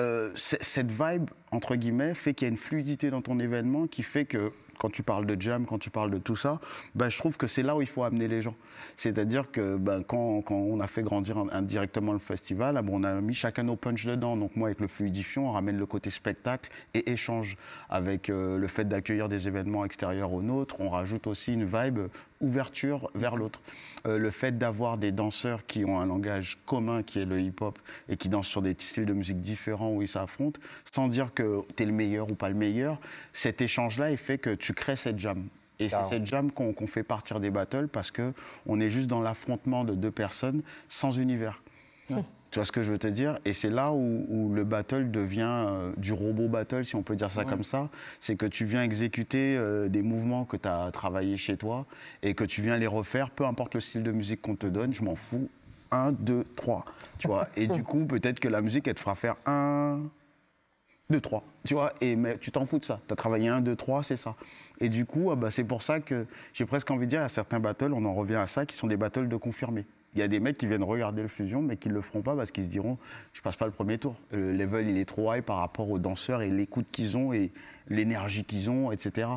[0.00, 4.02] euh, cette vibe, entre guillemets, fait qu'il y a une fluidité dans ton événement qui
[4.02, 6.60] fait que quand tu parles de jam, quand tu parles de tout ça,
[6.94, 8.54] ben, je trouve que c'est là où il faut amener les gens.
[8.96, 13.04] C'est-à-dire que ben, quand, quand on a fait grandir in- indirectement le festival, ah on
[13.04, 14.36] a mis chacun nos punch dedans.
[14.36, 17.56] Donc moi, avec le fluidifiant, on ramène le côté spectacle et échange.
[17.88, 22.00] Avec euh, le fait d'accueillir des événements extérieurs aux nôtres, on rajoute aussi une vibe
[22.40, 23.60] ouverture vers l'autre.
[24.06, 27.78] Euh, le fait d'avoir des danseurs qui ont un langage commun qui est le hip-hop
[28.08, 30.60] et qui dansent sur des styles de musique différents où ils s'affrontent,
[30.92, 32.98] sans dire que tu es le meilleur ou pas le meilleur,
[33.32, 35.48] cet échange-là, il fait que tu crées cette jam.
[35.78, 38.32] Et c'est cette jam qu'on qu'on fait partir des battles parce que
[38.64, 41.62] on est juste dans l'affrontement de deux personnes sans univers.
[42.50, 43.38] Tu vois ce que je veux te dire?
[43.44, 47.16] Et c'est là où, où le battle devient euh, du robot battle, si on peut
[47.16, 47.90] dire ça comme ça.
[48.20, 51.86] C'est que tu viens exécuter euh, des mouvements que tu as travaillé chez toi
[52.22, 54.92] et que tu viens les refaire, peu importe le style de musique qu'on te donne,
[54.92, 55.48] je m'en fous.
[55.90, 56.84] Un, deux, trois.
[57.18, 57.48] Tu vois?
[57.56, 60.02] Et du coup, peut-être que la musique, elle te fera faire un,
[61.10, 61.44] 2, 3.
[61.64, 63.00] Tu vois, et, mais tu t'en fous de ça.
[63.06, 64.34] Tu as travaillé 1, 2, 3, c'est ça.
[64.80, 67.28] Et du coup, ah bah, c'est pour ça que j'ai presque envie de dire à
[67.28, 69.86] certains battles, on en revient à ça, qui sont des battles de confirmés.
[70.16, 72.22] Il y a des mecs qui viennent regarder le fusion, mais qui ne le feront
[72.22, 72.96] pas parce qu'ils se diront
[73.34, 74.16] Je passe pas le premier tour.
[74.32, 77.52] Le level, il est trop high par rapport aux danseurs et l'écoute qu'ils ont et
[77.88, 79.28] l'énergie qu'ils ont, etc.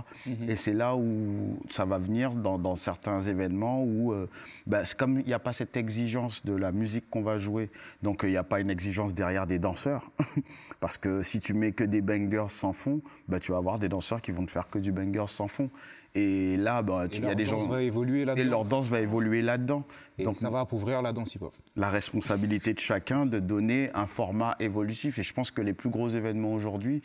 [0.47, 4.27] Et c'est là où ça va venir dans, dans certains événements où, euh,
[4.67, 7.69] bah, comme il n'y a pas cette exigence de la musique qu'on va jouer,
[8.01, 10.09] donc euh, il n'y a pas une exigence derrière des danseurs.
[10.79, 13.89] parce que si tu mets que des bangers sans fond, bah, tu vas avoir des
[13.89, 15.69] danseurs qui vont te faire que du banger sans fond.
[16.15, 17.67] Et là, bah, Et il y a leur des danse gens.
[17.69, 18.49] va évoluer Et là-dedans.
[18.49, 19.83] leur danse va évoluer là-dedans.
[20.17, 21.53] Et Donc, ça va appauvrir la danse hip-hop.
[21.75, 25.19] la responsabilité de chacun de donner un format évolutif.
[25.19, 27.01] Et je pense que les plus gros événements aujourd'hui,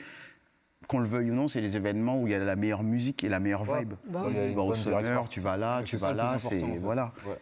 [0.89, 3.25] qu'on le veuille ou non, c'est les événements où il y a la meilleure musique
[3.25, 3.95] et la meilleure vibe.
[4.09, 4.47] Bah Il y a oui.
[4.47, 6.67] une Tu vas au bonne Summer, tu vas là, Mais tu vas là, c'est important,
[6.71, 6.79] en fait.
[6.81, 7.13] voilà.
[7.27, 7.39] Ouais.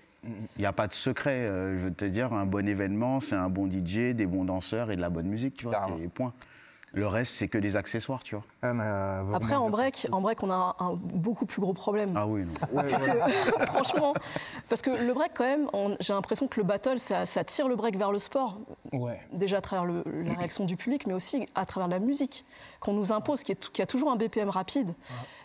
[0.56, 1.46] Il n'y a pas de secret.
[1.48, 4.92] euh, je veux te dire, un bon événement, c'est un bon DJ, des bons danseurs
[4.92, 5.86] et de la bonne musique, tu vois.
[6.00, 6.32] C'est point.
[6.94, 8.44] Le reste, c'est que des accessoires, tu vois.
[8.60, 12.12] Anna veut Après, en break, en break, on a un, un beaucoup plus gros problème.
[12.16, 12.82] Ah oui, non.
[13.74, 14.12] Franchement,
[14.68, 15.68] parce que le break, quand même,
[16.00, 18.58] j'ai l'impression que le battle, ça, ça tire le break vers le sport.
[18.92, 19.18] Ouais.
[19.32, 22.44] Déjà à travers le- la réaction du public, mais aussi à travers la musique
[22.80, 24.94] qu'on nous impose, qui, est, qui a toujours un BPM rapide.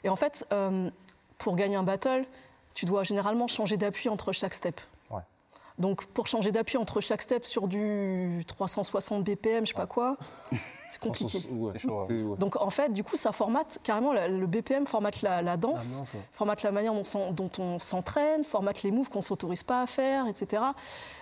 [0.03, 0.89] Et en fait, euh,
[1.37, 2.25] pour gagner un battle,
[2.73, 4.81] tu dois généralement changer d'appui entre chaque step.
[5.77, 10.17] Donc, pour changer d'appui entre chaque step sur du 360 BPM, je sais pas quoi,
[10.89, 11.39] c'est compliqué.
[11.51, 11.73] Ouais.
[12.39, 16.01] Donc en fait, du coup, ça formate carrément le BPM, formate la, la danse,
[16.31, 16.93] formate la manière
[17.31, 20.63] dont on s'entraîne, formate les moves qu'on s'autorise pas à faire, etc.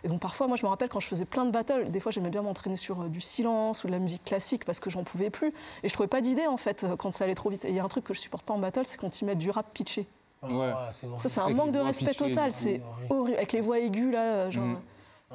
[0.04, 2.12] Et donc parfois, moi, je me rappelle quand je faisais plein de battles, des fois,
[2.12, 5.04] j'aimais bien m'entraîner sur euh, du silence ou de la musique classique parce que j'en
[5.04, 5.54] pouvais plus.
[5.84, 7.66] Et je trouvais pas d'idée en fait euh, quand ça allait trop vite.
[7.66, 9.26] Et il y a un truc que je supporte pas en battle, c'est quand ils
[9.26, 10.08] mettent du rap pitché.
[10.50, 10.72] Ouais.
[11.04, 11.20] Horrible.
[11.20, 12.52] Ça, c'est un que manque de respect total.
[12.52, 14.64] C'est horrible avec les voix aiguës là, euh, genre.
[14.66, 14.78] Mm.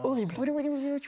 [0.03, 0.35] Horrible.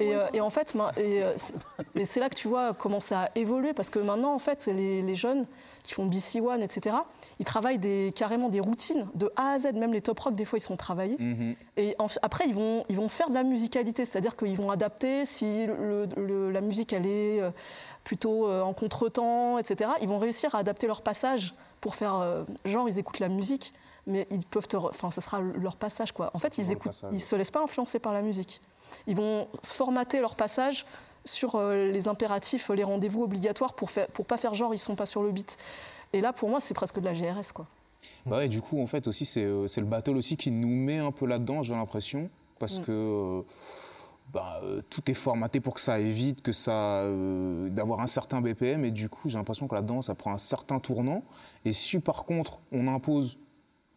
[0.04, 1.54] Et, euh, et en fait, ma- et, euh, c'est-
[1.94, 4.66] et c'est là que tu vois comment ça a évolué, parce que maintenant, en fait,
[4.66, 5.46] les, les jeunes
[5.82, 6.96] qui font BC One, etc.,
[7.38, 9.72] ils travaillent des, carrément des routines de A à Z.
[9.74, 11.16] Même les top rock, des fois, ils sont travaillés.
[11.18, 11.54] Mhm.
[11.78, 15.24] Et en- après, ils vont, ils vont faire de la musicalité, c'est-à-dire qu'ils vont adapter
[15.26, 17.50] si le- le- la musique elle est euh,
[18.04, 19.90] plutôt euh, en contretemps, etc.
[20.00, 23.74] Ils vont réussir à adapter leur passage pour faire euh, genre ils écoutent la musique,
[24.06, 26.30] mais ils peuvent, te enfin, ça sera leur passage quoi.
[26.34, 28.60] En fait, ils écoutent, passage, ils se laissent pas influencer par la musique.
[29.06, 30.84] Ils vont formater leur passage
[31.24, 34.96] sur euh, les impératifs, les rendez-vous obligatoires pour faire, pour pas faire genre ils sont
[34.96, 35.56] pas sur le beat.
[36.12, 37.66] Et là, pour moi, c'est presque de la GRS quoi.
[38.26, 40.98] Bah ouais, du coup, en fait, aussi, c'est c'est le battle aussi qui nous met
[40.98, 42.28] un peu là-dedans, j'ai l'impression.
[42.58, 42.82] Parce Mm.
[42.84, 43.44] que
[44.32, 48.40] bah, euh, tout est formaté pour que ça évite que ça euh, d'avoir un certain
[48.40, 48.84] BPM.
[48.84, 51.22] Et du coup, j'ai l'impression que la danse, ça prend un certain tournant.
[51.64, 53.38] Et si, par contre, on impose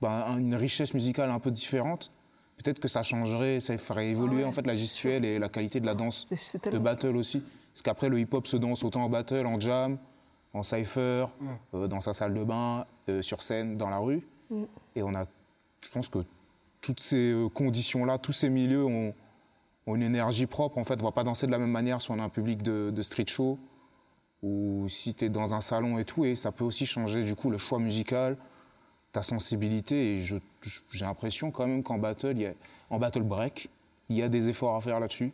[0.01, 2.11] bah, un- une richesse musicale un peu différente,
[2.57, 5.79] peut-être que ça changerait, ça ferait évoluer ouais, en fait la gestuelle et la qualité
[5.79, 7.41] de la danse C'est- c'est de battle aussi.
[7.73, 9.97] Parce qu'après, le hip-hop se danse autant en battle, en jam,
[10.53, 11.27] en cypher,
[11.73, 14.25] euh, dans sa salle de bain, euh, sur scène, dans la rue.
[14.49, 14.63] Mm.
[14.95, 15.25] Et on a,
[15.81, 16.19] je pense que
[16.81, 19.13] toutes ces conditions-là, tous ces milieux ont,
[19.87, 20.77] ont une énergie propre.
[20.77, 22.63] En fait, on va pas danser de la même manière si on a un public
[22.63, 23.59] de, street show
[24.43, 26.25] ou si tu es dans un salon et tout.
[26.25, 28.37] Et ça peut aussi changer du coup le choix musical,
[29.11, 30.15] ta sensibilité.
[30.15, 30.41] Et j'ai
[31.01, 32.55] l'impression quand même qu'en battle,
[32.89, 33.69] en battle break,
[34.09, 35.33] il y a des efforts à faire là-dessus.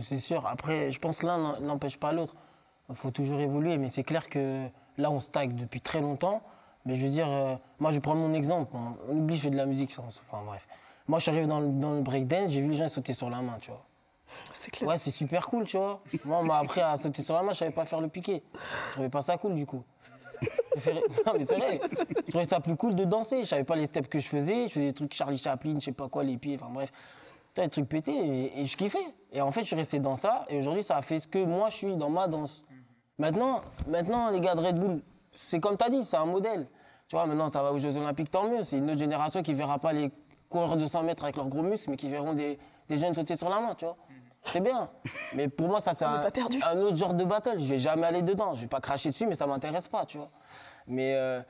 [0.00, 0.46] C'est sûr.
[0.46, 2.34] Après, je pense l'un n'empêche pas l'autre.
[2.88, 6.42] Il faut toujours évoluer, mais c'est clair que là, on stagne depuis très longtemps.
[6.84, 8.74] Mais je veux dire, euh, moi, je vais prendre mon exemple.
[9.08, 9.94] On, oublie, je fais de la musique.
[9.98, 10.66] Enfin, bref.
[11.06, 13.30] Moi, je suis arrivé dans le, dans le breakdance, j'ai vu les gens sauter sur
[13.30, 13.84] la main, tu vois.
[14.52, 14.88] C'est clair.
[14.88, 16.00] Ouais, c'est super cool, tu vois.
[16.24, 18.42] Moi, on m'a appris à sauter sur la main, je savais pas faire le piqué.
[18.88, 19.82] Je trouvais pas ça cool, du coup.
[21.26, 21.80] Non, mais c'est vrai.
[22.26, 23.42] Je trouvais ça plus cool de danser.
[23.42, 24.68] Je savais pas les steps que je faisais.
[24.68, 26.92] Je faisais des trucs Charlie Chaplin, je sais pas quoi, les pieds, enfin bref.
[27.56, 28.98] Des trucs pétés et, et je kiffais.
[29.32, 30.44] Et en fait, je suis resté dans ça.
[30.48, 32.62] Et aujourd'hui, ça a fait ce que moi, je suis dans ma danse.
[33.18, 35.02] Maintenant, maintenant les gars de Red Bull,
[35.32, 36.68] c'est comme tu as dit, c'est un modèle.
[37.08, 38.62] Tu vois, maintenant, ça va aux Jeux Olympiques, tant mieux.
[38.62, 40.12] C'est une autre génération qui verra pas les
[40.48, 43.34] coureurs de 100 mètres avec leurs gros muscles, mais qui verront des, des jeunes sauter
[43.36, 43.96] sur la main, tu vois.
[44.44, 44.88] C'est bien.
[45.34, 46.30] Mais pour moi, ça, c'est un, pas
[46.70, 47.58] un autre genre de battle.
[47.58, 48.54] Je vais jamais aller dedans.
[48.54, 50.30] Je vais pas cracher dessus, mais ça m'intéresse pas, tu vois.
[50.86, 51.40] Mais euh,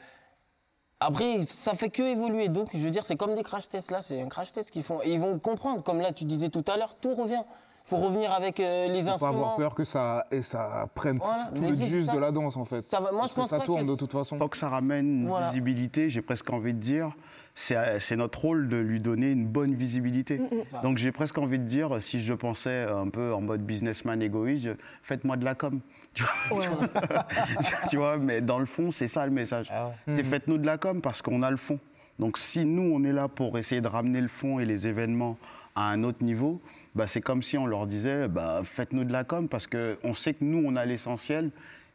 [1.01, 2.49] après, ça fait que évoluer.
[2.49, 3.91] Donc, je veux dire, c'est comme des crash tests.
[3.93, 4.99] Là, c'est un crash test qu'ils font.
[5.05, 5.83] Et ils vont comprendre.
[5.85, 7.43] Comme là, tu disais tout à l'heure, tout revient.
[7.87, 9.33] Il faut revenir avec euh, les Faut pas instruments.
[9.35, 12.13] avoir peur que ça, et ça prenne Voilà, tout mais le ça.
[12.13, 12.83] de la danse en fait.
[12.83, 14.37] Ça va- moi, Parce je que pense ça pas tourne que de toute façon.
[14.37, 15.49] Tant que ça ramène une Voilà.
[15.49, 17.13] visibilité, j'ai presque envie de dire,
[17.59, 20.41] c'est c'est notre rôle de lui donner une bonne visibilité.
[20.67, 20.81] Ça.
[20.83, 24.69] Donc j'ai presque envie de dire, si je pensais un peu en mode businessman égoïste,
[25.03, 25.81] faites-moi de la com.
[26.15, 26.87] Tu vois, Ouais, ouais.
[27.91, 29.69] tu vois, mais dans le fond, c'est ça le message.
[29.71, 30.17] Ah ouais.
[30.17, 31.79] C'est faites-nous de la com parce qu'on a le fond.
[32.19, 35.37] Donc si nous, on est là pour essayer de ramener le fond et les événements
[35.75, 36.61] à un autre niveau,
[36.95, 40.35] bah, c'est comme si on leur disait, bah, faites-nous de la com parce qu'on sait
[40.35, 41.51] que nous, on a l'essentiel.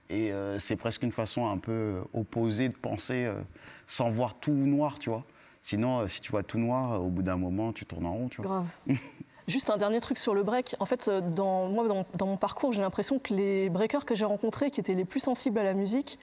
[0.09, 3.41] Et euh, c'est presque une façon un peu opposée de penser euh,
[3.87, 5.23] sans voir tout noir, tu vois.
[5.63, 8.13] Sinon, euh, si tu vois tout noir, euh, au bout d'un moment, tu tournes en
[8.13, 8.65] rond, tu vois.
[8.87, 8.97] Grave.
[9.47, 10.75] Juste un dernier truc sur le break.
[10.79, 14.15] En fait, euh, dans, moi, dans, dans mon parcours, j'ai l'impression que les breakers que
[14.15, 16.19] j'ai rencontrés, qui étaient les plus sensibles à la musique,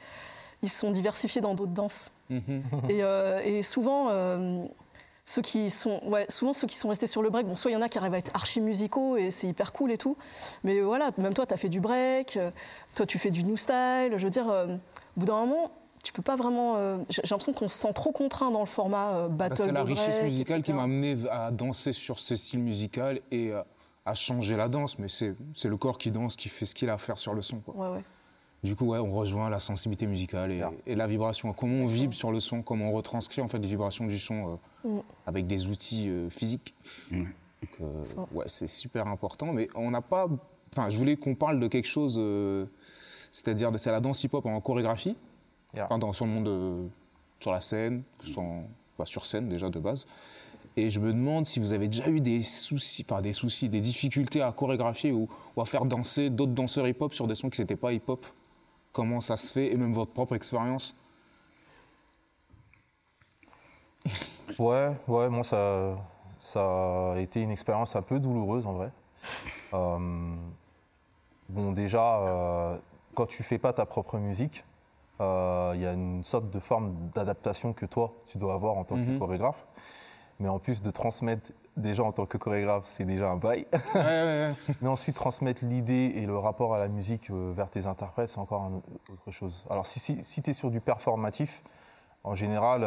[0.63, 2.13] ils se sont diversifiés dans d'autres danses.
[2.31, 4.65] et, euh, et souvent, euh,
[5.25, 7.75] ceux qui sont, ouais, souvent ceux qui sont restés sur le break, bon, soit il
[7.75, 10.17] y en a qui arrivent à être archi musicaux et c'est hyper cool et tout,
[10.65, 12.39] mais voilà, même toi, tu as fait du break,
[12.95, 14.15] toi, tu fais du new style.
[14.17, 14.67] Je veux dire, euh,
[15.17, 15.71] au bout d'un moment,
[16.03, 16.77] tu peux pas vraiment.
[16.77, 19.63] euh, j'ai l'impression qu'on se sent trop contraint dans le format euh, Bah, battle.
[19.65, 23.53] c'est la richesse break, musicale qui m'a amené à danser sur ce style musical et
[23.53, 23.63] euh,
[24.07, 24.99] à changer la danse.
[24.99, 27.43] Mais c'est le corps qui danse, qui fait ce qu'il a à faire sur le
[27.43, 27.59] son.
[27.61, 27.75] quoi.
[27.75, 28.05] Ouais, ouais.
[28.63, 30.53] Du coup, ouais, on rejoint la sensibilité musicale
[30.87, 31.51] et, la vibration.
[31.55, 34.49] Comment on vibre sur le son, comment on retranscrit en fait les vibrations du son
[34.53, 35.01] euh, Mm.
[35.27, 36.75] avec des outils euh, physiques.
[37.11, 37.29] Donc,
[37.83, 38.27] euh, Ça.
[38.33, 39.53] ouais, c'est super important.
[39.53, 40.27] Mais on n'a pas.
[40.73, 42.65] Enfin, je voulais qu'on parle de quelque chose, euh,
[43.31, 45.17] c'est-à-dire de c'est la danse hip-hop en chorégraphie,
[45.75, 45.85] Yeah.
[45.87, 46.89] enfin, dans, sur le monde, de-
[47.41, 48.03] sur la scène,
[48.37, 48.65] en-
[48.99, 50.07] bah, sur scène déjà de base.
[50.77, 53.81] Et je me demande si vous avez déjà eu des soucis, enfin des soucis, des
[53.81, 57.61] difficultés à chorégraphier ou, ou à faire danser d'autres danseurs hip-hop sur des sons qui
[57.61, 58.25] n'étaient pas hip-hop.
[58.93, 60.95] Comment ça se fait et même votre propre expérience?
[64.59, 65.97] Ouais, ouais, moi ça,
[66.41, 68.91] ça a été une expérience un peu douloureuse en vrai.
[69.73, 70.35] Euh,
[71.49, 72.77] bon, déjà, euh,
[73.15, 74.65] quand tu fais pas ta propre musique,
[75.21, 78.85] euh, il y a une sorte de forme d'adaptation que toi, tu dois avoir en
[78.85, 79.19] tant que Mhm.
[79.19, 79.67] chorégraphe.
[80.39, 83.67] Mais en plus de transmettre déjà en tant que chorégraphe, c'est déjà un bail.
[83.95, 84.51] Ouais, ouais, ouais.
[84.81, 88.39] Mais ensuite, transmettre l'idée et le rapport à la musique euh, vers tes interprètes, c'est
[88.41, 88.71] encore
[89.13, 89.65] autre chose.
[89.69, 91.63] Alors, si, si, tu es sur du performatif,
[92.25, 92.83] en général,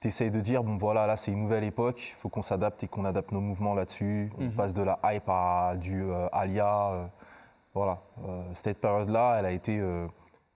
[0.00, 2.84] tu essayes de dire, bon voilà, là c'est une nouvelle époque, il faut qu'on s'adapte
[2.84, 4.30] et qu'on adapte nos mouvements là-dessus.
[4.38, 6.90] On passe de la hype à du euh, alia.
[6.92, 7.06] euh,
[7.74, 7.98] voilà.
[8.26, 10.06] Euh, cette période-là, elle a été euh,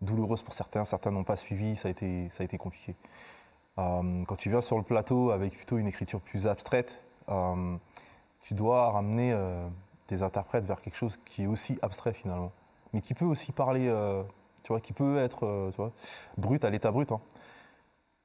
[0.03, 2.95] douloureuse pour certains, certains n'ont pas suivi, ça a été, ça a été compliqué.
[3.79, 7.01] Euh, quand tu viens sur le plateau avec plutôt une écriture plus abstraite,
[7.31, 7.77] euh,
[8.41, 9.67] tu dois ramener euh,
[10.09, 12.53] tes interprètes vers quelque chose qui est aussi abstrait finalement,
[12.93, 14.23] mais qui peut aussi parler, euh,
[14.63, 15.93] tu vois, qui peut être, tu vois,
[16.37, 17.11] brut à l'état brut.
[17.13, 17.21] hein.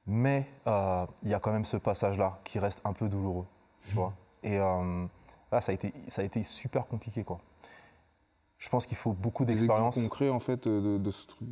[0.06, 3.46] Mais il y a quand même ce passage-là qui reste un peu douloureux,
[3.88, 4.12] tu vois.
[4.42, 7.38] Et là, ça a été, ça a été super compliqué, quoi.
[8.58, 9.94] Je pense qu'il faut beaucoup Des d'expérience.
[9.94, 11.48] concrets en fait de, de ce truc.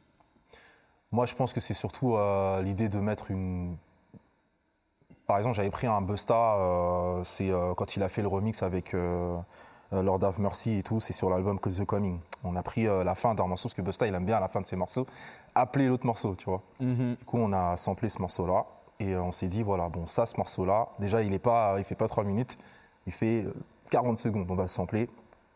[1.12, 3.76] Moi, je pense que c'est surtout euh, l'idée de mettre une.
[5.26, 8.62] Par exemple, j'avais pris un Busta, euh, c'est euh, quand il a fait le remix
[8.62, 8.94] avec
[9.92, 12.18] Lord of Mercy et tout, c'est sur l'album The Coming.
[12.44, 14.60] On a pris la fin d'un morceau, parce que Busta, il aime bien la fin
[14.60, 15.06] de ses morceaux,
[15.54, 16.62] appeler l'autre morceau, tu vois.
[17.16, 18.66] Du coup, on a samplé ce morceau-là
[18.98, 21.94] et on s'est dit, voilà, bon, ça, ce morceau-là, déjà, il est pas, il fait
[21.94, 22.56] pas 3 minutes,
[23.06, 23.52] il fait euh,
[23.90, 25.08] 40 secondes, on va le sampler.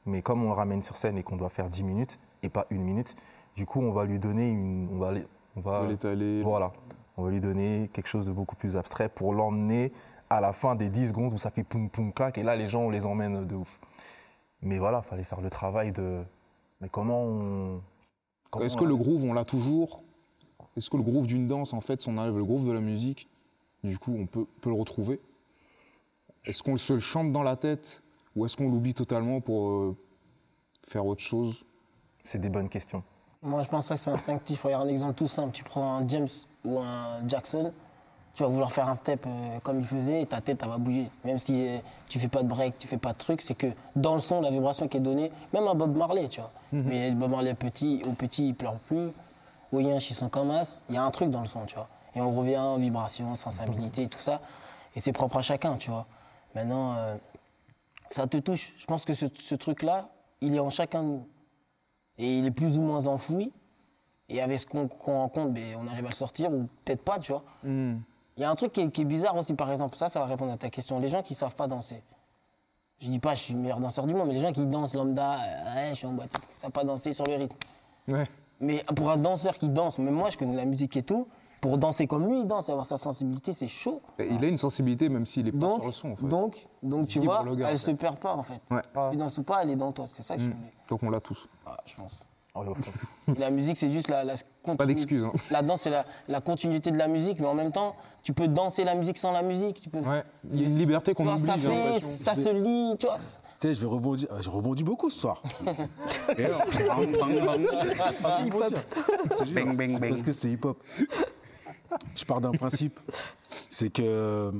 [0.06, 2.66] Mais comme on le ramène sur scène et qu'on doit faire 10 minutes et pas
[2.70, 3.14] une minute,
[3.54, 4.88] du coup, on va lui donner une.
[4.92, 5.26] On va, aller-
[5.64, 6.42] on va, l'étaler.
[6.42, 6.72] Voilà.
[7.16, 9.92] On va lui donner quelque chose de beaucoup plus abstrait pour l'emmener
[10.30, 12.68] à la fin des 10 secondes où ça fait poum poum clac et là, les
[12.68, 13.80] gens, on les emmène de ouf.
[14.62, 16.22] Mais voilà, fallait faire le travail de.
[16.80, 17.82] Mais comment on.
[18.60, 20.02] Est-ce que le groove, on l'a toujours?
[20.76, 22.80] Est-ce que le groove d'une danse, en fait, si on enlève le groove de la
[22.80, 23.28] musique,
[23.84, 25.20] du coup, on peut, peut le retrouver?
[26.44, 28.02] Est-ce qu'on se le chante dans la tête
[28.34, 29.96] ou est-ce qu'on l'oublie totalement pour euh,
[30.86, 31.64] faire autre chose?
[32.22, 33.02] C'est des bonnes questions.
[33.42, 34.62] Moi, je pense que c'est instinctif.
[34.64, 35.52] Regarde un exemple tout simple.
[35.52, 36.28] Tu prends un James
[36.64, 37.72] ou un Jackson,
[38.34, 40.76] tu vas vouloir faire un step euh, comme il faisait et ta tête, elle va
[40.76, 41.10] bouger.
[41.24, 43.68] Même si euh, tu fais pas de break, tu fais pas de truc, c'est que
[43.96, 46.52] dans le son, la vibration qui est donnée, même un Bob Marley, tu vois.
[46.72, 49.10] Mais Bob Marley petit, au petit, il pleure plus.
[49.72, 50.78] Au Yinch, ils sont comme as.
[50.88, 51.88] Il y a un truc dans le son, tu vois.
[52.14, 54.40] Et on revient en vibration, sensibilité, tout ça.
[54.94, 56.06] Et c'est propre à chacun, tu vois.
[56.54, 57.16] Maintenant, euh,
[58.10, 58.74] ça te touche.
[58.76, 60.08] Je pense que ce, ce truc-là,
[60.40, 61.28] il est en chacun de nous.
[62.20, 63.50] Et il est plus ou moins enfoui.
[64.28, 67.32] Et avec ce qu'on rencontre, ben, on arrive à le sortir, ou peut-être pas, tu
[67.32, 67.42] vois.
[67.64, 70.20] Il y a un truc qui est, qui est bizarre aussi, par exemple, ça, ça
[70.20, 71.00] va répondre à ta question.
[71.00, 72.02] Les gens qui savent pas danser.
[73.00, 74.94] Je dis pas, je suis le meilleur danseur du monde, mais les gens qui dansent
[74.94, 77.56] lambda, euh, je suis en boîte, qui savent pas danser sur le rythme.
[78.08, 78.28] Ouais.
[78.60, 81.26] Mais pour un danseur qui danse, même moi, je connais la musique et tout,
[81.60, 84.00] pour danser comme lui, il danse, avoir sa sensibilité, c'est chaud.
[84.18, 86.26] Il a une sensibilité, même s'il est pas Donc, sur le son, en fait.
[86.26, 88.60] donc, donc tu vois, gars, elle en se perd pas, en fait.
[88.70, 88.80] Ouais.
[89.10, 90.06] Tu danses ou pas, elle est dans toi.
[90.08, 90.52] C'est ça que je Mm.
[90.54, 90.72] voulais.
[90.88, 91.48] Donc on l'a tous.
[91.66, 92.24] Ah, je pense.
[92.54, 92.64] Oh,
[93.38, 94.34] La musique, c'est juste la, la
[94.76, 95.24] Pas d'excuses.
[95.24, 95.32] hein.
[95.52, 98.48] La danse, c'est la, la continuité de la musique, mais en même temps, tu peux
[98.48, 99.82] danser la musique sans la musique.
[99.82, 100.24] Tu peux, Ouais.
[100.50, 101.38] Il y a une liberté qu'on oublie.
[101.40, 103.18] ça, j'ai fait, ça se lit, tu vois.
[103.62, 104.26] Sais, je vais rebondir.
[104.32, 105.42] euh, Je rebondis beaucoup ce soir.
[106.36, 106.42] Je.
[106.42, 106.84] Je
[109.44, 110.00] c'est bang.
[110.08, 110.82] Parce que c'est hip-hop.
[112.14, 112.98] Je pars d'un principe.
[113.70, 114.52] C'est que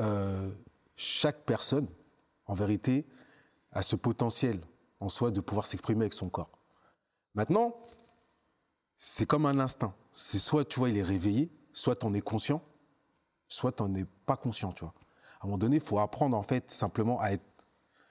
[0.00, 0.50] euh,
[0.96, 1.86] chaque personne,
[2.46, 3.06] en vérité,
[3.72, 4.60] a ce potentiel
[5.00, 6.50] en soi de pouvoir s'exprimer avec son corps.
[7.34, 7.74] Maintenant,
[8.96, 9.94] c'est comme un instinct.
[10.12, 12.62] C'est soit, tu vois, il est réveillé, soit tu en es conscient,
[13.48, 14.94] soit tu n'en es pas conscient, tu vois.
[15.40, 17.42] À un moment donné, il faut apprendre, en fait, simplement à être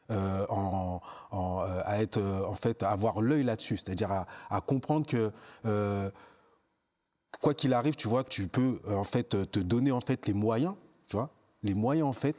[0.09, 0.99] euh, en,
[1.31, 5.31] euh, à être en fait avoir l'œil là-dessus, c'est-à-dire à, comprendre que
[7.39, 10.33] quoi qu'il arrive, tu vois, tu peux euh, en fait te donner en fait les
[10.33, 10.75] moyens,
[11.07, 11.29] tu vois,
[11.63, 12.35] les moyens en fait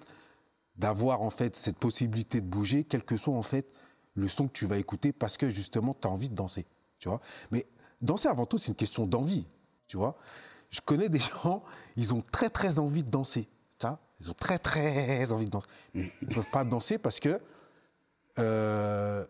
[0.77, 3.67] d'avoir en fait cette possibilité de bouger, quel que soit en fait
[4.15, 6.67] le son que tu vas écouter, parce que justement tu as envie de danser,
[6.99, 7.21] tu vois.
[7.51, 7.67] Mais
[8.01, 9.47] danser avant tout, c'est une question d'envie,
[9.89, 10.17] tu vois.
[10.71, 11.63] Je connais des gens,
[11.97, 13.49] ils ont très très envie de danser.
[14.21, 17.41] Ils ont très très envie de danser, mais ils ne peuvent pas danser parce que
[18.39, 19.27] euh,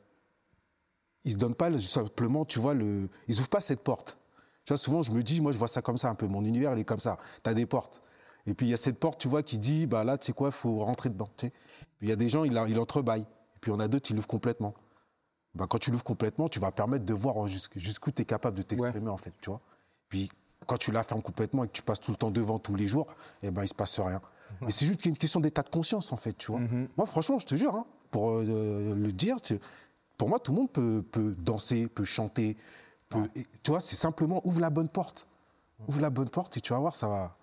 [1.25, 4.19] ils se donnent pas le- simplement, tu vois, le, ils ouvrent pas cette porte.
[4.65, 6.27] Tu vois, souvent, je me dis, moi, je vois ça comme ça un peu.
[6.27, 7.19] Mon univers, il est comme ça.
[7.43, 8.01] Tu as des portes.
[8.47, 10.33] Et puis, il y a cette porte, tu vois, qui dit, bah là, tu sais
[10.33, 11.29] quoi, il faut rentrer dedans.
[11.37, 11.53] tu sais.
[11.99, 13.23] Puis, il y a des gens, il, il entrebâille.
[13.23, 14.75] Et puis, il y en a d'autres, ils l'ouvrent complètement.
[15.55, 18.57] Bah, quand tu l'ouvres complètement, tu vas permettre de voir jusqu'- jusqu'où tu es capable
[18.57, 19.61] de t'exprimer, en fait, tu vois.
[20.09, 20.29] Puis,
[20.67, 22.87] quand tu la fermes complètement et que tu passes tout le temps devant tous les
[22.89, 23.07] jours,
[23.43, 24.21] eh ben, il se passe rien.
[24.61, 26.61] Mais c'est juste une question d'état de conscience, en fait, tu vois.
[26.97, 29.37] Moi, franchement, je te jure, hein, pour euh, le dire,
[30.19, 32.57] pour moi, tout le monde peut, peut danser, peut chanter.
[33.13, 35.27] Peut, et, tu vois, c'est simplement ouvre la bonne porte.
[35.89, 37.37] Ouvre la bonne porte et tu vas voir, ça va.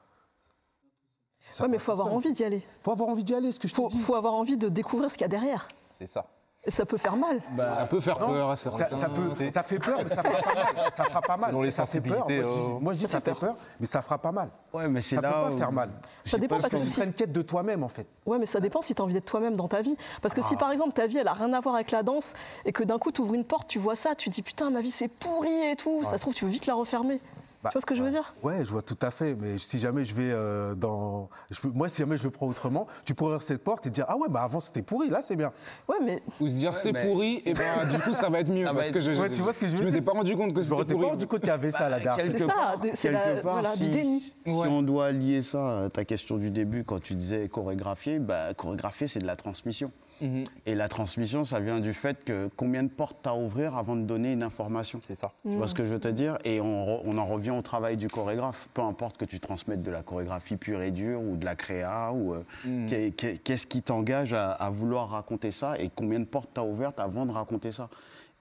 [1.49, 2.15] ça Ouais, mais va il faut avoir seul.
[2.15, 2.61] envie d'y aller.
[2.83, 3.99] faut avoir envie d'y aller, ce que je Il faut, te dis.
[3.99, 5.67] faut avoir envie de découvrir ce qu'il y a derrière.
[5.97, 6.25] C'est ça.
[6.67, 7.39] Ça peut faire mal.
[7.57, 8.95] Ça peut faire peur à Ça, certains.
[8.95, 10.91] ça peut, ça fait peur, mais ça fera pas mal.
[10.93, 11.49] Ça fera pas mal.
[11.51, 12.17] Selon les Ça fait peur.
[12.27, 14.31] sensibilités, Moi, je dis, euh, moi, je dis, ça, fait peur, mais ça fera pas
[14.33, 14.49] mal.
[14.73, 15.89] Ouais, mais c'est Ça peut là pas où- faire mal.
[16.25, 18.07] Ça dépend Parce que si- serait une quête de toi-même, en fait.
[18.25, 19.95] Ouais, mais ça dépend si tu as envie d'être toi-même dans ta vie.
[20.21, 20.59] Parce que si Ah.
[20.59, 22.33] par exemple ta vie elle a rien à voir avec la danse
[22.65, 24.81] et que d'un coup tu ouvres une porte, tu vois ça, tu dis putain ma
[24.81, 27.19] vie c'est pourri et tout, ça se trouve tu veux vite la refermer.
[27.61, 28.31] Bah, tu vois ce que je veux dire?
[28.41, 29.35] Ouais, je vois tout à fait.
[29.35, 31.29] Mais si jamais je vais euh, dans.
[31.51, 34.05] je moi, si jamais je le prends autrement, tu pourrais ouvrir cette porte et dire
[34.07, 35.51] Ah ouais, bah avant c'était pourri, là c'est bien.
[35.89, 38.49] Ouais, mais Ou se dire c'est mais- pourri, et ben du coup ça va être
[38.49, 38.63] mieux.
[38.65, 40.05] Parce que je, Ouais, tu vois ce que je veux je m'étais dire?
[40.05, 41.09] pas rendu compte que Je me c'était rendais pas pourri.
[41.09, 42.15] rendu compte qu'il y avait ça là derrière.
[42.25, 44.19] quelque c'est ça, c'est la- part, voilà, du si, déni.
[44.21, 48.53] si on doit lier ça à ta question du début, quand tu disais chorégraphier, bah,
[48.53, 49.91] chorégraphier, c'est de la transmission.
[50.21, 50.43] Mhm.
[50.65, 53.95] Et la transmission, ça vient du fait que combien de portes t'as à ouvrir avant
[53.95, 54.99] de donner une information.
[55.01, 55.31] C'est ça.
[55.43, 56.37] Tu vois ce que je veux te dire?
[56.43, 58.67] Et on, re- on en revient au travail du chorégraphe.
[58.73, 62.11] Peu importe que tu transmettes de la chorégraphie pure et dure ou de la créa,
[62.13, 62.43] ou euh,
[62.87, 66.99] qu'est- qu'est-ce qui t'engage à, à vouloir raconter ça et combien de portes t'as ouvertes
[66.99, 67.89] avant de raconter ça?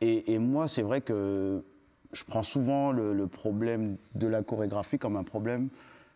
[0.00, 1.64] Et, et moi, c'est vrai que
[2.12, 5.68] je prends souvent le, le problème de la chorégraphie comme un problème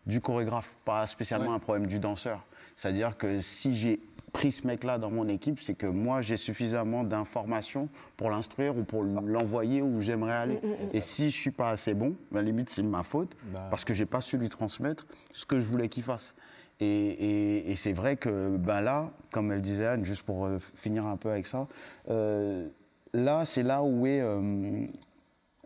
[0.05, 2.43] du chorégraphe, pas spécialement un problème du danseur.
[2.75, 3.99] C'est-à-dire que si j'ai
[4.33, 7.87] pris ce mec-là dans mon équipe, c'est que moi j'ai suffisamment d'informations
[8.17, 10.59] pour l'instruire ou pour l'envoyer où j'aimerais aller.
[10.93, 13.35] Et si je suis pas assez bon, à la limite c'est ma faute
[13.69, 16.35] parce que j'ai pas su lui transmettre ce que je voulais qu'il fasse.
[16.79, 20.57] Et, et- et c'est vrai que ben là, comme elle disait Anne, juste pour euh,
[20.75, 21.67] finir un peu avec ça,
[22.09, 22.67] euh,
[23.13, 24.87] là c'est là où est, euh,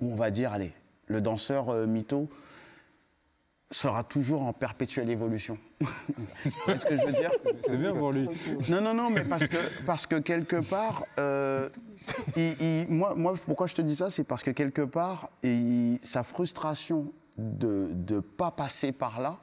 [0.02, 0.74] où on va dire, allez,
[1.08, 2.28] le danseur mytho
[3.72, 5.58] sera toujours en perpétuelle évolution.
[5.80, 7.32] Vous voyez ce que je veux dire?
[7.66, 8.28] C'est bien pour lui.
[8.70, 11.70] non, non, non, mais parce que, parce que quelque part, euh,
[12.36, 16.00] il- il- moi, moi, pourquoi je te dis ça, c'est parce que quelque part, il-
[16.02, 19.38] sa frustration de ne pas passer par là,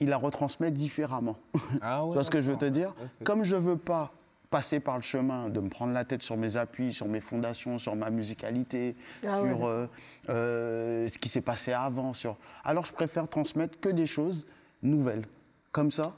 [0.00, 1.36] il la retransmet différemment.
[1.80, 2.94] Ah tu vois ce que je veux te dire?
[3.24, 4.12] Comme je veux pas
[4.50, 7.78] passer par le chemin de me prendre la tête sur mes appuis, sur mes fondations,
[7.78, 8.96] sur ma musicalité,
[9.26, 9.48] Ah ouais.
[9.50, 9.86] sur euh,
[10.30, 12.36] euh, ce qui s'est passé avant, sur...
[12.64, 14.46] alors je préfère transmettre que des choses
[14.82, 15.24] nouvelles.
[15.72, 16.14] Comme ça,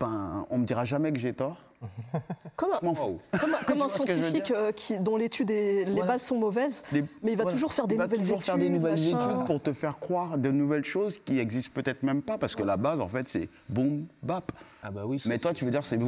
[0.00, 1.58] ben, on me dira jamais que j'ai tort.
[2.56, 3.18] Comme un, Je m'en fous.
[3.66, 6.06] comme un- scientifique euh, qui, dont l'étude et les Voilà.
[6.12, 7.56] bases sont mauvaises, Les- mais il va voilà.
[7.56, 8.46] toujours faire des Il va nouvelles toujours études.
[8.46, 9.18] faire des nouvelles machin.
[9.34, 12.62] études pour te faire croire de nouvelles choses qui existent peut-être même pas, parce que
[12.62, 14.52] la base, en fait, c'est boum, bap.
[14.82, 15.20] Ah bah oui.
[15.26, 15.98] Mais toi, tu veux dire c'est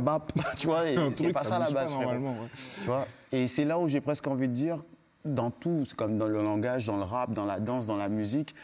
[0.00, 0.82] bap, tu vois,
[1.12, 2.02] c'est pas ça, la pas base, frérot.
[2.12, 2.32] normalement.
[2.42, 2.48] ouais.
[2.80, 4.82] Tu vois et c'est là où j'ai presque envie de dire,
[5.24, 8.54] dans tout, comme dans le langage, dans le rap, dans la danse, dans la musique,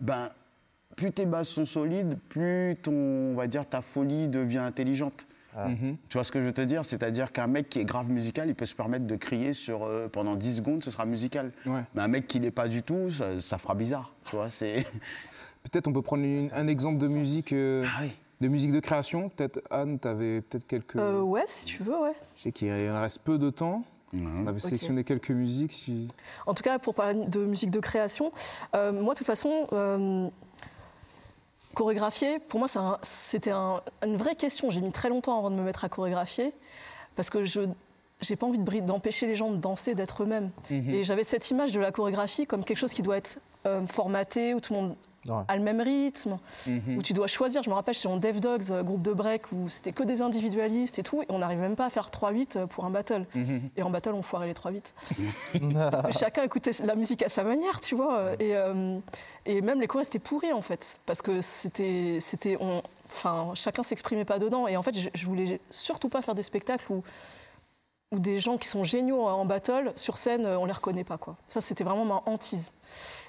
[0.00, 0.30] ben,
[0.96, 5.26] plus tes bases sont solides, plus ton, on va dire, ta folie devient intelligente.
[6.10, 6.84] Tu vois ce que je veux te dire?
[6.84, 10.06] C'est-à-dire qu'un mec qui est grave musical, il peut se permettre de crier sur, euh,
[10.06, 11.50] pendant 10 secondes, ce sera musical.
[11.64, 11.80] Ouais.
[11.94, 14.12] Mais un mec qui l'est pas du tout, ça, ça fera bizarre.
[14.26, 14.84] Tu vois, c'est...
[15.72, 18.12] Peut-être on peut prendre une- un exemple de musique, euh, Ah oui.
[18.42, 19.30] de musique de création.
[19.30, 20.96] Peut-être Anne, tu avais peut-être quelques.
[20.96, 22.12] Euh, ouais, si tu veux, ouais.
[22.36, 23.82] Je sais qu'il en reste peu de temps.
[24.14, 25.72] On avait sélectionné quelques musiques.
[25.72, 26.06] Si...
[26.46, 28.30] En tout cas, pour parler de musique de création,
[28.74, 30.28] euh, moi, de toute façon, euh,
[31.76, 34.70] chorégraphier, pour moi, un- c'était un- une vraie question.
[34.70, 36.52] J'ai mis très longtemps avant de me mettre à chorégraphier,
[37.14, 37.60] parce que je
[38.22, 40.50] j'ai pas envie de d'empêcher les gens de danser, d'être eux-mêmes.
[40.94, 44.54] Et j'avais cette image de la chorégraphie comme quelque chose qui doit être euh, formaté,
[44.54, 44.96] où tout le monde
[45.30, 45.42] Ouais.
[45.48, 46.96] a le même rythme, Mhm.
[46.98, 47.62] où tu dois choisir.
[47.62, 50.22] Je me rappelle, j'étais en Dev Dogs, euh, groupe de break, où c'était que des
[50.22, 53.26] individualistes et tout, et on n'arrivait même pas à faire 3-8 pour un battle.
[53.34, 53.62] Mhm.
[53.76, 54.94] Et en battle, on foirait les 3-8.
[55.74, 58.32] Parce que chacun écoutait la musique à sa manière, tu vois.
[58.40, 58.98] Et, euh,
[59.44, 60.98] et même les chorés, c'était pourri, en fait.
[61.06, 62.18] Parce que c'était.
[62.20, 64.66] c'était on- Enfin, chacun s'exprimait pas dedans.
[64.66, 67.02] Et en fait, je, je voulais surtout pas faire des spectacles où,
[68.12, 71.36] où des gens qui sont géniaux en battle, sur scène, on les reconnaît pas, quoi.
[71.48, 72.72] Ça, c'était vraiment ma hantise.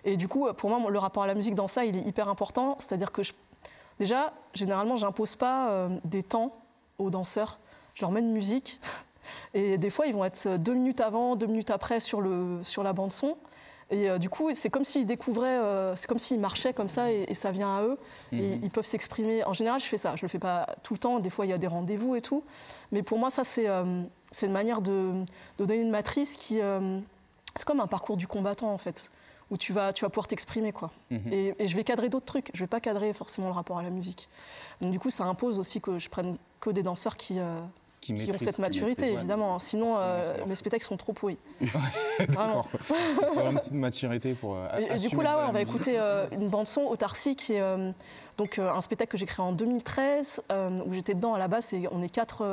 [0.07, 2.29] Et du coup, pour moi, le rapport à la musique dans ça, il est hyper
[2.29, 2.75] important.
[2.79, 3.33] C'est-à-dire que, je-
[3.99, 6.55] déjà, généralement, j'impose pas euh, des temps
[6.97, 7.59] aux danseurs.
[7.93, 8.79] Je leur mets une musique.
[9.53, 12.81] Et des fois, ils vont être deux minutes avant, deux minutes après sur, le, sur
[12.83, 13.35] la bande-son.
[13.89, 17.11] Et euh, du coup, c'est comme s'ils découvraient, euh, c'est comme s'ils marchaient comme ça
[17.11, 17.97] et, et ça vient à eux.
[18.33, 19.43] Et ils peuvent s'exprimer.
[19.45, 20.15] En général, je fais ça.
[20.15, 21.19] Je le fais pas tout le temps.
[21.19, 22.43] Des fois, il y a des rendez-vous et tout.
[22.93, 24.03] Mais pour moi, ça, c'est euh,
[24.41, 25.11] une manière de,
[25.57, 26.61] de donner une matrice qui.
[26.61, 26.99] euh,
[27.55, 29.09] c'est comme un parcours du combattant, en fait,
[29.51, 30.91] où tu vas, tu vas pouvoir t'exprimer, quoi.
[31.11, 32.51] et, et je vais cadrer d'autres trucs.
[32.53, 34.27] Je vais pas cadrer forcément le rapport à la musique.
[34.81, 37.39] Donc, du coup, ça impose aussi que je prenne que des danseurs qui.
[37.39, 37.59] euh,
[38.01, 39.13] Qui qui ont cette maturité, ouais.
[39.13, 39.57] évidemment.
[39.59, 41.37] Sinon, euh, mes spectacles sont trop pourris.
[42.81, 42.93] Faut
[43.29, 44.55] avoir une petite maturité pour.
[44.55, 47.53] euh, Et, et du coup, là, ouais, on va écouter euh, une bande-son, Autarcie, qui
[47.53, 47.63] est
[48.37, 51.73] donc, un spectacle que j'ai créé en 2013, euh, où j'étais dedans à la base.
[51.73, 52.43] Et on est quatre,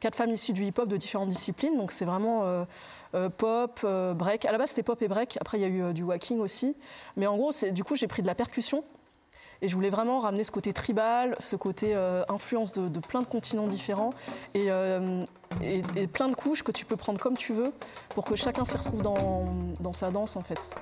[0.00, 1.76] quatre femmes issues du hip-hop de différentes disciplines.
[1.76, 2.64] Donc, c'est vraiment euh,
[3.14, 4.44] euh, pop, euh, break.
[4.44, 5.38] À la base, c'était pop et break.
[5.40, 6.76] Après, il y a eu du walking aussi.
[7.16, 8.84] Mais en gros, du coup, j'ai pris de la percussion.
[9.62, 11.94] Et je voulais vraiment ramener ce côté tribal, ce côté
[12.28, 14.10] influence de, plein de continents différents
[14.52, 14.68] et,
[16.12, 17.72] plein de couches que tu peux prendre comme tu veux
[18.10, 20.74] pour que chacun s'y retrouve dans sa danse en fait.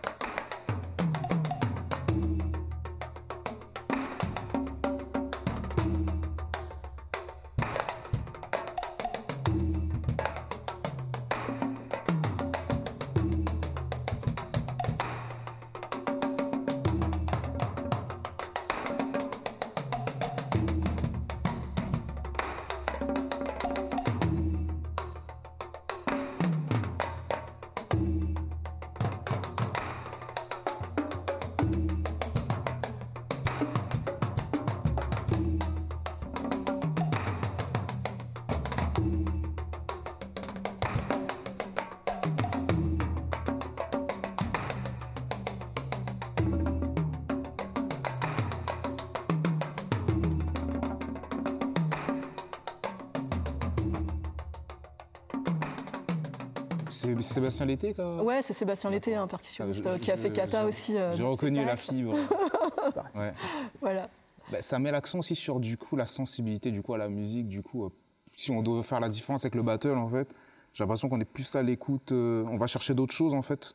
[57.04, 60.30] C'est Sébastien Lété a- Ouais, c'est Sébastien Lété, un percussionniste Ah, euh, qui a fait
[60.32, 60.96] Kata aussi.
[60.96, 62.14] euh, J'ai reconnu la fibre.
[63.16, 63.32] Ouais.
[63.80, 64.08] Voilà.
[64.52, 67.48] Bah, ça met l'accent aussi sur du coup la sensibilité du coup à la musique.
[67.48, 67.88] Du coup, euh,
[68.36, 70.34] si on doit faire la différence avec le battle en fait,
[70.72, 72.12] j'ai l'impression qu'on est plus à l'écoute.
[72.12, 73.74] euh, on va chercher d'autres choses en fait.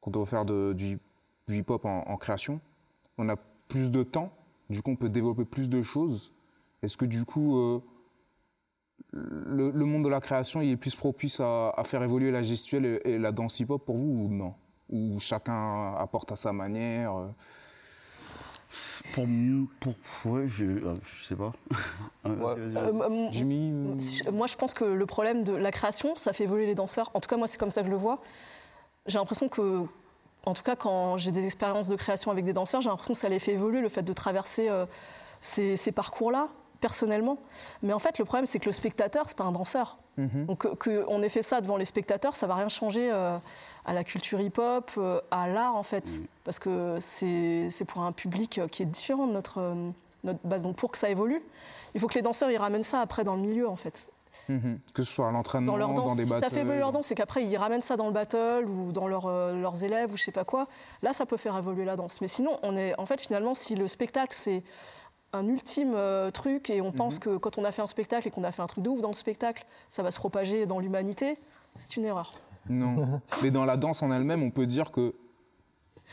[0.00, 0.98] Qu'on doit faire de- du,
[1.48, 2.60] du hip-hop en, en création.
[3.18, 3.36] On a
[3.68, 4.30] plus de temps.
[4.68, 6.32] Du coup, on peut développer plus de choses.
[6.82, 7.80] Est-ce que du coup, euh,
[9.46, 12.42] le, le monde de la création il est plus propice à, à faire évoluer la
[12.42, 14.54] gestuelle et, et la danse hip-hop pour vous ou non?
[14.90, 17.26] Ou chacun apporte à sa manière euh,
[19.14, 19.94] Pour, m- pour
[20.32, 21.52] ouais, je, euh, je sais pas.
[22.24, 22.54] Ouais.
[22.58, 23.70] Euh, Jimmy
[24.32, 27.08] Moi, je pense que le problème de la création, ça fait évoluer les danseurs.
[27.14, 28.20] En tout cas, moi, c'est comme ça que je le vois.
[29.06, 29.84] J'ai l'impression que,
[30.44, 33.20] en tout cas, quand j'ai des expériences de création avec des danseurs, j'ai l'impression que
[33.20, 34.86] ça les fait évoluer, le fait de traverser euh,
[35.40, 36.48] ces, ces parcours-là,
[36.80, 37.38] personnellement.
[37.82, 39.98] Mais en fait, le problème, c'est que le spectateur, c'est pas un danseur.
[40.18, 43.36] Donc, que- qu'on ait fait ça devant les spectateurs, ça va rien changer euh,
[43.84, 46.22] à la culture hip-hop, euh, à l'art, en fait.
[46.42, 49.90] Parce que c'est pour un public euh, qui est différent de notre, euh,
[50.24, 50.62] notre base.
[50.62, 51.42] Donc, pour que ça évolue,
[51.94, 54.10] il faut que les danseurs, ils ramènent ça après dans le milieu, en fait
[54.50, 54.78] Mhm.
[54.94, 56.14] Que ce soit à l'entraînement, dans leur danse.
[56.14, 56.44] des si battles.
[56.44, 59.08] ça fait évoluer leur danse, c'est qu'après ils ramènent ça dans le battle ou dans
[59.08, 60.68] leur, euh, leurs élèves ou je sais pas quoi.
[61.02, 62.20] Là, ça peut faire évoluer la danse.
[62.20, 64.62] Mais sinon, on est, en fait, finalement, si le spectacle c'est
[65.36, 68.30] un ultime euh, truc et on pense que quand on a fait un spectacle et
[68.30, 70.78] qu'on a fait un truc de ouf dans le spectacle, ça va se propager dans
[70.78, 71.36] l'humanité,
[71.74, 72.32] c'est une erreur.
[72.68, 73.20] Non.
[73.42, 75.14] Mais dans la danse en elle-même, on peut dire que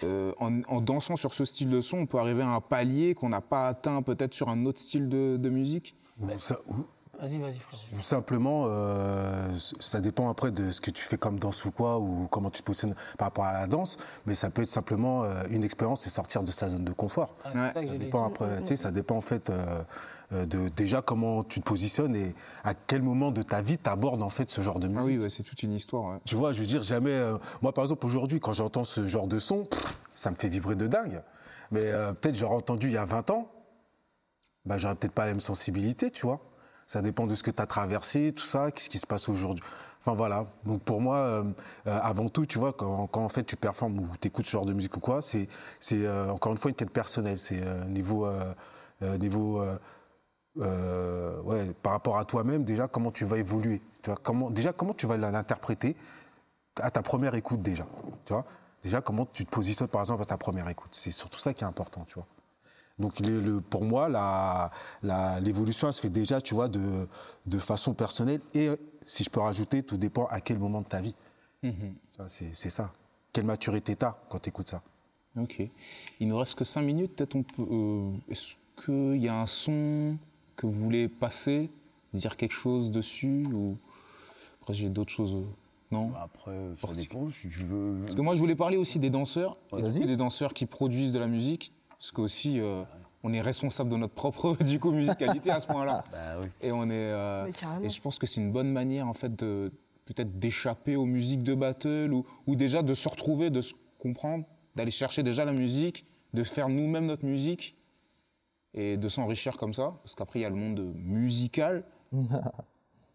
[0.04, 3.14] euh, en, en dansant sur ce style de son, on peut arriver à un palier
[3.16, 5.96] qu'on n'a pas atteint peut-être sur un autre style de, de musique.
[6.22, 6.86] Ou ça- ou-
[7.24, 7.80] Vas-y, vas-y, frère.
[7.98, 11.98] ou simplement, euh, ça dépend après de ce que tu fais comme danse ou quoi,
[12.00, 13.96] ou comment tu te positionnes par rapport à la danse,
[14.26, 17.36] mais ça peut être simplement euh, une expérience et sortir de sa zone de confort.
[17.46, 17.88] Ah, Ouais.
[17.88, 19.82] ça dépend après, tu sais, ça dépend en fait euh,
[20.34, 22.36] euh, de déjà comment tu te positionnes et
[22.66, 25.00] à quel moment de ta vie tu abordes en fait ce genre de musique.
[25.02, 26.12] Ah oui, ouais, c'est toute une histoire.
[26.12, 26.18] ouais.
[26.26, 27.12] Tu vois, je veux dire, jamais.
[27.12, 30.50] euh, moi, par exemple, aujourd'hui, quand j'entends ce genre de son, pff, ça me fait
[30.50, 31.22] vibrer de dingue.
[31.72, 33.48] Mais euh, peut-être j'aurais entendu il y a 20 ans,
[34.66, 36.42] bah, j'aurais peut-être pas la même sensibilité, tu vois.
[36.94, 39.64] Ça dépend de ce que tu as traversé, tout ça, qu'est-ce qui se passe aujourd'hui.
[40.00, 40.46] Enfin voilà.
[40.64, 41.44] Donc pour moi, euh,
[41.88, 44.66] euh, avant tout, tu vois, quand, en fait tu performes ou tu écoutes ce genre
[44.68, 45.48] de musique ou quoi, c'est
[45.92, 47.40] euh, encore une fois une quête personnelle.
[47.40, 48.28] C'est niveau
[49.20, 49.66] niveau
[50.56, 53.82] ouais, par rapport à toi-même, déjà, comment tu vas évoluer.
[54.04, 55.98] Tu vois, déjà, comment tu vas l'interpréter
[56.80, 57.88] à ta première écoute, déjà.
[58.26, 58.46] Tu vois,
[58.84, 60.92] déjà, comment tu te positionnes, par exemple, à ta première écoute.
[60.92, 62.28] C'est surtout ça qui est important, tu vois.
[63.00, 64.70] Donc, le- pour moi, la-
[65.02, 67.08] la- l'évolution, elle se fait déjà, tu vois, de,
[67.46, 68.42] de façon personnelle.
[68.54, 68.70] Et
[69.06, 71.16] si je peux rajouter, tout dépend à quel moment de ta vie.
[71.64, 72.92] Vois, C'est ça.
[73.32, 74.82] Quelle maturité tu as quand tu écoutes ça?
[75.40, 75.64] Ok.
[76.20, 77.16] Il nous reste que 5 minutes.
[77.16, 77.66] Peut-être on peut.
[77.72, 78.54] euh, Est-ce
[78.86, 80.16] qu'il y a un son
[80.56, 81.72] que vous voulez passer,
[82.14, 83.76] dire quelque chose dessus ou
[84.62, 85.34] après j'ai d'autres choses.
[85.34, 85.44] euh,
[85.92, 86.10] Non?
[86.10, 87.32] Bah, Après, ça dépend.
[87.32, 88.02] Si je veux.
[88.04, 89.58] Parce que moi je voulais parler aussi des danseurs,
[90.04, 91.72] et des danseurs qui produisent de la musique,
[92.04, 92.84] parce qu'aussi euh,
[93.24, 96.04] on est responsable de notre propre du coup musicalité à ce point-là.
[96.12, 96.48] Bah oui.
[96.60, 96.92] Et on est.
[96.92, 97.50] euh,
[97.82, 99.72] et je pense que c'est une bonne manière en fait de
[100.04, 104.44] peut-être d'échapper aux musiques de battle ou, ou déjà de se retrouver, de se comprendre,
[104.76, 106.04] d'aller chercher déjà la musique,
[106.34, 107.78] de faire nous-mêmes notre musique
[108.74, 109.94] et de s'enrichir comme ça.
[110.04, 111.86] Parce qu'après il y a le monde musical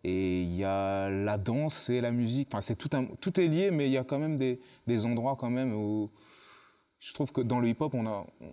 [0.02, 2.48] et il y a la danse et la musique.
[2.50, 5.04] Enfin c'est tout un, tout est lié, mais il y a quand même des, des
[5.04, 6.10] endroits quand même où
[7.00, 8.46] je trouve que dans le hip-hop on a on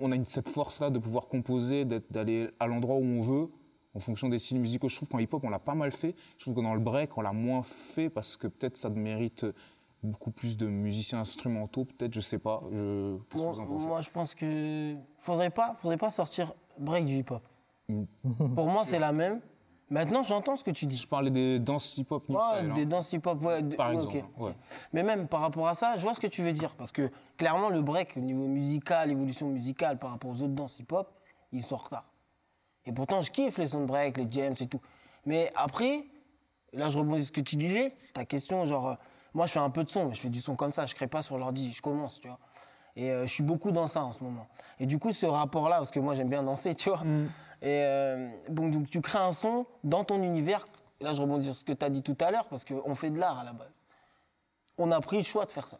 [0.00, 3.48] a une, cette force-là de pouvoir composer, d'être- d'aller à l'endroit où on veut,
[3.94, 4.88] en fonction des styles musicaux.
[4.88, 6.14] Je trouve qu'en hip-hop, on l'a pas mal fait.
[6.36, 9.46] Je trouve que dans le break, on l'a moins fait parce que peut-être ça mérite
[10.02, 12.62] beaucoup plus de musiciens instrumentaux, peut-être, je sais pas.
[12.72, 13.16] Je...
[13.34, 13.86] Moi, vous en pensez?
[13.86, 17.42] moi, je pense que faudrait pas, faudrait pas sortir break du hip-hop.
[17.88, 18.04] Mm.
[18.54, 19.40] Pour moi, c'est la même.
[19.90, 20.96] Maintenant, j'entends ce que tu dis.
[20.98, 24.24] Je parlais des danses hip-hop hein, des danses hip-hop, ouais, de- par ouais, exemple.
[24.38, 24.52] ouais.
[24.92, 26.74] Mais même par rapport à ça, je vois ce que tu veux dire.
[26.76, 30.78] Parce que clairement, le break, au niveau musical, évolution musicale par rapport aux autres danses
[30.78, 31.10] hip-hop,
[31.52, 32.04] ils sont en retard.
[32.84, 34.80] Et pourtant, je kiffe les sons de break, les jams et tout.
[35.24, 36.04] Mais après,
[36.74, 38.94] là, je rebondis sur ce que tu disais, ta question, genre, euh,
[39.34, 40.94] moi, je fais un peu de son, mais je fais du son comme ça, je
[40.94, 42.38] crée pas sur l'ordi, je commence, tu vois.
[42.96, 44.46] Et euh, je suis beaucoup dans ça en ce moment.
[44.80, 47.02] Et du coup, ce rapport-là, parce que moi, j'aime bien danser, tu vois.
[47.62, 50.66] Et euh, donc, donc, tu crées un son dans ton univers.
[51.00, 52.94] Et là, je rebondis sur ce que tu as dit tout à l'heure, parce qu'on
[52.94, 53.80] fait de l'art à la base
[54.78, 55.78] on a pris le choix de faire ça.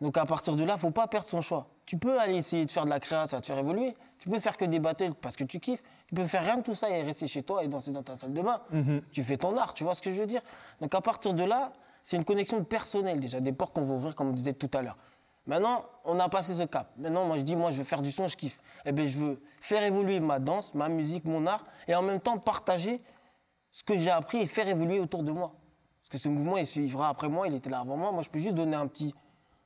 [0.00, 1.68] Donc à partir de là, faut pas perdre son choix.
[1.86, 3.96] Tu peux aller essayer de faire de la créa, ça va te faire évoluer.
[4.18, 5.82] Tu peux faire que des battles parce que tu kiffes.
[6.06, 8.14] Tu peux faire rien de tout ça et rester chez toi et danser dans ta
[8.14, 8.60] salle de bain.
[9.10, 10.42] Tu fais ton art, tu vois ce que je veux dire?
[10.80, 11.72] Donc à partir de là,
[12.02, 14.82] c'est une connexion personnelle déjà, des portes qu'on va ouvrir comme on disait tout à
[14.82, 14.98] l'heure.
[15.46, 16.90] Maintenant, on a passé ce cap.
[16.96, 18.58] Maintenant, moi je dis, moi je veux faire du son, je kiffe.
[18.84, 22.20] Eh bien, je veux faire évoluer ma danse, ma musique, mon art et en même
[22.20, 23.00] temps partager
[23.70, 25.52] ce que j'ai appris et faire évoluer autour de moi.
[26.00, 28.10] Parce que ce mouvement, il suivra après moi, il était là avant moi.
[28.12, 29.14] Moi, je peux juste donner un petit.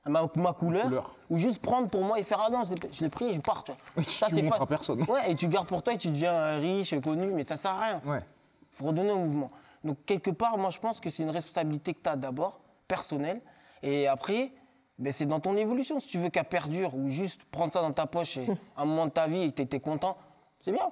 [0.06, 1.14] ma, ma couleur, couleur.
[1.30, 3.62] ou juste prendre pour moi et faire ah non, je l'ai- pris et je pars.
[3.64, 4.28] Tu, vois.
[4.28, 5.02] Tu montres fa- à personne.
[5.08, 7.80] Ouais, et tu gardes pour toi et tu deviens riche, connu, mais ça sert à
[7.86, 7.98] rien.
[8.00, 8.24] ça Ouais.
[8.70, 9.50] faut redonner au mouvement.
[9.84, 13.40] Donc, quelque part, moi, je pense que c'est une responsabilité que tu as d'abord, personnelle.
[13.82, 14.52] Et après,
[15.00, 15.98] ben, c'est dans ton évolution.
[15.98, 18.46] Si tu veux qu'elle perdure ou juste prendre ça dans ta poche et
[18.76, 20.16] à un moment de ta vie et que tu étais content,
[20.60, 20.90] c'est bien.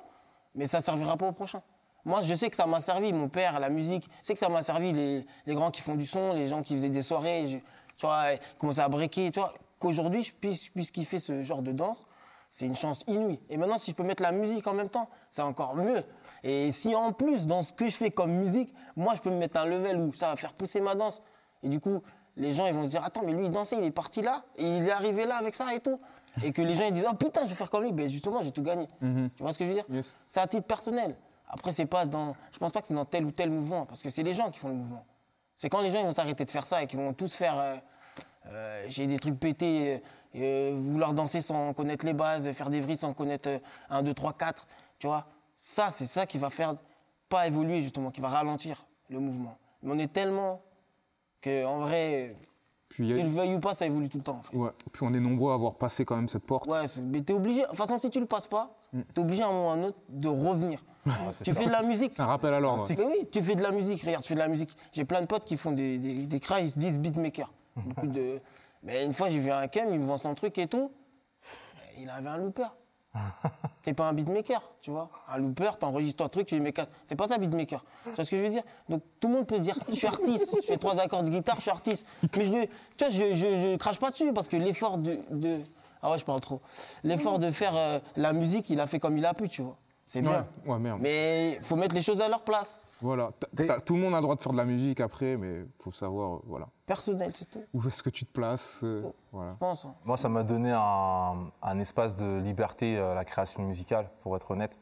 [0.55, 1.63] Mais ça ne servira pas au prochain.
[2.05, 4.09] Moi, je sais que ça m'a servi, mon père, la musique.
[4.23, 6.63] Je sais que ça m'a servi, les, les grands qui font du son, les gens
[6.63, 7.59] qui faisaient des soirées, je-
[7.97, 8.25] tu vois,
[8.59, 9.53] commençaient à breaker, tu vois.
[9.79, 12.07] Qu'aujourd'hui, je puisse, je puisse kiffer ce genre de danse,
[12.49, 13.39] c'est une chance inouïe.
[13.51, 16.03] Et maintenant, si je peux mettre la musique en même temps, c'est encore mieux.
[16.43, 19.37] Et si en plus, dans ce que je fais comme musique, moi, je peux me
[19.37, 21.21] mettre un level où ça va faire pousser ma danse.
[21.63, 22.01] Et du coup,
[22.39, 24.45] les gens, ils vont se dire, attends, mais lui, il dansait, il est parti là,
[24.57, 26.01] et il est arrivé là avec ça et tout.
[26.45, 27.93] Et que les gens, ils disent, oh putain, je vais faire comme lui.
[27.93, 28.87] Ben justement, j'ai tout gagné.
[29.01, 29.85] Tu vois ce que je veux dire?
[29.91, 30.17] Yes.
[30.29, 31.17] C'est à titre personnel.
[31.49, 32.35] Après, c'est pas dans.
[32.53, 34.51] Je pense pas que c'est dans tel ou tel mouvement, parce que c'est les gens
[34.51, 35.05] qui font le mouvement.
[35.57, 37.59] C'est quand les gens ils vont s'arrêter de faire ça et qu'ils vont tous faire.
[37.59, 37.77] euh,
[38.47, 40.03] euh, J'ai des trucs pétés,
[40.37, 43.59] euh, vouloir danser sans connaître les bases, faire des vrilles sans connaître euh,
[43.91, 44.67] 1, 2, 3, 4.
[45.01, 46.77] Tu vois Ça, c'est ça qui va faire
[47.29, 49.59] pas évoluer, justement, qui va ralentir le mouvement.
[49.83, 50.61] Mais on est tellement
[51.41, 52.37] que, en vrai,
[52.89, 54.39] Puis, il y a- qu'il le veuille ou pas, ça évolue tout le temps.
[54.39, 54.57] En fait.
[54.57, 54.71] ouais.
[54.93, 56.67] Puis on est nombreux à avoir passé quand même cette porte.
[56.69, 57.63] Ouais, mais t'es obligé.
[57.63, 58.75] De toute façon, si tu le passes pas,
[59.15, 60.85] t'es obligé à un moment ou à un autre de revenir.
[61.45, 62.13] tu fais de la musique.
[62.15, 62.85] C'est un rappel à l'ordre.
[62.91, 64.03] Mais oui, tu fais de la musique.
[64.03, 64.71] Regarde, tu fais de la musique.
[64.93, 67.53] J'ai plein de potes qui font des, des, des cras, ils se disent beatmaker.
[67.77, 68.41] Beaucoup de.
[68.83, 70.91] Mais une fois, j'ai vu un Kem, il me vend son truc et tout.
[71.99, 72.69] Il avait un looper.
[73.83, 75.09] C'est pas un beatmaker, tu vois.
[75.29, 76.91] Un looper, t'enregistres ton truc, tu mets quatre.
[77.05, 77.85] C'est pas ça, beatmaker.
[78.05, 78.63] Tu vois ce que je veux dire?
[78.89, 81.57] Donc tout le monde peut dire, je suis artiste, je fais trois accords de guitare,
[81.57, 82.07] je suis artiste.
[82.37, 85.61] Mais je, tu vois, je, je, je crache pas dessus parce que l'effort de, de-
[86.03, 86.61] Ah ouais, je parle trop.
[87.05, 89.77] L'effort de faire euh, la musique, il a fait comme il a pu, tu vois.
[90.05, 90.47] C'est bien.
[90.65, 90.99] Ouais, ouais, merde.
[91.01, 92.83] Mais il faut mettre les choses à leur place.
[93.01, 93.31] Voilà.
[93.57, 95.65] T'as- t'as- tout le monde a le droit de faire de la musique après, mais
[95.79, 96.67] faut savoir, euh, voilà.
[96.87, 97.63] Personnel, c'est tout.
[97.75, 99.03] Où est-ce que tu te places euh,
[99.33, 99.53] Voilà.
[99.53, 99.85] Je pense.
[99.85, 99.95] hein.
[100.05, 104.51] Moi, ça m'a donné un, un espace de liberté, euh, la création musicale, pour être
[104.51, 104.77] honnête.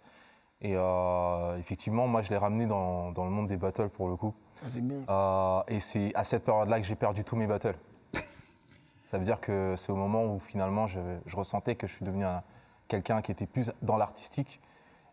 [0.62, 4.16] Et euh, effectivement, moi, je l'ai ramené dans, dans le monde des battles pour le
[4.16, 4.32] coup.
[4.64, 4.98] C'est bien.
[5.10, 7.76] Euh, et c'est à cette période-là que j'ai perdu tous mes battles.
[9.04, 12.04] Ça veut dire que c'est au moment où finalement je, je ressentais que je suis
[12.04, 12.42] devenu un-
[12.88, 14.60] quelqu'un qui était plus dans l'artistique.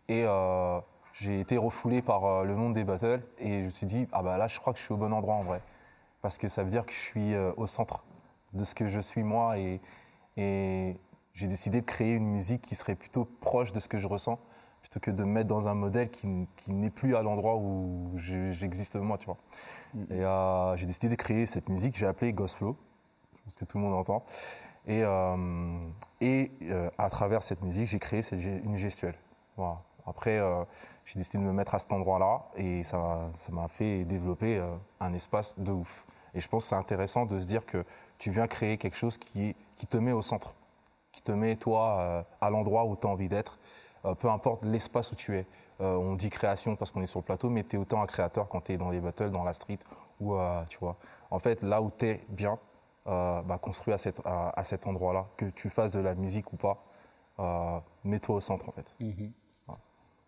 [0.08, 0.80] Et euh,
[1.14, 3.22] j'ai été refoulé par euh, le monde des battles.
[3.38, 5.12] Et je me suis dit, ah bah là, je crois que je suis au bon
[5.12, 5.60] endroit en vrai.
[6.22, 8.04] Parce que ça veut dire que je suis euh, au centre
[8.52, 9.58] de ce que je suis moi.
[9.58, 9.80] Et,
[10.36, 10.96] et
[11.32, 14.38] j'ai décidé de créer une musique qui serait plutôt proche de ce que je ressens,
[14.80, 16.26] plutôt que de me mettre dans un modèle qui,
[16.68, 19.38] n'est plus à l'endroit où je- j'existe moi, tu vois.
[20.10, 22.76] Et euh, j'ai décidé de créer cette musique, j'ai appelé Ghost Flow,
[23.36, 24.24] je pense que tout le monde entend.
[24.86, 25.88] Et, euh,
[26.20, 29.16] et euh, à travers cette musique, j'ai créé cette une gestuelle.
[29.56, 29.80] Voilà.
[30.06, 30.38] Après,
[31.04, 34.74] j'ai décidé de me mettre à cet endroit-là et ça ça m'a fait développer euh,
[35.00, 36.06] un espace de ouf.
[36.34, 37.84] Et je pense que c'est intéressant de se dire que
[38.18, 39.54] tu viens créer quelque chose qui,
[39.88, 40.54] te met au centre,
[41.12, 43.58] qui te met, toi, euh, à l'endroit où tu as envie d'être,
[44.04, 45.46] euh, peu importe l'espace où tu es.
[45.80, 48.48] On dit création parce qu'on est sur le plateau, mais tu es autant un créateur
[48.48, 49.80] quand tu es dans les battles, dans la street,
[50.20, 50.36] ou
[50.68, 50.96] tu vois.
[51.32, 52.60] En fait, là où tu es bien,
[53.04, 56.80] bah, construis à, cet endroit-là, que tu fasses de la musique ou pas,
[58.04, 58.86] mets-toi au centre en fait.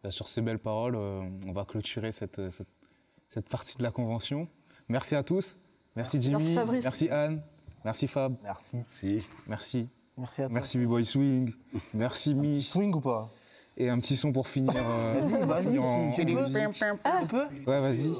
[0.06, 2.68] Bah, sur ces belles paroles, euh, on va clôturer cette, cette,
[3.28, 4.46] cette partie de la convention.
[4.88, 5.58] Merci à tous.
[5.96, 6.34] Merci Jimmy.
[6.36, 6.84] Merci, Fabrice.
[6.84, 7.42] Merci Anne.
[7.84, 8.36] Merci Fab.
[8.44, 8.76] Merci.
[8.88, 9.24] Si.
[9.48, 9.88] Merci.
[10.16, 10.54] Merci à toi.
[10.54, 11.52] Merci B-Boy Swing.
[11.92, 12.62] Merci Mi.
[12.62, 13.28] Swing ou pas?
[13.76, 14.72] Et un petit son pour finir.
[14.76, 16.28] euh, Vas-y, vas-y, en- musique.
[17.04, 17.46] On peut?
[17.66, 18.12] Ouais, vas-y.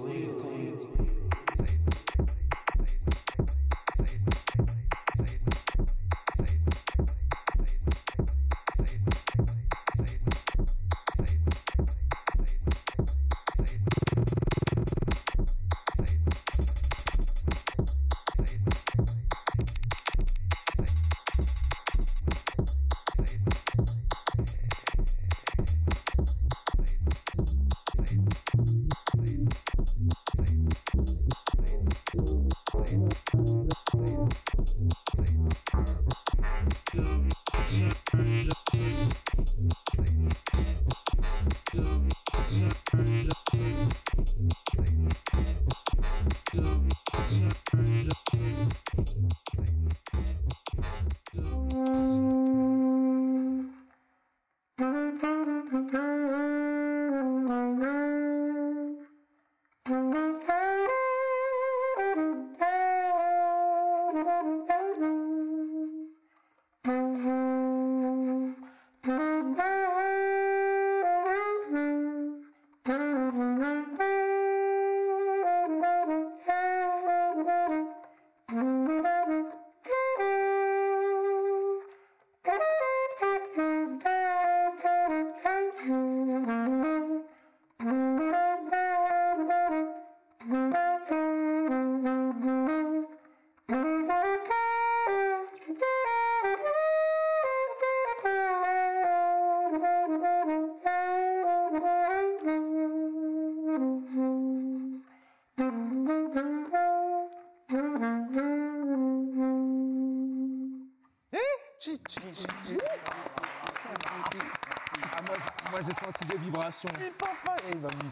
[116.85, 118.11] Il pas il va me